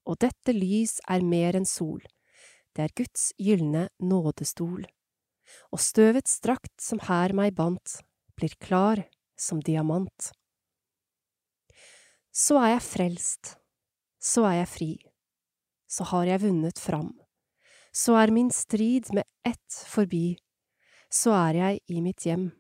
Og 0.05 0.19
dette 0.21 0.53
lys 0.53 0.99
er 1.09 1.25
mer 1.25 1.57
enn 1.57 1.69
sol, 1.69 2.03
det 2.77 2.85
er 2.85 2.97
Guds 2.99 3.31
gylne 3.41 3.89
nådestol. 3.97 4.85
Og 5.73 5.81
støvets 5.81 6.43
drakt 6.45 6.77
som 6.83 7.01
her 7.09 7.33
meg 7.33 7.57
bandt, 7.57 8.03
blir 8.37 8.53
klar 8.61 9.07
som 9.33 9.63
diamant. 9.65 10.33
Så 12.37 12.61
er 12.61 12.75
jeg 12.75 12.85
frelst, 12.85 13.57
så 14.21 14.45
er 14.51 14.61
jeg 14.61 14.75
fri, 14.75 14.95
så 15.89 16.05
har 16.13 16.29
jeg 16.29 16.45
vunnet 16.45 16.83
fram 16.83 17.15
så 17.97 18.19
er 18.21 18.33
min 18.35 18.51
strid 18.53 19.09
med 19.17 19.25
ett 19.47 19.81
forbi, 19.89 20.37
så 21.09 21.33
er 21.33 21.61
jeg 21.61 21.81
i 21.89 22.03
mitt 22.05 22.27
hjem. 22.29 22.51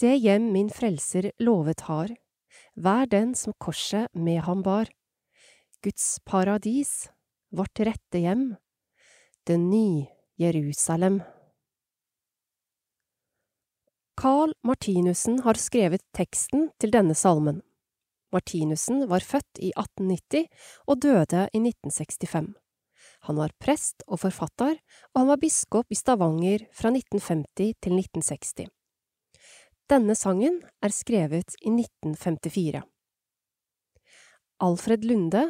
Det 0.00 0.14
hjem 0.16 0.48
min 0.54 0.70
frelser 0.72 1.30
lovet 1.42 1.84
har, 1.88 2.14
vær 2.74 3.10
den 3.12 3.34
som 3.36 3.52
korset 3.60 4.08
med 4.14 4.40
ham 4.46 4.62
bar. 4.64 4.88
Guds 5.84 6.16
paradis, 6.24 7.10
vårt 7.52 7.82
rette 7.84 8.22
hjem, 8.22 8.54
det 9.44 9.58
nye 9.60 10.08
Jerusalem. 10.40 11.20
Carl 14.16 14.54
Martinussen 14.64 15.40
har 15.44 15.58
skrevet 15.58 16.04
teksten 16.16 16.70
til 16.80 16.92
denne 16.94 17.16
salmen. 17.18 17.60
Martinussen 18.32 19.04
var 19.10 19.24
født 19.26 19.60
i 19.60 19.72
1890 19.76 20.46
og 20.86 21.02
døde 21.04 21.48
i 21.52 21.60
1965. 21.60 22.61
Han 23.28 23.38
var 23.38 23.54
prest 23.62 24.02
og 24.08 24.18
forfatter, 24.24 24.78
og 25.14 25.20
han 25.20 25.28
var 25.30 25.40
biskop 25.42 25.92
i 25.94 25.98
Stavanger 25.98 26.64
fra 26.74 26.90
1950 26.90 27.76
til 27.78 27.98
1960. 27.98 28.66
Denne 29.90 30.16
sangen 30.18 30.58
er 30.82 30.94
skrevet 30.94 31.54
i 31.60 31.70
1954. 31.70 32.82
Alfred 34.62 35.04
Lunde, 35.06 35.42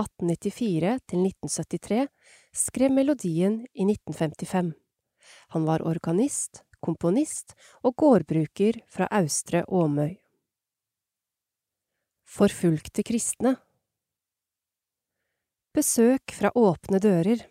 1894 0.00 0.98
til 1.08 1.24
1973, 1.24 2.08
skrev 2.52 2.92
melodien 2.92 3.60
i 3.72 3.88
1955. 3.88 4.72
Han 5.54 5.68
var 5.68 5.84
organist, 5.84 6.62
komponist 6.84 7.54
og 7.82 7.96
gårdbruker 7.96 8.80
fra 8.88 9.08
Austre 9.20 9.64
Åmøy. 9.68 10.16
Forfulgte 12.28 13.02
kristne 13.02 13.56
Besøk 15.78 16.32
fra 16.34 16.50
åpne 16.58 16.98
dører 16.98 17.44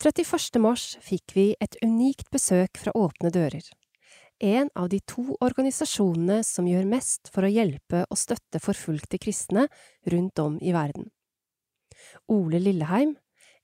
31. 0.00 0.56
mars 0.64 0.94
fikk 1.04 1.34
vi 1.36 1.44
et 1.60 1.76
unikt 1.84 2.30
besøk 2.32 2.80
fra 2.80 2.94
Åpne 2.96 3.28
dører, 3.34 3.66
en 4.40 4.70
av 4.72 4.88
de 4.88 5.02
to 5.12 5.36
organisasjonene 5.44 6.38
som 6.48 6.70
gjør 6.70 6.88
mest 6.88 7.28
for 7.34 7.44
å 7.44 7.52
hjelpe 7.52 8.06
og 8.06 8.16
støtte 8.16 8.62
forfulgte 8.64 9.20
kristne 9.20 9.66
rundt 10.08 10.40
om 10.40 10.56
i 10.64 10.72
verden. 10.72 11.10
Ole 12.32 12.62
Lilleheim, 12.64 13.18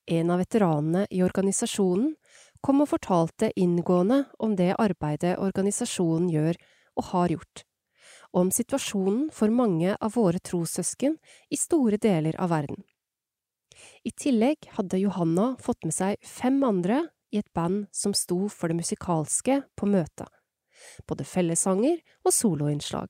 en 0.04 0.34
av 0.34 0.44
veteranene 0.44 1.06
i 1.08 1.24
organisasjonen, 1.24 2.18
kom 2.60 2.84
og 2.84 2.92
fortalte 2.92 3.54
inngående 3.56 4.26
om 4.44 4.58
det 4.60 4.74
arbeidet 4.76 5.38
organisasjonen 5.38 6.28
gjør 6.36 6.60
og 7.00 7.14
har 7.14 7.38
gjort 7.38 7.64
om 8.34 8.50
situasjonen 8.50 9.28
for 9.32 9.52
mange 9.54 9.94
av 9.94 10.16
våre 10.16 10.40
trossøsken 10.42 11.16
i 11.54 11.58
store 11.58 12.00
deler 12.02 12.36
av 12.42 12.50
verden. 12.50 12.82
I 14.04 14.10
tillegg 14.10 14.68
hadde 14.76 15.00
Johanna 15.02 15.54
fått 15.62 15.86
med 15.86 15.94
seg 15.94 16.18
fem 16.26 16.58
andre 16.66 17.04
i 17.34 17.40
et 17.40 17.50
band 17.54 17.86
som 17.94 18.14
sto 18.14 18.46
for 18.52 18.70
det 18.70 18.78
musikalske 18.78 19.60
på 19.78 19.88
møtet, 19.90 20.28
både 21.08 21.26
fellessanger 21.26 22.00
og 22.24 22.34
soloinnslag, 22.34 23.08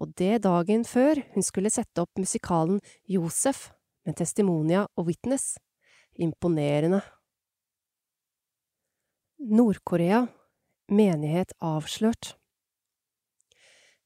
og 0.00 0.12
det 0.20 0.42
dagen 0.46 0.84
før 0.88 1.22
hun 1.34 1.46
skulle 1.46 1.72
sette 1.72 2.04
opp 2.04 2.20
musikalen 2.20 2.80
Josef 3.08 3.70
med 4.06 4.16
Testimonia 4.20 4.86
og 4.96 5.10
Witness. 5.10 5.56
Imponerende. 6.20 7.00
Nord-Korea 9.40 10.26
Menighet 10.90 11.54
avslørt 11.64 12.34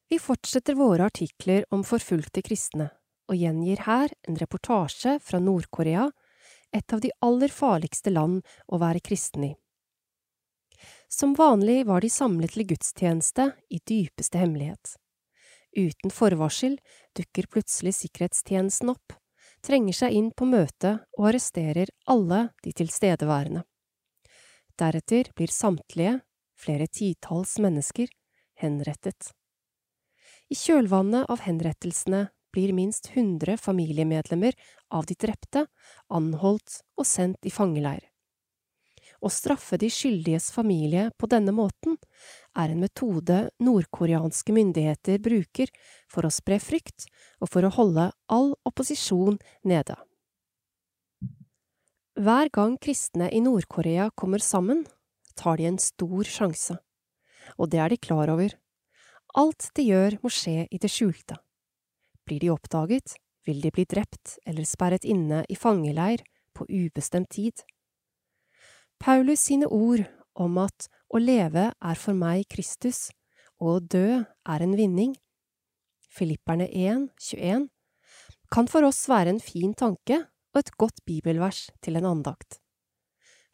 vi 0.09 0.19
fortsetter 0.19 0.75
våre 0.77 1.05
artikler 1.09 1.65
om 1.73 1.83
forfulgte 1.83 2.43
kristne, 2.45 2.89
og 3.29 3.39
gjengir 3.39 3.81
her 3.87 4.11
en 4.27 4.37
reportasje 4.37 5.17
fra 5.23 5.39
Nord-Korea, 5.41 6.09
et 6.75 6.93
av 6.93 7.01
de 7.01 7.11
aller 7.25 7.49
farligste 7.49 8.11
land 8.11 8.43
å 8.67 8.79
være 8.81 9.01
kristen 9.01 9.47
i. 9.49 9.53
Som 11.09 11.33
vanlig 11.37 11.85
var 11.87 12.03
de 12.03 12.09
samlet 12.11 12.53
til 12.53 12.67
gudstjeneste 12.69 13.51
i 13.71 13.79
dypeste 13.79 14.41
hemmelighet. 14.41 14.97
Uten 15.75 16.11
forvarsel 16.11 16.77
dukker 17.15 17.47
plutselig 17.51 17.95
sikkerhetstjenesten 17.99 18.91
opp, 18.91 19.15
trenger 19.65 19.95
seg 19.97 20.17
inn 20.17 20.29
på 20.35 20.47
møtet 20.47 21.05
og 21.17 21.29
arresterer 21.31 21.89
alle 22.11 22.49
de 22.63 22.75
tilstedeværende. 22.75 23.63
Deretter 24.79 25.31
blir 25.35 25.51
samtlige, 25.51 26.19
flere 26.59 26.87
titalls 26.91 27.55
mennesker, 27.63 28.11
henrettet. 28.59 29.31
I 30.49 30.55
kjølvannet 30.55 31.29
av 31.31 31.41
henrettelsene 31.41 32.27
blir 32.53 32.73
minst 32.73 33.09
hundre 33.15 33.57
familiemedlemmer 33.57 34.53
av 34.93 35.07
de 35.09 35.17
drepte 35.19 35.65
anholdt 36.13 36.81
og 36.95 37.07
sendt 37.09 37.47
i 37.47 37.51
fangeleir. 37.51 38.03
Å 39.25 39.29
straffe 39.31 39.79
de 39.81 39.89
skyldiges 39.89 40.51
familie 40.53 41.07
på 41.17 41.27
denne 41.31 41.53
måten 41.55 41.95
er 42.57 42.69
en 42.69 42.81
metode 42.83 43.37
nordkoreanske 43.63 44.53
myndigheter 44.53 45.21
bruker 45.23 45.71
for 46.11 46.27
å 46.27 46.33
spre 46.33 46.59
frykt 46.61 47.07
og 47.41 47.49
for 47.49 47.65
å 47.65 47.73
holde 47.73 48.09
all 48.31 48.53
opposisjon 48.69 49.39
nede. 49.65 49.97
Hver 52.15 52.51
gang 52.53 52.77
kristne 52.79 53.31
i 53.33 53.41
Nord-Korea 53.43 54.11
kommer 54.15 54.39
sammen, 54.39 54.85
tar 55.35 55.57
de 55.59 55.67
en 55.67 55.81
stor 55.81 56.23
sjanse, 56.23 56.77
og 57.57 57.73
det 57.73 57.81
er 57.83 57.91
de 57.91 57.99
klar 57.99 58.31
over. 58.31 58.53
Alt 59.35 59.67
de 59.75 59.83
gjør 59.89 60.15
må 60.23 60.31
skje 60.31 60.63
i 60.71 60.79
det 60.79 60.89
skjulte. 60.91 61.35
Blir 62.23 62.39
de 62.39 62.51
oppdaget, 62.53 63.17
vil 63.45 63.59
de 63.61 63.71
bli 63.75 63.83
drept 63.83 64.37
eller 64.47 64.63
sperret 64.63 65.03
inne 65.03 65.43
i 65.51 65.57
fangeleir 65.59 66.23
på 66.55 66.65
ubestemt 66.71 67.29
tid. 67.35 67.59
Paulus 68.97 69.43
sine 69.43 69.67
ord 69.67 70.05
om 70.39 70.57
at 70.63 70.87
å 71.11 71.19
leve 71.19 71.67
er 71.69 71.99
for 71.99 72.15
meg 72.15 72.47
Kristus, 72.51 73.09
og 73.59 73.69
å 73.75 73.83
dø 73.83 74.07
er 74.23 74.63
en 74.63 74.75
vinning, 74.79 75.15
Filipperne 76.15 76.69
1, 76.71 77.09
21, 77.19 77.67
kan 78.51 78.69
for 78.71 78.87
oss 78.87 79.03
være 79.11 79.35
en 79.35 79.43
fin 79.43 79.73
tanke 79.75 80.21
og 80.55 80.61
et 80.61 80.71
godt 80.79 81.01
bibelvers 81.07 81.65
til 81.83 81.99
en 81.99 82.07
andakt. 82.07 82.61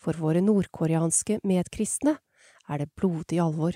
For 0.01 0.17
våre 0.17 0.43
nordkoreanske 0.45 1.39
medkristne 1.45 2.19
er 2.69 2.81
det 2.81 2.93
blodig 2.97 3.41
alvor. 3.41 3.73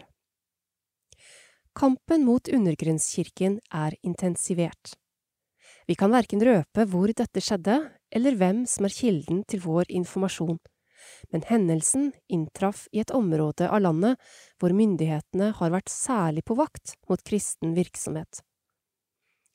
Kampen 1.75 2.23
mot 2.23 2.47
undergrunnskirken 2.47 3.59
er 3.73 3.97
intensivert. 4.01 4.95
Vi 5.85 5.97
kan 5.99 6.13
verken 6.13 6.41
røpe 6.41 6.85
hvor 6.89 7.11
dette 7.11 7.43
skjedde, 7.43 7.81
eller 8.15 8.37
hvem 8.39 8.63
som 8.69 8.87
er 8.87 8.95
kilden 8.95 9.43
til 9.49 9.61
vår 9.65 9.91
informasjon 9.91 10.61
men 11.31 11.43
hendelsen 11.47 12.11
inntraff 12.27 12.87
i 12.91 12.99
et 12.99 13.11
område 13.11 13.69
av 13.69 13.81
landet 13.81 14.21
hvor 14.59 14.75
myndighetene 14.75 15.51
har 15.59 15.73
vært 15.73 15.91
særlig 15.91 16.45
på 16.45 16.57
vakt 16.59 16.95
mot 17.09 17.21
kristen 17.25 17.75
virksomhet. 17.77 18.41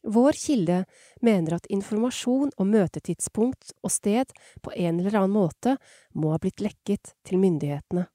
Vår 0.00 0.36
kilde 0.40 0.84
mener 1.20 1.58
at 1.58 1.68
informasjon 1.68 2.54
om 2.56 2.70
møtetidspunkt 2.72 3.74
og 3.84 3.92
sted 3.92 4.32
på 4.64 4.72
en 4.72 5.00
eller 5.02 5.18
annen 5.20 5.36
måte 5.36 5.76
må 6.16 6.32
ha 6.32 6.40
blitt 6.40 6.62
lekket 6.64 7.12
til 7.28 7.42
myndighetene. 7.42 8.06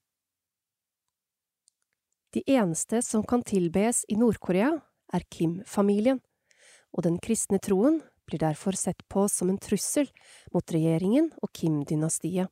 De 2.36 2.44
eneste 2.52 3.00
som 3.02 3.24
kan 3.24 3.46
tilbes 3.48 4.02
i 4.12 4.18
Nord-Korea, 4.20 4.74
er 5.16 5.24
Kim-familien, 5.32 6.18
og 6.92 7.06
den 7.06 7.16
kristne 7.24 7.62
troen 7.64 8.02
blir 8.28 8.42
derfor 8.42 8.76
sett 8.76 9.06
på 9.08 9.24
som 9.32 9.48
en 9.54 9.60
trussel 9.62 10.10
mot 10.52 10.74
regjeringen 10.76 11.30
og 11.40 11.54
Kim-dynastiet. 11.56 12.52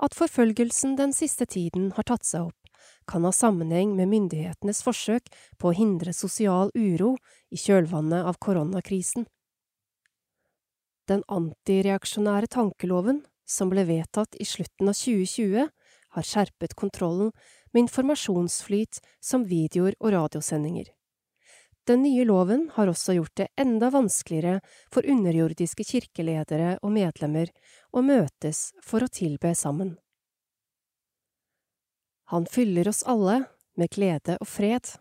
At 0.00 0.16
forfølgelsen 0.16 0.94
den 0.96 1.12
siste 1.12 1.44
tiden 1.44 1.90
har 1.98 2.08
tatt 2.08 2.24
seg 2.24 2.48
opp, 2.48 2.72
kan 3.04 3.28
ha 3.28 3.32
sammenheng 3.34 3.92
med 3.98 4.08
myndighetenes 4.08 4.80
forsøk 4.86 5.28
på 5.60 5.68
å 5.68 5.76
hindre 5.76 6.16
sosial 6.16 6.72
uro 6.72 7.12
i 7.52 7.60
kjølvannet 7.60 8.24
av 8.24 8.40
koronakrisen. 8.40 9.26
Den 11.12 11.26
antireaksjonære 11.28 12.48
tankeloven, 12.56 13.20
som 13.44 13.68
ble 13.68 13.84
vedtatt 13.84 14.40
i 14.40 14.48
slutten 14.48 14.88
av 14.88 14.96
2020, 14.96 15.68
har 16.16 16.24
skjerpet 16.24 16.72
kontrollen 16.78 17.34
med 17.72 17.86
informasjonsflyt 17.86 19.00
som 19.20 19.46
videoer 19.48 19.96
og 20.00 20.12
radiosendinger. 20.12 20.92
Den 21.86 22.02
nye 22.02 22.24
loven 22.26 22.64
har 22.74 22.90
også 22.90 23.14
gjort 23.14 23.36
det 23.38 23.46
enda 23.62 23.92
vanskeligere 23.94 24.58
for 24.90 25.06
underjordiske 25.06 25.84
kirkeledere 25.86 26.72
og 26.82 26.90
medlemmer 26.96 27.52
å 27.94 28.02
møtes 28.02 28.72
for 28.82 29.06
å 29.06 29.12
tilbe 29.12 29.54
sammen. 29.54 29.94
Han 32.34 32.48
fyller 32.50 32.88
oss 32.90 33.04
alle 33.06 33.44
med 33.78 33.92
glede 33.94 34.34
og 34.40 34.50
fred. 34.50 34.96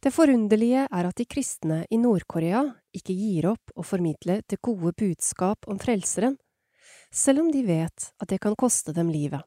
Det 0.00 0.14
forunderlige 0.16 0.86
er 0.88 1.08
at 1.10 1.18
de 1.20 1.28
kristne 1.28 1.82
i 1.92 1.98
Nord-Korea 2.00 2.62
ikke 2.96 3.12
gir 3.12 3.50
opp 3.52 3.74
å 3.76 3.84
formidle 3.84 4.40
det 4.48 4.62
gode 4.64 4.94
budskap 4.96 5.68
om 5.68 5.76
Frelseren, 5.82 6.38
selv 7.12 7.44
om 7.44 7.52
de 7.52 7.66
vet 7.68 8.12
at 8.16 8.32
det 8.32 8.40
kan 8.40 8.56
koste 8.56 8.96
dem 8.96 9.12
livet. 9.12 9.44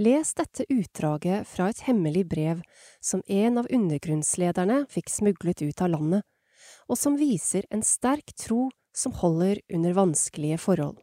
Les 0.00 0.34
dette 0.34 0.64
utdraget 0.72 1.44
fra 1.48 1.68
et 1.68 1.80
hemmelig 1.84 2.24
brev 2.28 2.62
som 3.04 3.20
en 3.28 3.60
av 3.60 3.68
undergrunnslederne 3.68 4.86
fikk 4.88 5.10
smuglet 5.12 5.60
ut 5.62 5.82
av 5.84 5.92
landet, 5.92 6.22
og 6.88 6.96
som 6.96 7.18
viser 7.20 7.66
en 7.70 7.84
sterk 7.84 8.32
tro 8.40 8.70
som 8.96 9.12
holder 9.12 9.60
under 9.68 9.92
vanskelige 9.92 10.58
forhold. 10.58 10.96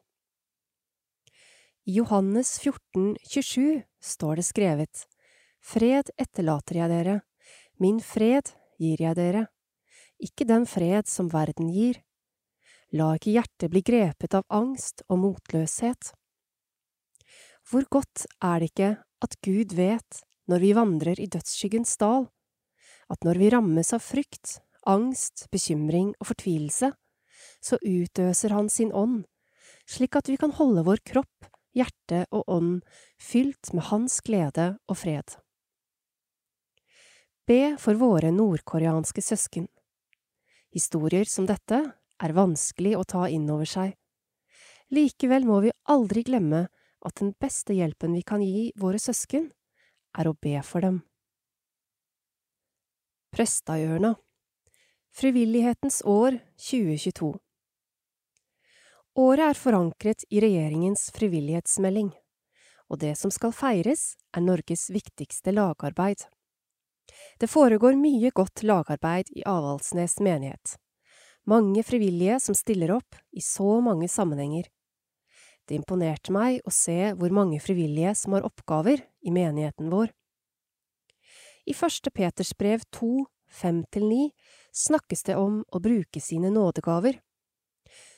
I 1.86 2.00
Johannes 2.00 2.58
14, 2.60 3.16
27 3.30 3.82
står 4.02 4.42
det 4.42 4.46
skrevet, 4.50 5.06
Fred 5.62 6.10
etterlater 6.18 6.82
jeg 6.82 6.90
dere, 6.90 7.16
min 7.78 8.00
fred 8.02 8.54
gir 8.82 9.02
jeg 9.02 9.18
dere, 9.18 9.48
ikke 10.20 10.48
den 10.50 10.66
fred 10.68 11.08
som 11.08 11.30
verden 11.32 11.70
gir. 11.72 12.02
La 12.92 13.14
ikke 13.16 13.36
hjertet 13.38 13.72
bli 13.72 13.84
grepet 13.86 14.34
av 14.34 14.48
angst 14.50 15.04
og 15.08 15.22
motløshet. 15.22 16.12
Hvor 17.70 17.86
godt 17.86 18.26
er 18.42 18.64
det 18.64 18.72
ikke 18.72 18.90
at 19.22 19.36
Gud 19.46 19.76
vet, 19.78 20.22
når 20.50 20.62
vi 20.64 20.72
vandrer 20.74 21.20
i 21.22 21.28
dødsskyggens 21.30 22.00
dal, 22.02 22.26
at 23.14 23.26
når 23.26 23.38
vi 23.38 23.50
rammes 23.54 23.94
av 23.94 24.02
frykt, 24.02 24.58
angst, 24.90 25.46
bekymring 25.54 26.16
og 26.18 26.32
fortvilelse, 26.32 26.90
så 27.62 27.78
utøser 27.84 28.56
Han 28.58 28.72
sin 28.74 28.90
ånd, 28.90 29.22
slik 29.86 30.18
at 30.18 30.32
vi 30.32 30.38
kan 30.42 30.56
holde 30.58 30.86
vår 30.88 31.04
kropp, 31.06 31.50
hjerte 31.78 32.24
og 32.34 32.50
ånd 32.50 32.82
fylt 33.22 33.70
med 33.78 33.86
Hans 33.92 34.18
glede 34.26 34.72
og 34.90 34.98
fred. 35.04 35.38
Be 37.46 37.78
for 37.82 37.98
våre 38.02 38.34
nordkoreanske 38.34 39.22
søsken. 39.26 39.70
Historier 40.74 41.30
som 41.30 41.46
dette 41.50 41.80
er 42.18 42.34
vanskelig 42.38 42.98
å 42.98 43.06
ta 43.06 43.28
inn 43.30 43.46
over 43.50 43.70
seg. 43.70 43.96
Likevel 44.94 45.46
må 45.46 45.62
vi 45.66 45.74
aldri 45.90 46.26
glemme 46.26 46.68
at 47.06 47.20
den 47.22 47.34
beste 47.40 47.76
hjelpen 47.76 48.16
vi 48.18 48.24
kan 48.28 48.44
gi 48.44 48.70
våre 48.80 49.00
søsken, 49.00 49.50
er 50.18 50.28
å 50.28 50.36
be 50.42 50.58
for 50.66 50.84
dem. 50.84 51.02
Prestahjørna 53.36 54.16
Frivillighetens 55.16 56.02
år 56.06 56.40
2022 56.58 57.36
Året 59.20 59.44
er 59.52 59.58
forankret 59.58 60.24
i 60.30 60.42
regjeringens 60.42 61.10
frivillighetsmelding, 61.16 62.12
og 62.90 63.02
det 63.02 63.16
som 63.20 63.32
skal 63.34 63.54
feires, 63.54 64.14
er 64.34 64.46
Norges 64.46 64.88
viktigste 64.94 65.54
lagarbeid. 65.54 66.24
Det 67.42 67.50
foregår 67.50 67.98
mye 68.00 68.32
godt 68.32 68.64
lagarbeid 68.64 69.32
i 69.36 69.44
Avaldsnes 69.50 70.20
menighet. 70.24 70.78
Mange 71.50 71.84
frivillige 71.84 72.40
som 72.40 72.56
stiller 72.56 72.94
opp 72.96 73.18
i 73.32 73.42
så 73.42 73.80
mange 73.82 74.10
sammenhenger. 74.10 74.70
Det 75.70 75.78
imponerte 75.78 76.34
meg 76.34 76.64
å 76.66 76.72
se 76.74 77.12
hvor 77.14 77.30
mange 77.30 77.60
frivillige 77.62 78.16
som 78.18 78.34
har 78.34 78.46
oppgaver 78.48 79.04
i 79.22 79.30
menigheten 79.30 79.92
vår. 79.94 80.10
I 81.70 81.76
første 81.78 82.10
Peters 82.10 82.56
brev 82.58 82.82
to, 82.90 83.28
fem 83.46 83.84
til 83.94 84.08
ni, 84.10 84.24
snakkes 84.74 85.28
det 85.28 85.36
om 85.38 85.60
å 85.70 85.82
bruke 85.84 86.22
sine 86.26 86.50
nådegaver. 86.50 87.20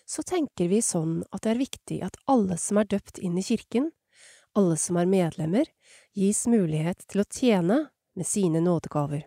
Så 0.08 0.24
tenker 0.28 0.70
vi 0.72 0.80
sånn 0.80 1.26
at 1.32 1.44
det 1.44 1.52
er 1.52 1.60
viktig 1.60 1.98
at 2.08 2.16
alle 2.32 2.56
som 2.56 2.80
er 2.80 2.88
døpt 2.88 3.20
inn 3.20 3.36
i 3.36 3.44
kirken, 3.44 3.92
alle 4.56 4.78
som 4.80 4.96
er 5.00 5.12
medlemmer, 5.12 5.68
gis 6.16 6.46
mulighet 6.48 7.04
til 7.12 7.24
å 7.24 7.28
tjene 7.28 7.82
med 8.16 8.28
sine 8.28 8.64
nådegaver. 8.64 9.26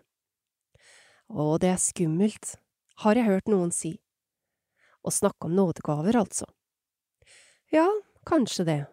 Å, 1.29 1.57
det 1.61 1.71
er 1.73 1.81
skummelt, 1.81 2.57
har 3.05 3.17
jeg 3.17 3.29
hørt 3.29 3.53
noen 3.53 3.73
si. 3.73 3.95
Å 5.05 5.13
snakke 5.13 5.49
om 5.49 5.55
nådegaver, 5.57 6.17
altså. 6.17 6.49
Ja, 7.73 7.85
Kanskje 8.25 8.63
det, 8.65 8.85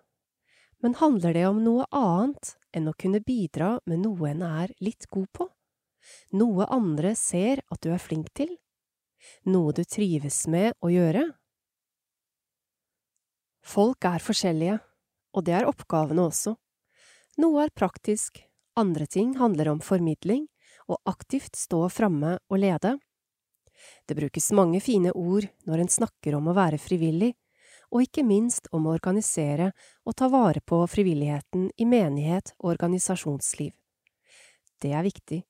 men 0.85 0.95
handler 0.95 1.33
det 1.33 1.47
om 1.49 1.63
noe 1.65 1.87
annet 1.89 2.57
enn 2.77 2.91
å 2.91 2.97
kunne 2.99 3.23
bidra 3.25 3.79
med 3.89 4.03
noe 4.05 4.29
en 4.29 4.43
er 4.45 4.73
litt 4.85 5.07
god 5.09 5.31
på? 5.33 5.47
Noe 6.37 6.67
andre 6.69 7.15
ser 7.17 7.63
at 7.73 7.81
du 7.81 7.93
er 7.95 8.03
flink 8.03 8.29
til? 8.37 8.51
Noe 9.49 9.73
du 9.73 9.85
trives 9.89 10.45
med 10.53 10.75
å 10.85 10.91
gjøre? 10.93 11.25
Folk 13.63 14.05
er 14.05 14.21
forskjellige, 14.21 14.81
og 15.33 15.47
det 15.47 15.55
er 15.61 15.69
oppgavene 15.71 16.27
også. 16.27 16.57
Noe 17.41 17.65
er 17.65 17.73
praktisk, 17.73 18.43
andre 18.77 19.07
ting 19.07 19.37
handler 19.39 19.71
om 19.73 19.81
formidling 19.81 20.49
og 20.91 20.99
aktivt 21.09 21.57
stå 21.57 21.87
framme 21.89 22.35
og 22.51 22.61
lede. 22.61 22.99
Det 24.05 24.19
brukes 24.19 24.51
mange 24.53 24.83
fine 24.85 25.15
ord 25.17 25.47
når 25.65 25.85
en 25.85 25.95
snakker 25.97 26.37
om 26.37 26.51
å 26.51 26.57
være 26.59 26.83
frivillig, 26.83 27.33
og 27.93 28.07
ikke 28.07 28.25
minst 28.25 28.69
om 28.73 28.89
å 28.89 28.97
organisere 28.97 29.71
og 30.09 30.17
ta 30.17 30.31
vare 30.33 30.63
på 30.65 30.81
frivilligheten 30.89 31.69
i 31.77 31.87
menighet 31.89 32.55
og 32.59 32.73
organisasjonsliv. 32.75 33.73
Det 34.83 34.93
er 34.97 35.05
viktig, 35.07 35.43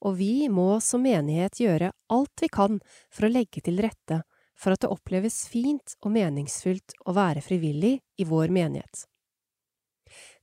og 0.00 0.16
vi 0.18 0.48
må 0.48 0.80
som 0.82 1.04
menighet 1.04 1.60
gjøre 1.60 1.92
alt 2.12 2.42
vi 2.42 2.50
kan 2.52 2.80
for 3.12 3.26
å 3.26 3.32
legge 3.32 3.62
til 3.64 3.82
rette 3.84 4.22
for 4.58 4.74
at 4.74 4.84
det 4.84 4.92
oppleves 4.92 5.44
fint 5.50 5.96
og 6.02 6.14
meningsfullt 6.14 6.96
å 7.04 7.14
være 7.16 7.42
frivillig 7.44 7.98
i 8.18 8.26
vår 8.28 8.54
menighet. 8.54 9.04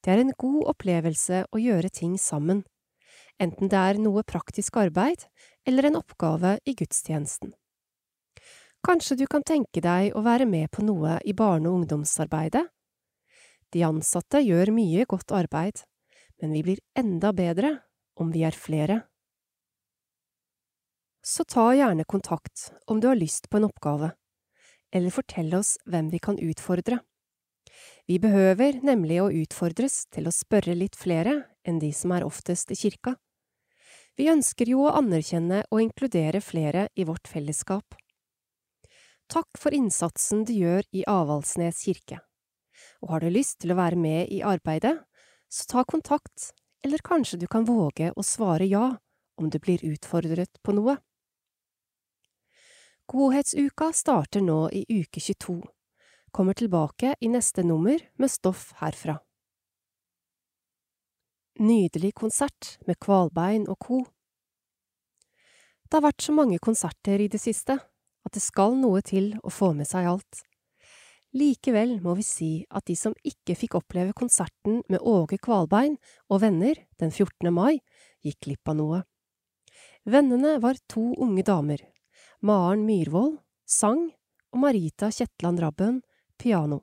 Det 0.04 0.14
er 0.14 0.24
en 0.24 0.34
god 0.38 0.68
opplevelse 0.74 1.46
å 1.50 1.62
gjøre 1.62 1.92
ting 1.94 2.18
sammen, 2.20 2.64
enten 3.42 3.72
det 3.72 3.80
er 3.80 4.02
noe 4.02 4.26
praktisk 4.28 4.78
arbeid 4.82 5.26
eller 5.66 5.90
en 5.90 6.00
oppgave 6.02 6.58
i 6.68 6.76
gudstjenesten. 6.78 7.54
Kanskje 8.82 9.16
du 9.20 9.28
kan 9.30 9.44
tenke 9.46 9.78
deg 9.78 10.16
å 10.18 10.24
være 10.26 10.48
med 10.50 10.72
på 10.74 10.82
noe 10.82 11.20
i 11.22 11.36
barne- 11.38 11.70
og 11.70 11.84
ungdomsarbeidet? 11.84 12.64
De 13.72 13.84
ansatte 13.86 14.42
gjør 14.42 14.72
mye 14.74 15.06
godt 15.06 15.32
arbeid, 15.38 15.84
men 16.42 16.56
vi 16.56 16.64
blir 16.66 16.82
enda 16.98 17.30
bedre 17.32 17.76
om 18.18 18.32
vi 18.34 18.42
er 18.42 18.58
flere. 18.58 19.04
Så 21.22 21.46
ta 21.46 21.68
gjerne 21.78 22.08
kontakt 22.10 22.72
om 22.90 23.00
du 23.00 23.08
har 23.12 23.22
lyst 23.22 23.52
på 23.52 23.62
en 23.62 23.70
oppgave, 23.70 24.16
eller 24.92 25.14
fortell 25.14 25.54
oss 25.54 25.78
hvem 25.86 26.10
vi 26.10 26.18
kan 26.20 26.42
utfordre. 26.42 27.04
Vi 28.10 28.18
behøver 28.18 28.82
nemlig 28.82 29.22
å 29.22 29.30
utfordres 29.30 30.08
til 30.10 30.26
å 30.26 30.34
spørre 30.34 30.74
litt 30.74 30.98
flere 30.98 31.44
enn 31.62 31.78
de 31.78 31.94
som 31.94 32.18
er 32.18 32.26
oftest 32.26 32.74
i 32.74 32.82
kirka. 32.82 33.14
Vi 34.18 34.34
ønsker 34.34 34.74
jo 34.74 34.88
å 34.90 34.98
anerkjenne 34.98 35.68
og 35.70 35.86
inkludere 35.86 36.42
flere 36.42 36.90
i 36.98 37.06
vårt 37.06 37.30
fellesskap. 37.30 38.01
Takk 39.32 39.56
for 39.56 39.72
innsatsen 39.72 40.42
du 40.44 40.52
gjør 40.52 40.84
i 40.92 41.06
Avaldsnes 41.08 41.78
kirke. 41.86 42.18
Og 43.00 43.14
har 43.14 43.24
du 43.24 43.30
lyst 43.32 43.62
til 43.64 43.72
å 43.72 43.78
være 43.80 43.96
med 43.96 44.28
i 44.28 44.42
arbeidet, 44.44 44.98
så 45.48 45.68
ta 45.72 45.84
kontakt, 45.88 46.50
eller 46.84 47.00
kanskje 47.00 47.40
du 47.40 47.46
kan 47.48 47.64
våge 47.64 48.10
å 48.12 48.26
svare 48.28 48.68
ja 48.68 48.90
om 49.40 49.48
du 49.48 49.56
blir 49.64 49.86
utfordret 49.88 50.60
på 50.60 50.76
noe. 50.76 50.98
Godhetsuka 53.08 53.94
starter 53.96 54.44
nå 54.44 54.66
i 54.76 54.84
uke 55.00 55.24
22, 55.24 55.62
kommer 56.36 56.58
tilbake 56.60 57.14
i 57.24 57.30
neste 57.32 57.64
nummer 57.64 58.04
med 58.20 58.32
stoff 58.32 58.74
herfra. 58.82 59.16
Nydelig 61.64 62.12
konsert 62.20 62.76
med 62.84 63.00
Kvalbein 63.00 63.70
og 63.72 63.80
co. 63.80 64.02
Det 65.88 66.00
har 66.00 66.06
vært 66.10 66.28
så 66.28 66.36
mange 66.36 66.60
konserter 66.60 67.24
i 67.24 67.32
det 67.32 67.40
siste 67.40 67.80
at 68.32 68.38
det 68.40 68.46
skal 68.48 68.78
noe 68.80 69.02
til 69.04 69.34
å 69.44 69.52
få 69.52 69.74
med 69.76 69.90
seg 69.90 70.08
alt. 70.08 70.46
Likevel 71.36 71.98
må 72.04 72.14
vi 72.16 72.24
si 72.24 72.52
at 72.72 72.86
de 72.88 72.96
som 72.96 73.16
ikke 73.28 73.58
fikk 73.60 73.76
oppleve 73.80 74.16
konserten 74.16 74.82
med 74.88 75.04
Åge 75.04 75.36
Kvalbein 75.40 75.98
og 76.32 76.40
venner 76.44 76.80
den 77.00 77.12
14. 77.12 77.52
mai, 77.52 77.84
gikk 78.24 78.40
glipp 78.48 78.72
av 78.72 78.78
noe. 78.80 79.02
Vennene 80.08 80.58
var 80.64 80.80
to 80.88 81.12
unge 81.20 81.44
damer, 81.44 81.84
Maren 82.40 82.88
Myhrvold, 82.88 83.38
sang, 83.68 84.08
og 84.52 84.64
Marita 84.64 85.12
Kjetland 85.12 85.60
Rabben, 85.60 86.02
piano. 86.40 86.82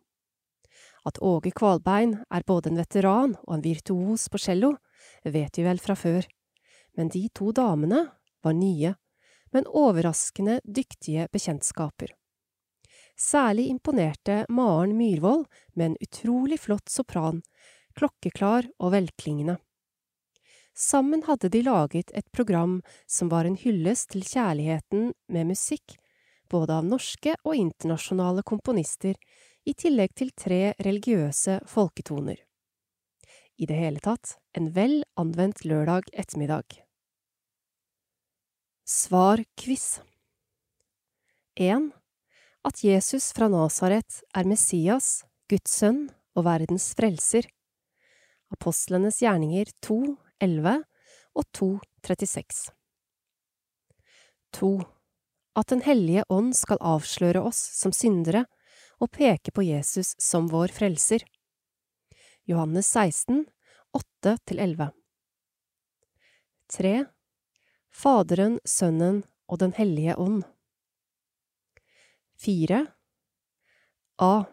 At 1.08 1.20
Åge 1.24 1.52
Kvalbein 1.56 2.18
er 2.28 2.44
både 2.44 2.70
en 2.70 2.80
veteran 2.80 3.36
og 3.46 3.56
en 3.56 3.64
virtuos 3.64 4.28
på 4.28 4.40
cello, 4.40 4.76
vet 5.24 5.56
vi 5.56 5.64
vel 5.64 5.80
fra 5.80 5.96
før, 5.96 6.28
men 6.96 7.08
de 7.08 7.24
to 7.32 7.52
damene 7.56 8.04
var 8.44 8.56
nye 8.56 8.96
men 9.52 9.68
overraskende 9.68 10.60
dyktige 10.64 11.28
bekjentskaper. 11.32 12.14
Særlig 13.18 13.66
imponerte 13.68 14.44
Maren 14.48 14.96
Myhrvold 14.96 15.46
med 15.74 15.86
en 15.86 15.96
utrolig 16.00 16.60
flott 16.60 16.88
sopran, 16.88 17.42
klokkeklar 17.98 18.68
og 18.78 18.92
velklingende. 18.94 19.58
Sammen 20.78 21.24
hadde 21.26 21.50
de 21.50 21.64
laget 21.66 22.12
et 22.14 22.28
program 22.30 22.78
som 23.10 23.32
var 23.32 23.48
en 23.48 23.58
hyllest 23.58 24.12
til 24.12 24.22
kjærligheten 24.22 25.10
med 25.26 25.50
musikk, 25.50 25.96
både 26.48 26.76
av 26.78 26.86
norske 26.86 27.34
og 27.42 27.56
internasjonale 27.58 28.44
komponister, 28.46 29.18
i 29.66 29.74
tillegg 29.74 30.14
til 30.16 30.30
tre 30.38 30.72
religiøse 30.78 31.58
folketoner. 31.68 32.38
I 33.58 33.66
det 33.66 33.74
hele 33.76 34.00
tatt 34.00 34.36
en 34.56 34.70
vel 34.72 35.02
anvendt 35.18 35.64
lørdag 35.66 36.06
ettermiddag. 36.14 36.78
Svar-quiz 38.88 40.00
1. 41.54 41.90
At 42.64 42.84
Jesus 42.84 43.34
fra 43.36 43.44
Nasaret 43.52 44.22
er 44.32 44.46
Messias, 44.48 45.26
Guds 45.44 45.74
sønn 45.76 46.06
og 46.32 46.46
verdens 46.46 46.86
frelser. 46.96 47.44
Apostlenes 48.48 49.18
gjerninger 49.20 49.68
2, 49.84 49.98
11 50.40 50.72
og 51.36 51.44
2, 51.58 51.68
36. 52.08 52.72
2. 54.56 54.72
At 55.60 55.68
Den 55.68 55.84
hellige 55.84 56.24
ånd 56.32 56.56
skal 56.56 56.80
avsløre 56.80 57.44
oss 57.44 57.60
som 57.76 57.92
syndere 57.92 58.46
og 59.04 59.12
peke 59.12 59.52
på 59.52 59.66
Jesus 59.68 60.14
som 60.16 60.48
vår 60.48 60.72
frelser. 60.72 61.28
Johannes 62.48 62.88
16, 62.96 63.44
8–11. 64.24 64.88
3. 66.72 66.96
Faderen, 67.98 68.60
Sønnen 68.62 69.24
og 69.50 69.58
Den 69.58 69.72
hellige 69.74 70.14
ånd. 70.22 70.44
Fire. 72.38 72.84
A. 74.22 74.44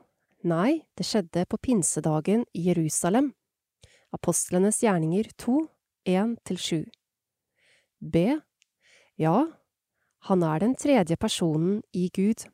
Nei, 0.42 0.82
det 0.98 1.06
skjedde 1.06 1.44
på 1.46 1.60
pinsedagen 1.62 2.48
i 2.58 2.64
Jerusalem. 2.72 3.28
Apostlenes 4.18 4.80
gjerninger 4.82 5.30
2, 5.38 5.60
1–7. 6.10 6.88
B. 8.02 8.24
Ja, 9.22 9.36
han 10.26 10.46
er 10.48 10.64
den 10.64 10.74
tredje 10.74 11.18
personen 11.18 11.84
i 11.94 12.08
Gud. 12.16 12.48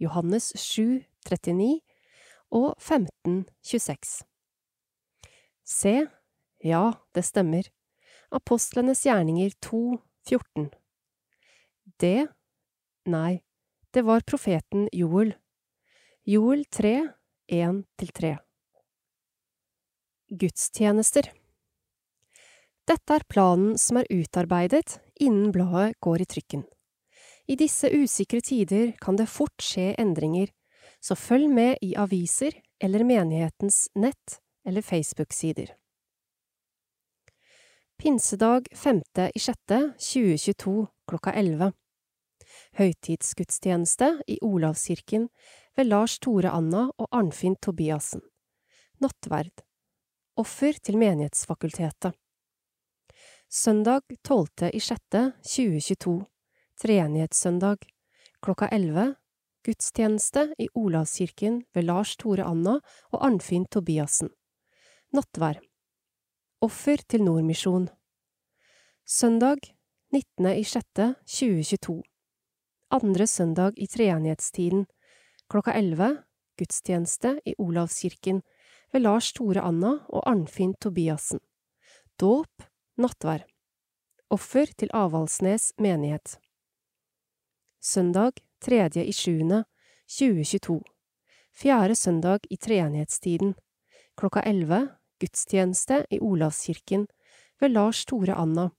Johannes 0.00 0.54
7, 0.56 1.02
39 1.28 1.82
og 2.56 2.72
15, 2.80 3.44
26. 3.60 4.24
C. 5.68 5.94
Ja, 6.64 6.86
det 7.12 7.26
stemmer. 7.28 7.68
Apostlenes 8.30 9.06
gjerninger 9.06 9.50
2, 9.60 9.98
14. 10.28 10.70
Det, 11.98 12.28
nei, 13.10 13.40
det 13.90 14.02
var 14.06 14.20
profeten 14.20 14.88
Joel. 14.92 15.32
Joel 16.22 16.64
3, 16.64 17.08
1–3. 17.50 18.36
Gudstjenester 20.30 21.32
Dette 22.86 23.18
er 23.18 23.26
planen 23.26 23.74
som 23.78 23.98
er 23.98 24.06
utarbeidet 24.14 25.00
innen 25.18 25.50
bladet 25.50 25.98
går 25.98 26.22
i 26.22 26.28
trykken. 26.36 26.62
I 27.50 27.58
disse 27.58 27.90
usikre 27.90 28.38
tider 28.46 28.92
kan 29.02 29.18
det 29.18 29.26
fort 29.26 29.58
skje 29.58 29.90
endringer, 29.98 30.54
så 31.02 31.18
følg 31.18 31.50
med 31.50 31.82
i 31.82 31.96
aviser 31.98 32.54
eller 32.78 33.02
menighetens 33.02 33.88
nett- 33.98 34.38
eller 34.62 34.86
Facebook-sider. 34.86 35.74
Pinsedag 38.00 38.68
5.6.2022 38.72 40.86
klokka 41.06 41.32
11. 41.32 41.72
Høytidsgudstjeneste 42.78 44.22
i 44.24 44.38
Olavskirken 44.40 45.28
ved 45.76 45.86
Lars 45.90 46.18
Tore 46.18 46.48
Anna 46.48 46.90
og 46.96 47.08
Arnfinn 47.12 47.56
Tobiassen. 47.60 48.24
Nattverd. 49.04 49.52
Offer 50.40 50.72
til 50.80 50.96
Menighetsfakultetet. 50.96 52.16
Søndag 53.52 54.00
12.6.2022 54.24 56.24
Treenighetssøndag 56.80 57.84
klokka 58.40 58.72
11 58.72 59.12
Gudstjeneste 59.60 60.56
i 60.56 60.72
Olavskirken 60.72 61.68
ved 61.76 61.84
Lars 61.92 62.16
Tore 62.16 62.48
Anna 62.48 62.80
og 63.12 63.20
Arnfinn 63.20 63.68
Tobiassen. 63.68 64.32
Nattverd. 65.12 65.60
Offer 66.60 67.00
til 67.08 67.22
Nordmisjon. 67.24 67.88
Søndag 69.08 69.72
19.06.2022 70.12 72.04
Andre 72.92 73.26
søndag 73.26 73.72
i 73.80 73.88
treenighetstiden 73.88 74.84
klokka 75.48 75.72
11 75.72 76.20
Gudstjeneste 76.60 77.40
i 77.48 77.56
Olavskirken 77.56 78.44
ved 78.92 79.00
Lars 79.06 79.32
Tore 79.32 79.64
Anna 79.64 80.04
og 80.12 80.20
Arnfinn 80.28 80.76
Tobiassen. 80.76 81.40
Dåp, 82.20 82.52
nattvær 83.00 83.48
Offer 84.28 84.68
til 84.76 84.92
Avaldsnes 84.92 85.72
menighet. 85.80 86.36
Søndag 87.80 88.36
3.07.2022 88.68 90.84
Fjerde 91.56 91.96
søndag 91.96 92.40
i 92.50 92.56
treenighetstiden. 92.56 93.54
Klokka 94.20 94.40
elleve 94.44 94.99
gudstjeneste 95.20 96.04
i 96.10 96.18
Olavskirken 96.20 97.06
ved 97.60 97.74
Lars 97.76 98.04
Tore 98.08 98.34
Anna. 98.34 98.70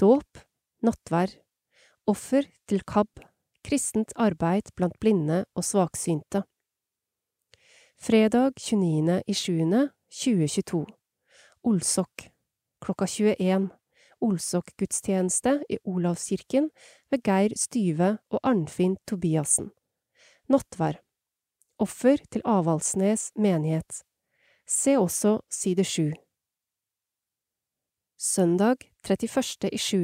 Dåp, 0.00 0.40
nattvær, 0.82 1.36
offer 2.10 2.48
til 2.68 2.82
KAB, 2.88 3.22
kristent 3.64 4.12
arbeid 4.16 4.72
blant 4.76 4.98
blinde 5.00 5.44
og 5.54 5.64
svaksynte. 5.64 6.44
Fredag 8.00 8.58
29. 8.58 9.22
i 9.26 9.34
7. 9.34 9.88
2022 10.14 10.84
Olsok 11.64 12.28
klokka 12.84 13.06
21 13.06 13.70
Olsok-gudstjeneste 14.24 15.58
i 15.68 15.78
Olavskirken 15.84 16.70
ved 17.10 17.22
Geir 17.24 17.54
Styve 17.56 18.18
og 18.30 18.40
Arnfinn 18.42 18.96
Tobiassen. 19.08 19.70
Nattvær. 20.48 21.00
Offer 21.78 22.20
til 22.30 22.44
Avaldsnes 22.44 23.32
menighet. 23.36 24.04
Se 24.66 24.96
også 24.96 25.40
side 25.52 25.84
sju. 25.84 26.12
Søndag 28.18 28.76
31. 29.04 29.68
i 29.72 29.78
7. 29.78 29.98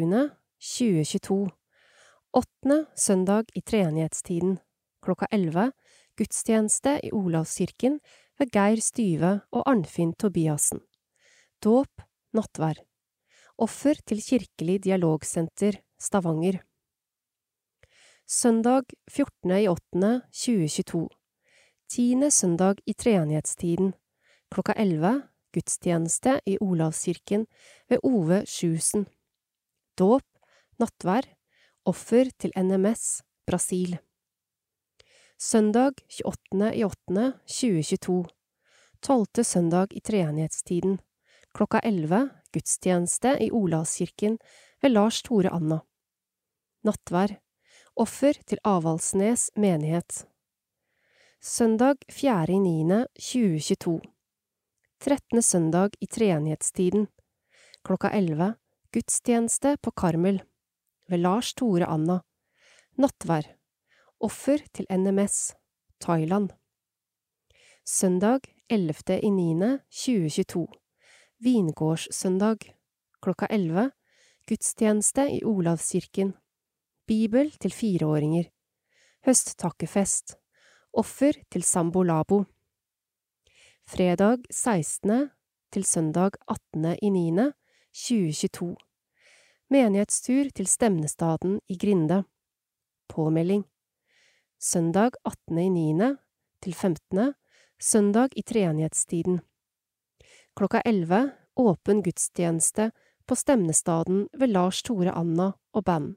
2022 0.61 1.51
Åttende 2.37 2.87
søndag 2.95 3.45
i 3.57 3.61
treenighetstiden 3.65 4.59
klokka 5.01 5.27
elleve 5.33 5.73
gudstjeneste 6.21 7.01
i 7.09 7.11
Olavskirken 7.17 8.01
ved 8.39 8.51
Geir 8.53 8.81
Styve 8.85 9.41
og 9.51 9.63
Arnfinn 9.65 10.13
Tobiassen. 10.13 10.81
Dåp, 11.65 12.03
nattvær. 12.37 12.77
Offer 13.57 13.95
til 14.05 14.21
Kirkelig 14.21 14.85
dialogsenter, 14.85 15.81
Stavanger. 16.01 16.61
Søndag 18.29 18.85
14.8.2022 19.11 21.09
Tiende 21.89 22.31
søndag 22.31 22.75
i 22.87 22.93
treenighetstiden 22.93 23.95
klokka 24.51 24.73
elleve 24.73 25.21
gudstjeneste 25.55 26.41
i 26.47 26.59
Olavskirken 26.61 27.47
ved 27.89 27.99
Ove 28.03 28.47
Sjusen. 28.47 29.07
Dåp, 29.99 30.25
nattvær, 30.79 31.25
offer 31.85 32.31
til 32.39 32.53
NMS, 32.57 33.23
Brasil. 33.47 33.99
Søndag 35.39 35.93
28.08.2022, 36.25 38.25
Tolvte 39.01 39.45
søndag 39.45 39.87
i 39.97 40.01
treenighetstiden 40.05 41.01
klokka 41.55 41.81
elleve 41.85 42.29
gudstjeneste 42.55 43.37
i 43.45 43.51
Olavskirken 43.51 44.39
ved 44.83 44.91
Lars 44.91 45.23
Tore 45.23 45.51
Anna. 45.53 45.79
Nattvær. 46.85 47.29
Offer 47.97 48.33
til 48.47 48.59
Avaldsnes 48.65 49.51
menighet. 49.57 50.27
Søndag 51.41 51.97
4.9.2022 52.13 54.01
Trettende 55.01 55.41
søndag 55.41 55.95
i 56.05 56.07
treenighetstiden 56.13 57.07
klokka 57.89 58.11
elleve 58.13 58.51
gudstjeneste 58.93 59.79
på 59.81 59.91
Karmel 59.97 60.43
ved 61.09 61.19
Lars 61.23 61.55
Tore 61.57 61.87
Anna. 61.89 62.21
Nattvær. 63.01 63.47
Offer 64.21 64.61
til 64.77 64.85
NMS. 64.93 65.55
Thailand. 66.05 66.51
Søndag 67.81 68.41
11.9.2022 68.69 70.67
Vingårdssøndag 71.49 72.77
klokka 73.25 73.47
elleve 73.49 73.91
Gudstjeneste 74.45 75.31
i 75.33 75.41
Olavskirken 75.49 76.37
Bibel 77.09 77.51
til 77.57 77.73
fireåringer 77.73 78.53
Høsttakkefest 79.25 80.37
Offer 80.93 81.33
til 81.49 81.65
Sambolabo 81.65 82.45
Fredag 83.91 84.47
16. 84.55 85.31
til 85.73 85.85
søndag 85.85 86.31
18.9.2022 86.47 88.77
Menighetstur 89.71 90.45
til 90.55 90.67
Stemnestaden 90.71 91.61
i 91.67 91.75
Grinde 91.75 92.25
Påmelding 93.09 93.65
Søndag 94.61 95.11
18.9. 95.27 96.17
til 96.63 96.75
15. 96.75 97.35
Søndag 97.81 98.29
i 98.37 98.43
treenighetstiden 98.43 99.41
Klokka 100.55 100.83
elleve 100.87 101.33
åpen 101.57 102.03
gudstjeneste 102.07 102.93
på 103.27 103.35
Stemnestaden 103.35 104.29
ved 104.39 104.49
Lars 104.55 104.83
Tore 104.87 105.11
Anna 105.11 105.51
og 105.73 105.85
band. 105.85 106.15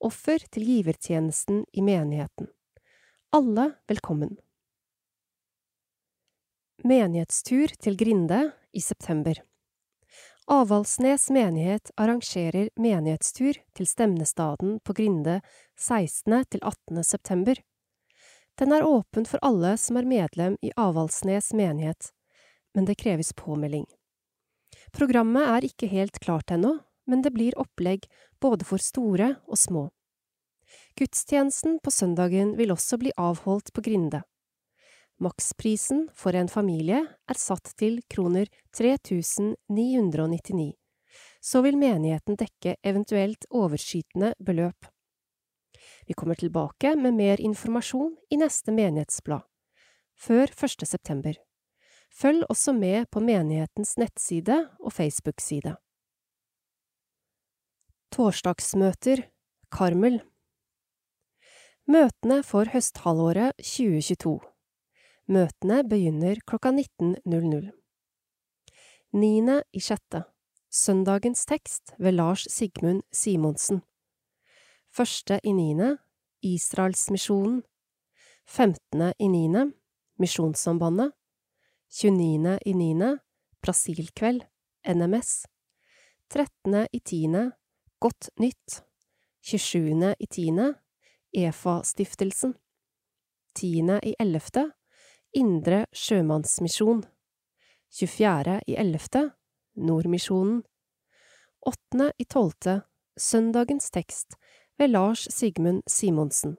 Offer 0.00 0.38
til 0.52 0.64
givertjenesten 0.68 1.64
i 1.72 1.80
menigheten. 1.80 2.46
Alle 3.32 3.74
velkommen. 3.88 4.36
Menighetstur 6.84 7.70
til 7.80 7.94
Grinde 7.96 8.50
i 8.76 8.80
september. 8.84 9.38
Avaldsnes 10.52 11.30
menighet 11.32 11.88
arrangerer 11.96 12.66
menighetstur 12.76 13.56
til 13.72 13.88
Stemnestaden 13.88 14.74
på 14.84 14.92
Grinde 14.98 15.38
16. 15.80 16.44
til 16.52 16.60
18. 16.60 17.00
september. 17.08 17.56
Den 18.60 18.76
er 18.76 18.84
åpen 18.84 19.24
for 19.24 19.40
alle 19.40 19.78
som 19.80 19.96
er 19.96 20.10
medlem 20.10 20.58
i 20.60 20.74
Avaldsnes 20.76 21.54
menighet, 21.56 22.10
men 22.76 22.84
det 22.84 22.98
kreves 23.00 23.32
påmelding. 23.32 23.86
Programmet 24.92 25.48
er 25.54 25.64
ikke 25.64 25.88
helt 25.88 26.20
klart 26.20 26.52
ennå, 26.52 26.74
men 27.08 27.24
det 27.24 27.32
blir 27.32 27.56
opplegg 27.56 28.04
både 28.44 28.68
for 28.68 28.76
store 28.76 29.38
og 29.48 29.56
små. 29.56 29.88
Gudstjenesten 31.00 31.80
på 31.80 31.88
søndagen 31.88 32.58
vil 32.60 32.76
også 32.76 33.00
bli 33.00 33.16
avholdt 33.16 33.72
på 33.72 33.88
Grinde. 33.88 34.20
Maksprisen 35.22 36.08
for 36.14 36.34
en 36.34 36.48
familie 36.50 36.98
er 37.30 37.38
satt 37.38 37.70
til 37.78 38.00
kroner 38.10 38.48
3999, 38.74 40.72
så 41.38 41.62
vil 41.62 41.78
menigheten 41.78 42.38
dekke 42.40 42.74
eventuelt 42.82 43.46
overskytende 43.50 44.32
beløp. 44.42 44.88
Vi 46.06 46.16
kommer 46.18 46.34
tilbake 46.34 46.96
med 46.98 47.14
mer 47.14 47.40
informasjon 47.40 48.16
i 48.30 48.38
neste 48.40 48.74
menighetsblad, 48.74 49.44
før 50.18 50.50
1. 50.50 50.86
september. 50.88 51.38
Følg 52.14 52.44
også 52.50 52.74
med 52.74 53.06
på 53.10 53.22
menighetens 53.22 53.96
nettside 53.98 54.56
og 54.80 54.92
Facebook-side. 54.94 55.76
Torsdagsmøter 58.14 59.24
Karmel 59.74 60.20
Møtene 61.90 62.42
for 62.46 62.70
høsthalvåret 62.70 63.58
2022 63.58 64.53
Møtene 65.24 65.78
begynner 65.88 66.36
klokka 66.44 66.68
19.00. 66.68 67.70
Niende 69.16 69.62
i 69.72 69.80
sjette 69.80 70.20
Søndagens 70.68 71.46
tekst 71.48 71.94
ved 71.96 72.18
Lars 72.18 72.44
Sigmund 72.52 73.06
Simonsen 73.08 73.80
Første 74.92 75.38
i 75.40 75.54
niende 75.56 75.94
Israelsmisjonen 76.44 77.62
Femtende 78.44 79.14
i 79.16 79.30
niende 79.32 79.64
Misjonssambandet 80.20 81.16
29. 81.88 82.58
i 82.66 82.76
niende 82.76 83.10
Brasilkveld 83.64 84.44
NMS 84.92 85.46
13. 86.36 86.84
i 86.92 87.00
tiende 87.00 87.46
Godt 87.96 88.28
nytt 88.36 88.82
27. 89.40 90.14
i 90.20 90.26
tiende 90.26 90.74
EFA-stiftelsen 91.32 92.58
10. 93.56 94.00
i 94.04 94.18
ellevte 94.20 94.68
Indre 95.34 95.86
Sjømannsmisjon. 95.90 97.00
24. 97.90 98.60
i 98.70 98.74
ellevte 98.78 99.22
Nordmisjonen. 99.74 100.60
8. 101.66 102.12
i 102.22 102.24
tolvte 102.30 102.74
Søndagens 103.18 103.90
tekst 103.90 104.36
ved 104.78 104.92
Lars 104.92 105.24
Sigmund 105.34 105.82
Simonsen. 105.90 106.54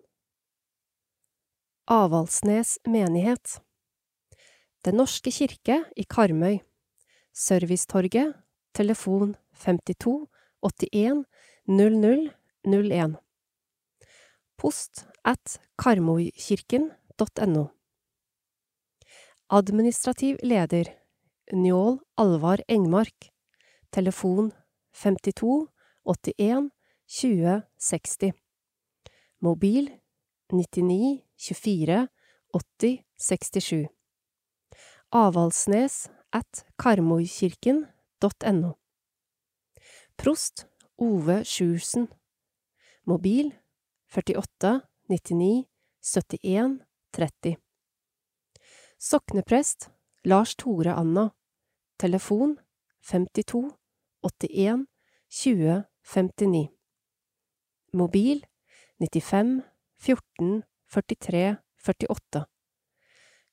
Avaldsnes 1.88 2.74
menighet. 2.84 3.62
Den 4.84 5.00
norske 5.00 5.32
kirke 5.32 5.78
i 5.96 6.04
Karmøy. 6.04 6.58
Servicetorget 7.32 8.34
Telefon 8.76 9.38
52 9.56 10.28
81 10.60 11.24
00 11.68 12.28
01 12.66 13.16
Post 14.60 15.06
at 15.24 15.60
karmoikirken.no 15.80 17.66
Administrativ 19.48 20.38
leder 20.42 20.90
Njål 21.54 22.00
Alvar 22.18 22.62
Engmark. 22.68 23.32
Telefon 23.90 24.52
52 24.94 25.68
81 26.04 26.70
20 27.08 27.62
60 27.78 28.34
Mobil 29.40 29.90
99 30.52 31.22
24 31.38 32.08
80 32.54 33.04
67 33.18 33.88
avaldsnes 35.12 36.10
at 36.32 36.66
karmoikirken.no 36.76 38.74
Prost 40.18 40.66
Ove 40.98 41.44
Sjursen. 41.46 42.08
Mobil 43.06 43.54
48 44.10 44.82
99 45.08 45.66
71 46.02 46.80
30 47.12 47.65
Sokneprest 49.08 49.92
Lars 50.24 50.56
Tore 50.56 50.96
Anna. 50.96 51.36
Telefon 51.96 52.60
52 53.02 53.70
81 54.24 54.88
20 55.30 55.84
59 56.02 56.70
Mobil 57.94 58.42
95 58.98 59.62
14 59.98 60.64
43 60.88 61.58
48 61.78 62.48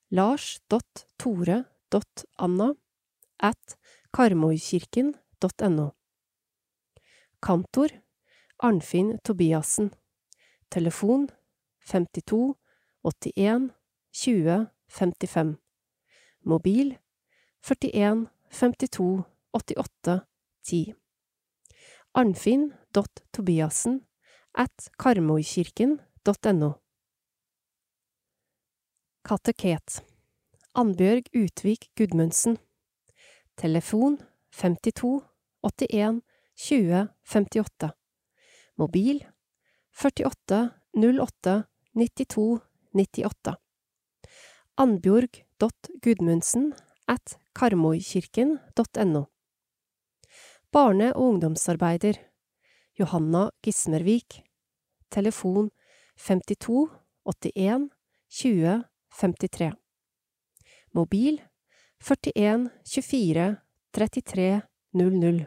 lars.tore.anna 0.08 2.74
at 3.36 3.76
karmoikirken.no 4.10 5.94
Kantor 7.42 7.88
Arnfinn 8.56 9.18
Tobiassen. 9.22 9.90
Telefon 10.70 11.30
52 11.80 12.56
81 13.02 13.74
20 14.12 14.70
55 14.92 15.56
Mobil 16.44 16.98
41 17.62 18.28
52 18.50 19.24
88 19.52 20.20
10 20.62 20.94
Arnfinn.tobiassen 22.14 24.06
at 24.54 24.90
karmoikirken.no 24.98 26.72
Kateket. 29.24 30.04
Annbjørg 30.74 31.24
Utvik 31.34 31.88
Gudmundsen. 31.96 32.58
Telefon 33.56 34.18
52 34.50 35.22
81 35.62 36.22
20 36.56 37.08
58 37.24 37.90
Mobil 38.76 39.24
48 39.92 40.70
08 40.94 41.64
92 41.94 42.60
98 42.92 43.61
Annbjørg.gudmundsen 44.80 46.72
at 47.06 47.36
karmoikirken.no 47.54 49.24
Barne- 50.72 51.12
og 51.12 51.22
ungdomsarbeider 51.22 52.16
Johanna 52.98 53.50
Gismervik. 53.62 54.40
Telefon 55.10 55.70
52 56.16 56.88
81 57.26 57.90
20 58.30 58.84
53 59.20 59.72
Mobil 60.94 61.42
41 62.00 62.70
24 62.86 63.56
33 63.92 64.62
00 64.94 65.46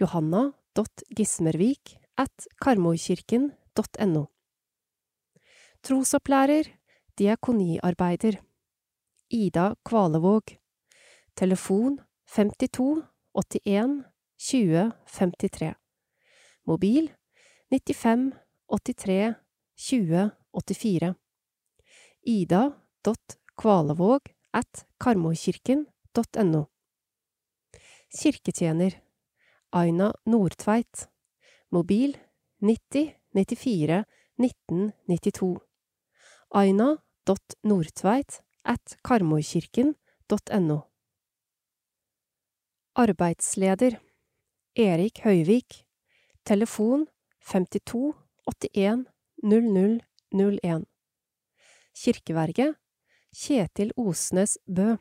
Johanna.gismervik 0.00 1.98
at 2.16 2.46
karmoikirken.no 2.62 4.24
Trosopplærer 5.82 6.77
Diakoniarbeider 7.18 8.40
Ida 9.28 9.76
Kvalevåg. 9.82 10.58
Telefon 11.34 12.00
52 12.26 13.02
81 13.32 14.04
20 14.36 14.90
53 15.06 15.74
Mobil 16.62 17.12
95 17.70 18.32
83 18.66 19.34
20 19.76 20.30
84 20.52 21.14
ida.kvalevåg 22.22 24.20
at 24.50 24.86
karmoikirken.no 24.98 26.66
Kirketjener 28.22 29.02
Aina 29.70 30.14
Nordtveit. 30.24 31.08
Mobil 31.68 32.16
90 32.60 33.14
94 33.34 34.04
19 34.36 34.92
92 35.06 35.60
Aina.nordtveit 37.28 38.40
at 38.64 38.96
karmorkirken.no. 39.04 40.78
Arbeidsleder 42.96 43.98
Erik 44.74 45.20
Høyvik. 45.24 45.84
Telefon 46.44 47.06
52 47.44 48.14
81 48.48 49.04
00 49.42 50.00
01 50.32 50.86
Kirkeverget 51.94 52.76
Kjetil 53.36 53.92
Osnes 53.96 54.56
Bø. 54.66 54.96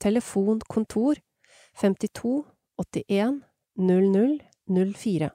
Telefonkontor 0.00 1.22
52 1.80 2.44
81 2.76 3.40
00 3.76 4.40
04 4.92 5.30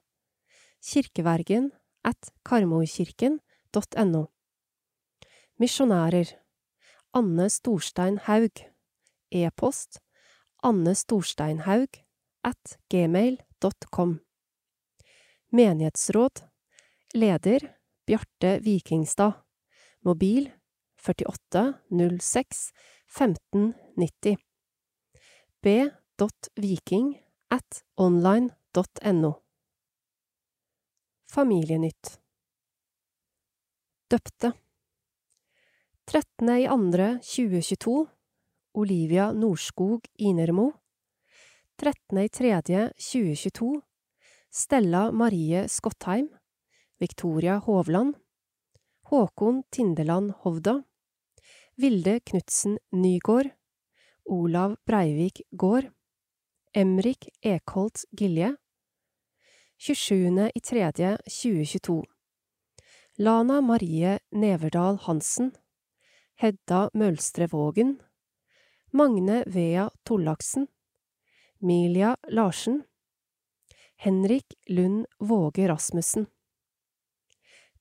Kirkevergen 0.81 1.71
at 2.05 2.29
karmoikirken.no 2.45 4.27
Misjonærer. 5.61 6.25
Anne 7.13 7.49
Storstein 7.49 8.17
Haug. 8.25 8.63
E-post 9.31 9.99
Anne 10.63 10.95
Storstein 10.95 11.59
Haug 11.67 11.99
at 12.43 12.77
gmail.com 12.89 14.15
Menighetsråd. 15.51 16.41
Leder 17.13 17.59
Bjarte 18.07 18.63
Vikingstad. 18.65 19.43
Mobil 20.01 20.49
48 20.97 21.63
06 21.91 22.71
15 23.07 23.75
90 23.97 24.37
b.viking 25.61 27.13
at 27.51 27.83
online.no 27.97 29.31
Familienytt. 31.29 32.17
Døpte 34.09 34.53
13. 36.11 36.49
i 36.59 36.67
andre 36.67 37.19
2022 37.23 38.07
Olivia 38.73 39.31
Norskog 39.31 40.07
Inermo 40.15 40.71
13. 41.79 42.23
i 42.23 42.29
tredje 42.29 42.91
2022 42.97 43.81
Stella 44.49 45.11
Marie 45.11 45.67
Skottheim 45.69 46.27
Victoria 46.99 47.55
Hovland 47.57 48.15
Håkon 49.03 49.63
Tindeland 49.69 50.33
Hovda 50.43 50.83
Vilde 51.77 52.19
Knutsen 52.19 52.77
Nygård 52.91 53.49
Olav 54.25 54.75
Breivik 54.85 55.41
Gård 55.51 55.89
Emrik 56.73 57.29
Ekholt 57.41 58.03
Gilje 58.11 58.55
27. 59.77 60.51
i 60.55 60.59
tredje 60.59 61.17
2022 61.17 62.03
Lana 63.17 63.61
Marie 63.61 64.19
Neverdal 64.31 64.97
Hansen 64.97 65.51
Hedda 66.41 66.89
Mølstre 66.97 67.45
Vågen 67.47 67.99
Magne 68.97 69.43
Vea 69.45 69.89
Tollaksen 70.03 70.67
Milia 71.59 72.15
Larsen 72.27 72.79
Henrik 73.95 74.53
Lund 74.65 75.05
Våge 75.19 75.67
Rasmussen. 75.69 76.25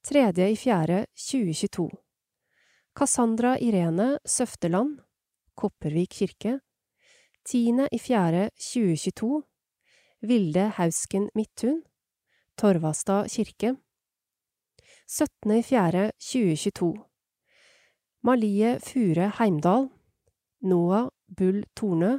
Tredje 0.02 0.50
i 0.50 0.56
fjerde 0.56 1.06
2022 1.16 1.88
Cassandra 2.92 3.56
Irene 3.58 4.18
Søfteland 4.24 5.00
Kopervik 5.54 6.10
kirke. 6.20 6.58
Tiende 7.44 7.88
i 7.92 7.98
fjerde 7.98 8.50
2022 8.58 9.42
Vilde 10.20 10.72
Hausken 10.76 11.30
Midthun 11.34 11.80
Torvastad 12.60 13.32
kirke. 13.32 13.78
Syttende 15.08 15.58
i 15.58 15.62
fjerde 15.62 16.10
2022 16.18 17.09
Malie 18.22 18.78
Fure 18.80 19.32
Heimdal 19.38 19.88
Noah 20.60 21.08
Bull 21.26 21.64
Tornø 21.74 22.18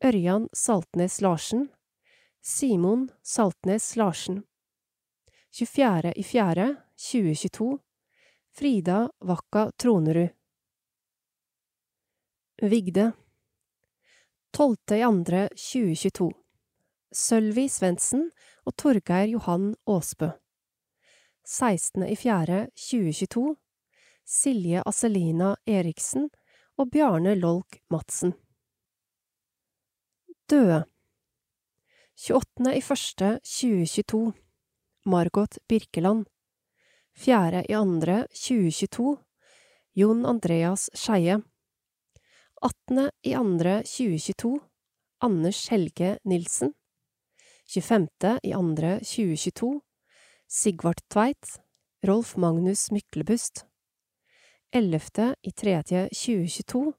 Ørjan 0.00 0.48
Saltnes 0.56 1.20
Larsen 1.20 1.66
Simon 2.40 3.10
Saltnes 3.22 3.96
Larsen 3.96 4.38
24. 5.52 6.12
i 6.16 6.24
fjerde 6.24 6.76
2022 6.96 7.78
Frida 8.56 9.10
Vakka 9.20 9.70
Tronerud 9.76 10.32
Vigde 12.62 13.12
12. 14.56 14.76
i 14.96 15.02
andre 15.02 15.48
2022 15.52 16.32
Sølvi 17.12 17.68
Svendsen 17.68 18.30
og 18.64 18.80
Torgeir 18.80 19.28
Johan 19.28 19.74
Aasbø 19.84 20.32
16. 21.44 22.00
i 24.28 24.34
fjerde 24.34 24.36
2022 24.36 24.38
Silje 24.38 24.82
Aselina 24.84 25.56
Eriksen 25.66 26.28
og 26.76 26.90
Bjarne 26.92 27.34
Lolk 27.34 27.80
Madsen. 27.90 28.34
Døde. 30.48 30.84
28. 32.18 32.74
i 32.76 32.80
første 32.80 33.40
2022 33.42 34.32
Margot 35.06 35.58
Birkeland. 35.68 36.26
Fjerde 37.16 37.64
i 37.68 37.74
andre 37.74 38.26
2022 38.32 39.16
Jon 39.94 40.26
Andreas 40.26 40.90
Skeie. 40.94 41.40
18. 42.60 43.10
i 43.24 43.34
andre 43.34 43.82
2022 43.82 44.58
Anders 45.20 45.68
Helge 45.70 46.18
Nilsen 46.24 46.74
25. 47.66 48.38
i 48.42 48.52
andre 48.52 48.98
2022 49.00 49.80
Sigvart 50.48 51.00
Tveit. 51.08 51.58
Rolf 52.04 52.36
Magnus 52.36 52.90
Myklebust 52.90 53.64
11. 54.70 55.34
i 55.42 55.52
3. 55.52 55.82
2022 56.12 56.92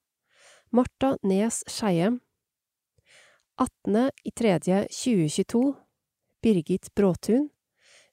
Marta 0.69 1.17
Nes 1.21 1.63
Skeie 1.67 2.19
18. 3.57 4.11
i 4.23 4.31
3. 4.31 4.59
2022 4.89 5.75
Birgit 6.41 6.95
Bråtun 6.95 7.49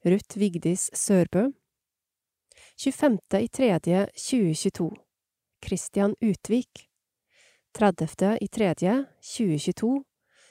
Ruth 0.04 0.38
Vigdis 0.38 0.90
Sørbø 0.92 1.52
25. 2.76 3.18
i 3.40 3.48
3. 3.48 4.06
2022 4.16 4.90
Christian 5.66 6.14
Utvik 6.20 6.90
30. 7.72 8.38
i 8.40 8.48
3. 8.48 8.74
2022 9.20 10.04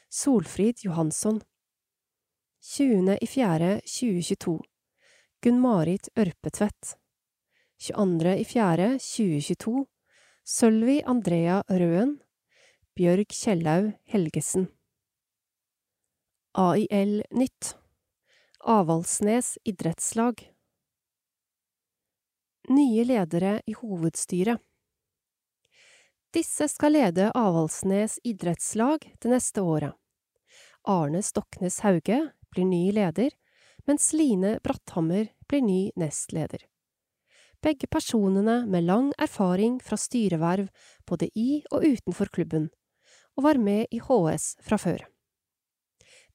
Solfrid 0.10 0.76
Johansson 0.86 1.42
20. 2.62 3.18
i 3.22 3.28
4. 3.28 3.82
2022 3.86 4.60
Gunn-Marit 5.42 6.10
Ørpetvedt 6.18 7.05
22. 7.78 8.36
i 8.36 8.46
4. 8.46 9.00
2022 9.00 9.86
Sølvi 10.48 11.02
Andrea 11.04 11.64
Røen 11.68 12.14
Bjørg 12.96 13.28
Kjellaug 13.36 13.90
Helgesen 14.08 14.70
AIL 16.56 17.18
Nytt 17.36 17.74
Avaldsnes 18.64 19.58
idrettslag 19.68 20.46
Nye 22.72 23.04
ledere 23.04 23.58
i 23.68 23.76
hovedstyret 23.76 24.64
Disse 26.32 26.70
skal 26.72 26.96
lede 26.96 27.28
Avaldsnes 27.36 28.22
idrettslag 28.24 29.04
det 29.20 29.34
neste 29.34 29.62
året. 29.64 29.92
Arne 30.88 31.22
Stoknes 31.24 31.82
Hauge 31.84 32.22
blir 32.52 32.68
ny 32.68 32.92
leder, 32.96 33.36
mens 33.88 34.14
Line 34.14 34.58
Bratthammer 34.64 35.30
blir 35.48 35.64
ny 35.64 35.80
nestleder. 35.96 36.64
Begge 37.64 37.88
personene 37.92 38.64
med 38.68 38.86
lang 38.88 39.12
erfaring 39.22 39.80
fra 39.84 39.98
styreverv 39.98 40.68
både 41.08 41.30
i 41.36 41.64
og 41.72 41.86
utenfor 41.86 42.32
klubben, 42.34 42.70
og 43.36 43.48
var 43.48 43.60
med 43.62 43.88
i 43.92 44.00
HS 44.00 44.56
fra 44.66 44.78
før. 44.82 45.06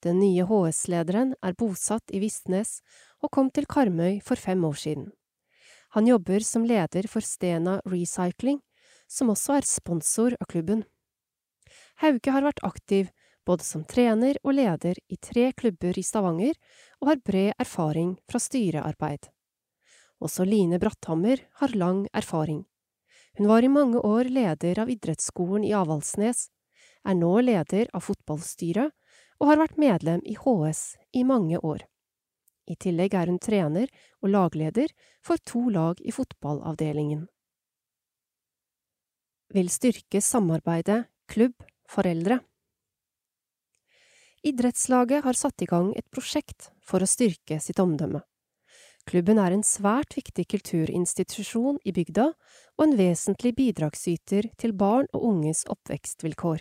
Den 0.01 0.21
nye 0.23 0.47
HS-lederen 0.49 1.35
er 1.45 1.57
bosatt 1.61 2.13
i 2.15 2.23
Vistnes 2.23 2.79
og 3.21 3.33
kom 3.37 3.51
til 3.53 3.69
Karmøy 3.69 4.21
for 4.25 4.41
fem 4.41 4.65
år 4.65 4.79
siden. 4.81 5.11
Han 5.93 6.07
jobber 6.07 6.41
som 6.47 6.65
leder 6.65 7.09
for 7.11 7.21
Stena 7.21 7.81
Recycling, 7.85 8.61
som 9.11 9.33
også 9.33 9.59
er 9.59 9.67
sponsor 9.67 10.37
av 10.41 10.49
klubben. 10.49 10.85
Hauge 12.01 12.33
har 12.33 12.47
vært 12.47 12.63
aktiv 12.65 13.11
både 13.47 13.67
som 13.67 13.85
trener 13.85 14.39
og 14.45 14.55
leder 14.55 14.99
i 15.11 15.19
tre 15.19 15.51
klubber 15.57 15.99
i 15.99 16.05
Stavanger, 16.07 16.55
og 17.01 17.11
har 17.11 17.23
bred 17.25 17.53
erfaring 17.59 18.15
fra 18.31 18.41
styrearbeid. 18.41 19.29
Også 20.21 20.45
Line 20.45 20.79
Bratthammer 20.81 21.43
har 21.61 21.77
lang 21.77 22.05
erfaring. 22.13 22.65
Hun 23.39 23.49
var 23.49 23.65
i 23.65 23.73
mange 23.73 24.01
år 24.05 24.29
leder 24.29 24.83
av 24.83 24.91
idrettsskolen 24.93 25.65
i 25.65 25.73
Avaldsnes, 25.77 26.49
er 27.09 27.17
nå 27.17 27.33
leder 27.41 27.89
av 27.97 28.05
fotballstyret 28.05 28.93
og 29.41 29.49
har 29.49 29.63
vært 29.63 29.81
medlem 29.81 30.21
i 30.29 30.37
HS 30.37 30.99
i 31.17 31.25
mange 31.25 31.61
år. 31.65 31.87
I 32.69 32.77
tillegg 32.77 33.17
er 33.17 33.33
hun 33.33 33.41
trener 33.41 33.89
og 34.21 34.33
lagleder 34.35 34.93
for 35.25 35.41
to 35.41 35.69
lag 35.73 36.01
i 36.05 36.13
fotballavdelingen 36.13 37.27
vil 39.55 39.71
styrke 39.71 40.23
samarbeidet 40.23 41.05
klubb-foreldre. 41.31 42.39
Idrettslaget 44.47 45.25
har 45.25 45.37
satt 45.37 45.63
i 45.63 45.69
gang 45.69 45.91
et 45.99 46.07
prosjekt 46.13 46.71
for 46.87 47.03
å 47.03 47.09
styrke 47.11 47.59
sitt 47.61 47.83
omdømme. 47.83 48.23
Klubben 49.09 49.41
er 49.41 49.55
en 49.55 49.65
svært 49.67 50.15
viktig 50.19 50.45
kulturinstitusjon 50.53 51.81
i 51.89 51.93
bygda 51.97 52.27
og 52.31 52.85
en 52.85 52.97
vesentlig 52.99 53.55
bidragsyter 53.59 54.51
til 54.61 54.75
barn 54.77 55.09
og 55.15 55.25
unges 55.33 55.65
oppvekstvilkår. 55.73 56.61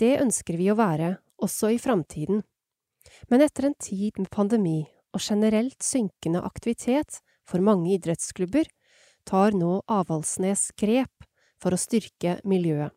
Det 0.00 0.14
ønsker 0.22 0.56
vi 0.56 0.70
å 0.72 0.78
være 0.78 1.16
også 1.42 1.74
i 1.74 1.80
framtiden, 1.82 2.44
men 3.28 3.44
etter 3.44 3.68
en 3.68 3.76
tid 3.80 4.20
med 4.20 4.30
pandemi 4.32 4.84
og 5.12 5.20
generelt 5.24 5.82
synkende 5.82 6.42
aktivitet 6.46 7.20
for 7.48 7.64
mange 7.64 7.92
idrettsklubber, 7.96 8.68
tar 9.26 9.52
nå 9.56 9.80
Avaldsnes 9.90 10.70
grep 10.80 11.26
for 11.60 11.74
å 11.74 11.80
styrke 11.80 12.38
miljøet, 12.48 12.94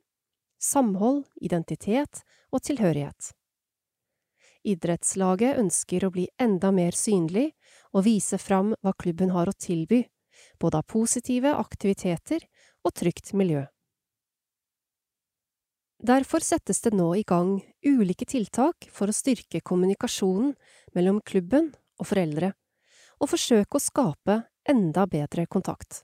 samhold, 0.62 1.26
identitet 1.44 2.24
og 2.54 2.64
tilhørighet. 2.64 3.34
Idrettslaget 4.64 5.60
ønsker 5.60 6.06
å 6.06 6.14
bli 6.14 6.30
enda 6.40 6.72
mer 6.72 6.96
synlig 6.96 7.50
og 7.94 8.06
vise 8.08 8.40
fram 8.42 8.74
hva 8.82 8.94
klubben 8.98 9.32
har 9.34 9.50
å 9.50 9.56
tilby, 9.58 10.04
både 10.60 10.82
av 10.82 10.90
positive 10.90 11.54
aktiviteter 11.56 12.46
og 12.84 12.94
trygt 12.98 13.34
miljø. 13.38 13.66
Derfor 16.04 16.44
settes 16.44 16.82
det 16.84 16.92
nå 16.98 17.14
i 17.16 17.24
gang 17.24 17.62
ulike 17.86 18.26
tiltak 18.28 18.90
for 18.92 19.08
å 19.08 19.16
styrke 19.16 19.62
kommunikasjonen 19.64 20.52
mellom 20.98 21.22
klubben 21.24 21.70
og 22.02 22.10
foreldre, 22.10 22.50
og 23.24 23.30
forsøke 23.32 23.80
å 23.80 23.84
skape 23.84 24.42
enda 24.68 25.06
bedre 25.08 25.46
kontakt. 25.48 26.02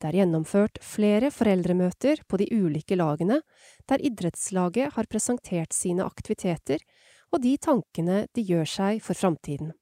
Det 0.00 0.08
er 0.08 0.20
gjennomført 0.22 0.78
flere 0.80 1.28
foreldremøter 1.34 2.22
på 2.28 2.38
de 2.40 2.46
ulike 2.54 2.96
lagene, 2.96 3.40
der 3.90 4.00
idrettslaget 4.00 4.94
har 4.94 5.10
presentert 5.10 5.74
sine 5.76 6.06
aktiviteter 6.06 6.80
og 7.34 7.42
de 7.42 7.56
tankene 7.60 8.24
de 8.32 8.46
gjør 8.46 8.70
seg 8.78 9.02
for 9.04 9.18
framtiden. 9.18 9.74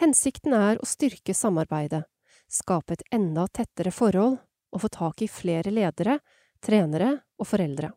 Hensikten 0.00 0.54
er 0.56 0.80
å 0.80 0.88
styrke 0.88 1.34
samarbeidet, 1.34 2.04
skape 2.48 2.96
et 2.96 3.06
enda 3.14 3.46
tettere 3.48 3.92
forhold 3.94 4.38
og 4.72 4.82
få 4.82 4.90
tak 4.92 5.22
i 5.22 5.30
flere 5.30 5.72
ledere, 5.72 6.18
trenere 6.60 7.12
og 7.38 7.48
foreldre. 7.48 7.92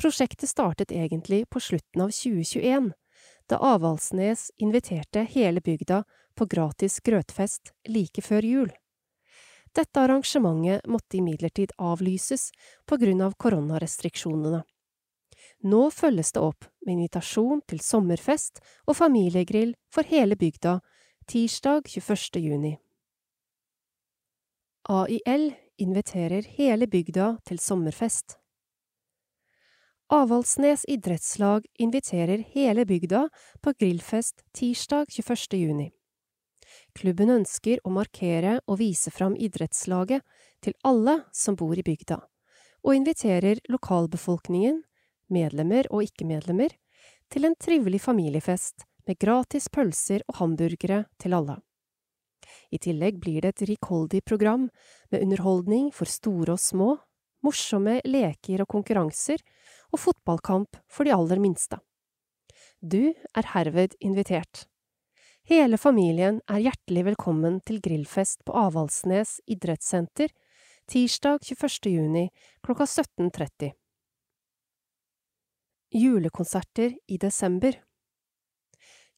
Prosjektet 0.00 0.48
startet 0.48 0.92
egentlig 0.92 1.44
på 1.50 1.60
slutten 1.60 2.06
av 2.06 2.12
2021, 2.14 2.92
da 3.50 3.58
Avaldsnes 3.74 4.48
inviterte 4.56 5.26
hele 5.28 5.60
bygda 5.60 6.04
på 6.38 6.46
gratis 6.46 7.00
grøtfest 7.04 7.74
like 7.88 8.22
før 8.24 8.46
jul. 8.46 8.70
Dette 9.76 10.00
arrangementet 10.00 10.86
måtte 10.90 11.18
imidlertid 11.20 11.74
avlyses 11.78 12.48
på 12.86 12.96
grunn 12.98 13.20
av 13.22 13.36
koronarestriksjonene. 13.38 14.62
Nå 15.60 15.90
følges 15.92 16.32
det 16.32 16.40
opp 16.40 16.64
med 16.86 16.96
invitasjon 16.96 17.60
til 17.68 17.82
sommerfest 17.84 18.62
og 18.88 18.96
familiegrill 18.96 19.74
for 19.92 20.08
hele 20.08 20.36
bygda 20.40 20.78
tirsdag 21.28 21.84
21. 21.84 22.40
juni. 22.40 22.78
AIL 24.88 25.50
inviterer 25.78 26.48
hele 26.56 26.88
bygda 26.88 27.36
til 27.46 27.60
sommerfest. 27.60 28.38
Avaldsnes 30.10 30.82
idrettslag 30.88 31.68
inviterer 31.78 32.40
hele 32.56 32.84
bygda 32.88 33.28
på 33.62 33.72
grillfest 33.78 34.42
tirsdag 34.56 35.12
21. 35.12 35.60
juni. 35.60 35.90
Klubben 36.98 37.30
ønsker 37.30 37.78
å 37.84 37.92
markere 37.94 38.58
og 38.66 38.80
vise 38.80 39.12
fram 39.14 39.36
idrettslaget 39.36 40.24
til 40.64 40.74
alle 40.82 41.20
som 41.36 41.54
bor 41.54 41.78
i 41.78 41.84
bygda, 41.86 42.18
og 42.82 42.96
inviterer 42.96 43.60
lokalbefolkningen, 43.70 44.82
medlemmer 45.32 45.88
og 45.90 46.04
ikke-medlemmer, 46.06 46.72
til 47.30 47.46
en 47.46 47.56
trivelig 47.58 48.00
familiefest 48.02 48.86
med 49.06 49.18
gratis 49.22 49.68
pølser 49.72 50.24
og 50.28 50.40
hamburgere 50.40 51.04
til 51.18 51.34
alle. 51.36 51.60
I 52.70 52.78
tillegg 52.82 53.20
blir 53.22 53.44
det 53.44 53.54
et 53.54 53.68
rikholdig 53.70 54.22
program 54.26 54.68
med 55.10 55.22
underholdning 55.22 55.90
for 55.94 56.10
store 56.10 56.56
og 56.56 56.62
små, 56.62 56.96
morsomme 57.44 58.00
leker 58.04 58.64
og 58.64 58.70
konkurranser 58.74 59.42
og 59.90 60.02
fotballkamp 60.02 60.80
for 60.90 61.06
de 61.06 61.14
aller 61.14 61.40
minste. 61.42 61.78
Du 62.80 63.12
er 63.12 63.50
herved 63.54 63.96
invitert. 64.00 64.66
Hele 65.50 65.78
familien 65.80 66.40
er 66.48 66.62
hjertelig 66.66 67.04
velkommen 67.10 67.58
til 67.66 67.80
grillfest 67.82 68.44
på 68.46 68.54
Avaldsnes 68.56 69.38
idrettssenter 69.50 70.30
tirsdag 70.90 71.40
21. 71.42 71.90
juni 71.90 72.28
klokka 72.62 72.84
17.30. 72.84 73.72
Julekonserter 75.92 76.92
i 77.06 77.16
desember 77.18 77.74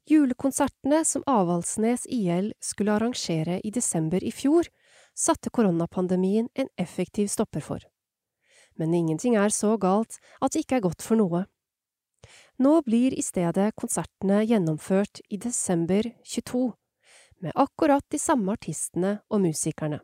Julekonsertene 0.09 1.03
som 1.05 1.23
Avaldsnes 1.29 2.07
IL 2.07 2.55
skulle 2.65 2.95
arrangere 2.95 3.59
i 3.61 3.71
desember 3.71 4.25
i 4.25 4.33
fjor, 4.33 4.71
satte 5.13 5.53
koronapandemien 5.53 6.49
en 6.55 6.71
effektiv 6.81 7.29
stopper 7.29 7.61
for. 7.61 7.85
Men 8.81 8.95
ingenting 8.95 9.37
er 9.37 9.53
så 9.53 9.75
galt 9.77 10.17
at 10.41 10.57
det 10.57 10.65
ikke 10.65 10.81
er 10.81 10.87
godt 10.89 11.05
for 11.05 11.21
noe. 11.21 11.43
Nå 12.57 12.75
blir 12.89 13.13
i 13.13 13.21
stedet 13.21 13.77
konsertene 13.77 14.41
gjennomført 14.41 15.21
i 15.29 15.37
desember 15.37 16.09
22, 16.25 16.73
med 17.45 17.53
akkurat 17.53 18.09
de 18.09 18.17
samme 18.17 18.57
artistene 18.57 19.19
og 19.29 19.45
musikerne. 19.45 20.01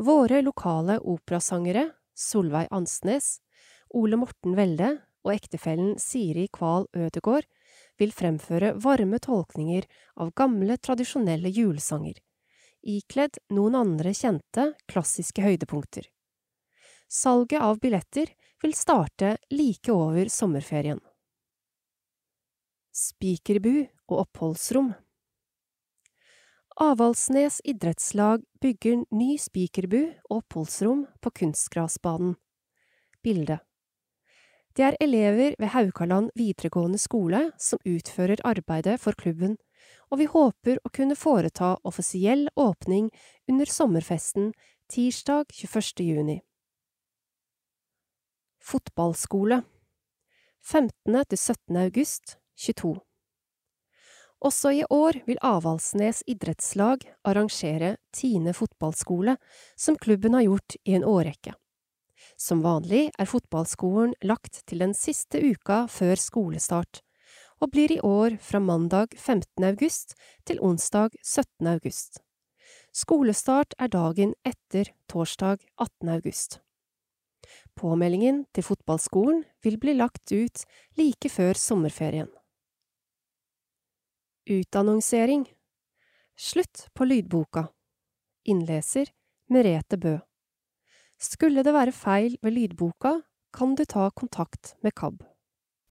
Våre 0.00 0.40
lokale 0.40 0.96
operasangere, 1.04 1.90
Solveig 2.16 2.72
Ansnes, 2.72 3.42
Ole 3.92 4.16
Morten 4.16 4.56
Welde 4.56 4.94
og 5.24 5.34
ektefellen 5.34 5.96
Siri 6.00 6.48
Kval 6.52 6.88
Ødegård, 6.96 7.46
vil 8.00 8.12
fremføre 8.14 8.72
varme 8.82 9.20
tolkninger 9.22 9.86
av 10.20 10.32
gamle, 10.38 10.76
tradisjonelle 10.78 11.52
julesanger, 11.52 12.18
ikledd 12.82 13.38
noen 13.54 13.76
andre 13.78 14.14
kjente, 14.16 14.72
klassiske 14.90 15.44
høydepunkter. 15.44 16.08
Salget 17.12 17.60
av 17.60 17.78
billetter 17.82 18.32
vil 18.62 18.74
starte 18.74 19.36
like 19.52 19.92
over 19.92 20.30
sommerferien. 20.32 21.00
Spikerbu 22.92 23.86
og 24.10 24.18
oppholdsrom 24.26 24.92
Avaldsnes 26.80 27.60
idrettslag 27.68 28.44
bygger 28.60 29.02
ny 29.12 29.36
spikerbu 29.40 30.00
og 30.30 30.38
oppholdsrom 30.38 31.04
på 31.20 31.32
kunstgrasbanen. 31.40 32.34
Bilde 33.24 33.58
Det 34.72 34.84
er 34.86 34.96
elever 35.04 35.52
ved 35.58 35.68
Haukaland 35.74 36.30
videregående 36.34 36.98
skole 36.98 37.50
som 37.60 37.80
utfører 37.84 38.40
arbeidet 38.48 38.96
for 39.00 39.12
klubben, 39.12 39.58
og 40.08 40.22
vi 40.22 40.28
håper 40.32 40.80
å 40.80 40.92
kunne 40.96 41.16
foreta 41.16 41.74
offisiell 41.84 42.46
åpning 42.56 43.10
under 43.50 43.68
sommerfesten 43.68 44.52
tirsdag 44.88 45.52
21. 45.52 46.04
juni. 46.08 46.40
Fotballskole 48.64 49.62
15. 50.62 51.24
til 51.28 51.38
17. 51.38 51.76
august 51.76 52.36
22. 52.56 52.94
Også 54.42 54.72
i 54.74 54.84
år 54.88 55.20
vil 55.26 55.40
Avaldsnes 55.44 56.22
idrettslag 56.26 57.04
arrangere 57.28 57.96
Tine 58.14 58.54
fotballskole, 58.56 59.36
som 59.76 59.98
klubben 60.00 60.34
har 60.34 60.46
gjort 60.48 60.78
i 60.84 60.96
en 60.96 61.04
årrekke. 61.06 61.54
Som 62.42 62.64
vanlig 62.64 63.04
er 63.22 63.28
fotballskolen 63.30 64.16
lagt 64.26 64.64
til 64.66 64.82
den 64.82 64.96
siste 64.98 65.38
uka 65.38 65.84
før 65.86 66.18
skolestart, 66.18 66.98
og 67.62 67.70
blir 67.70 67.92
i 67.94 68.00
år 68.02 68.34
fra 68.42 68.58
mandag 68.58 69.14
15. 69.14 69.62
august 69.68 70.16
til 70.48 70.58
onsdag 70.58 71.14
17. 71.22 71.68
august. 71.70 72.18
Skolestart 72.90 73.76
er 73.78 73.92
dagen 73.94 74.34
etter 74.42 74.90
torsdag 75.06 75.62
18. 75.78 76.10
august. 76.16 76.58
Påmeldingen 77.78 78.42
til 78.54 78.66
fotballskolen 78.66 79.44
vil 79.62 79.78
bli 79.78 79.94
lagt 80.00 80.34
ut 80.34 80.64
like 80.98 81.30
før 81.30 81.54
sommerferien. 81.54 82.28
Utannonsering 84.50 85.46
Slutt 86.34 86.88
på 86.90 87.06
lydboka 87.06 87.68
Innleser 88.50 89.14
Merete 89.46 90.00
Bø 90.00 90.18
Skulle 91.22 91.62
det 91.62 91.74
være 91.74 91.92
feil 91.94 92.34
ved 92.42 92.50
lydboka, 92.50 93.12
kan 93.54 93.76
du 93.78 93.84
ta 93.86 94.08
kontakt 94.10 94.74
med 94.82 94.90
KAB. 94.98 95.22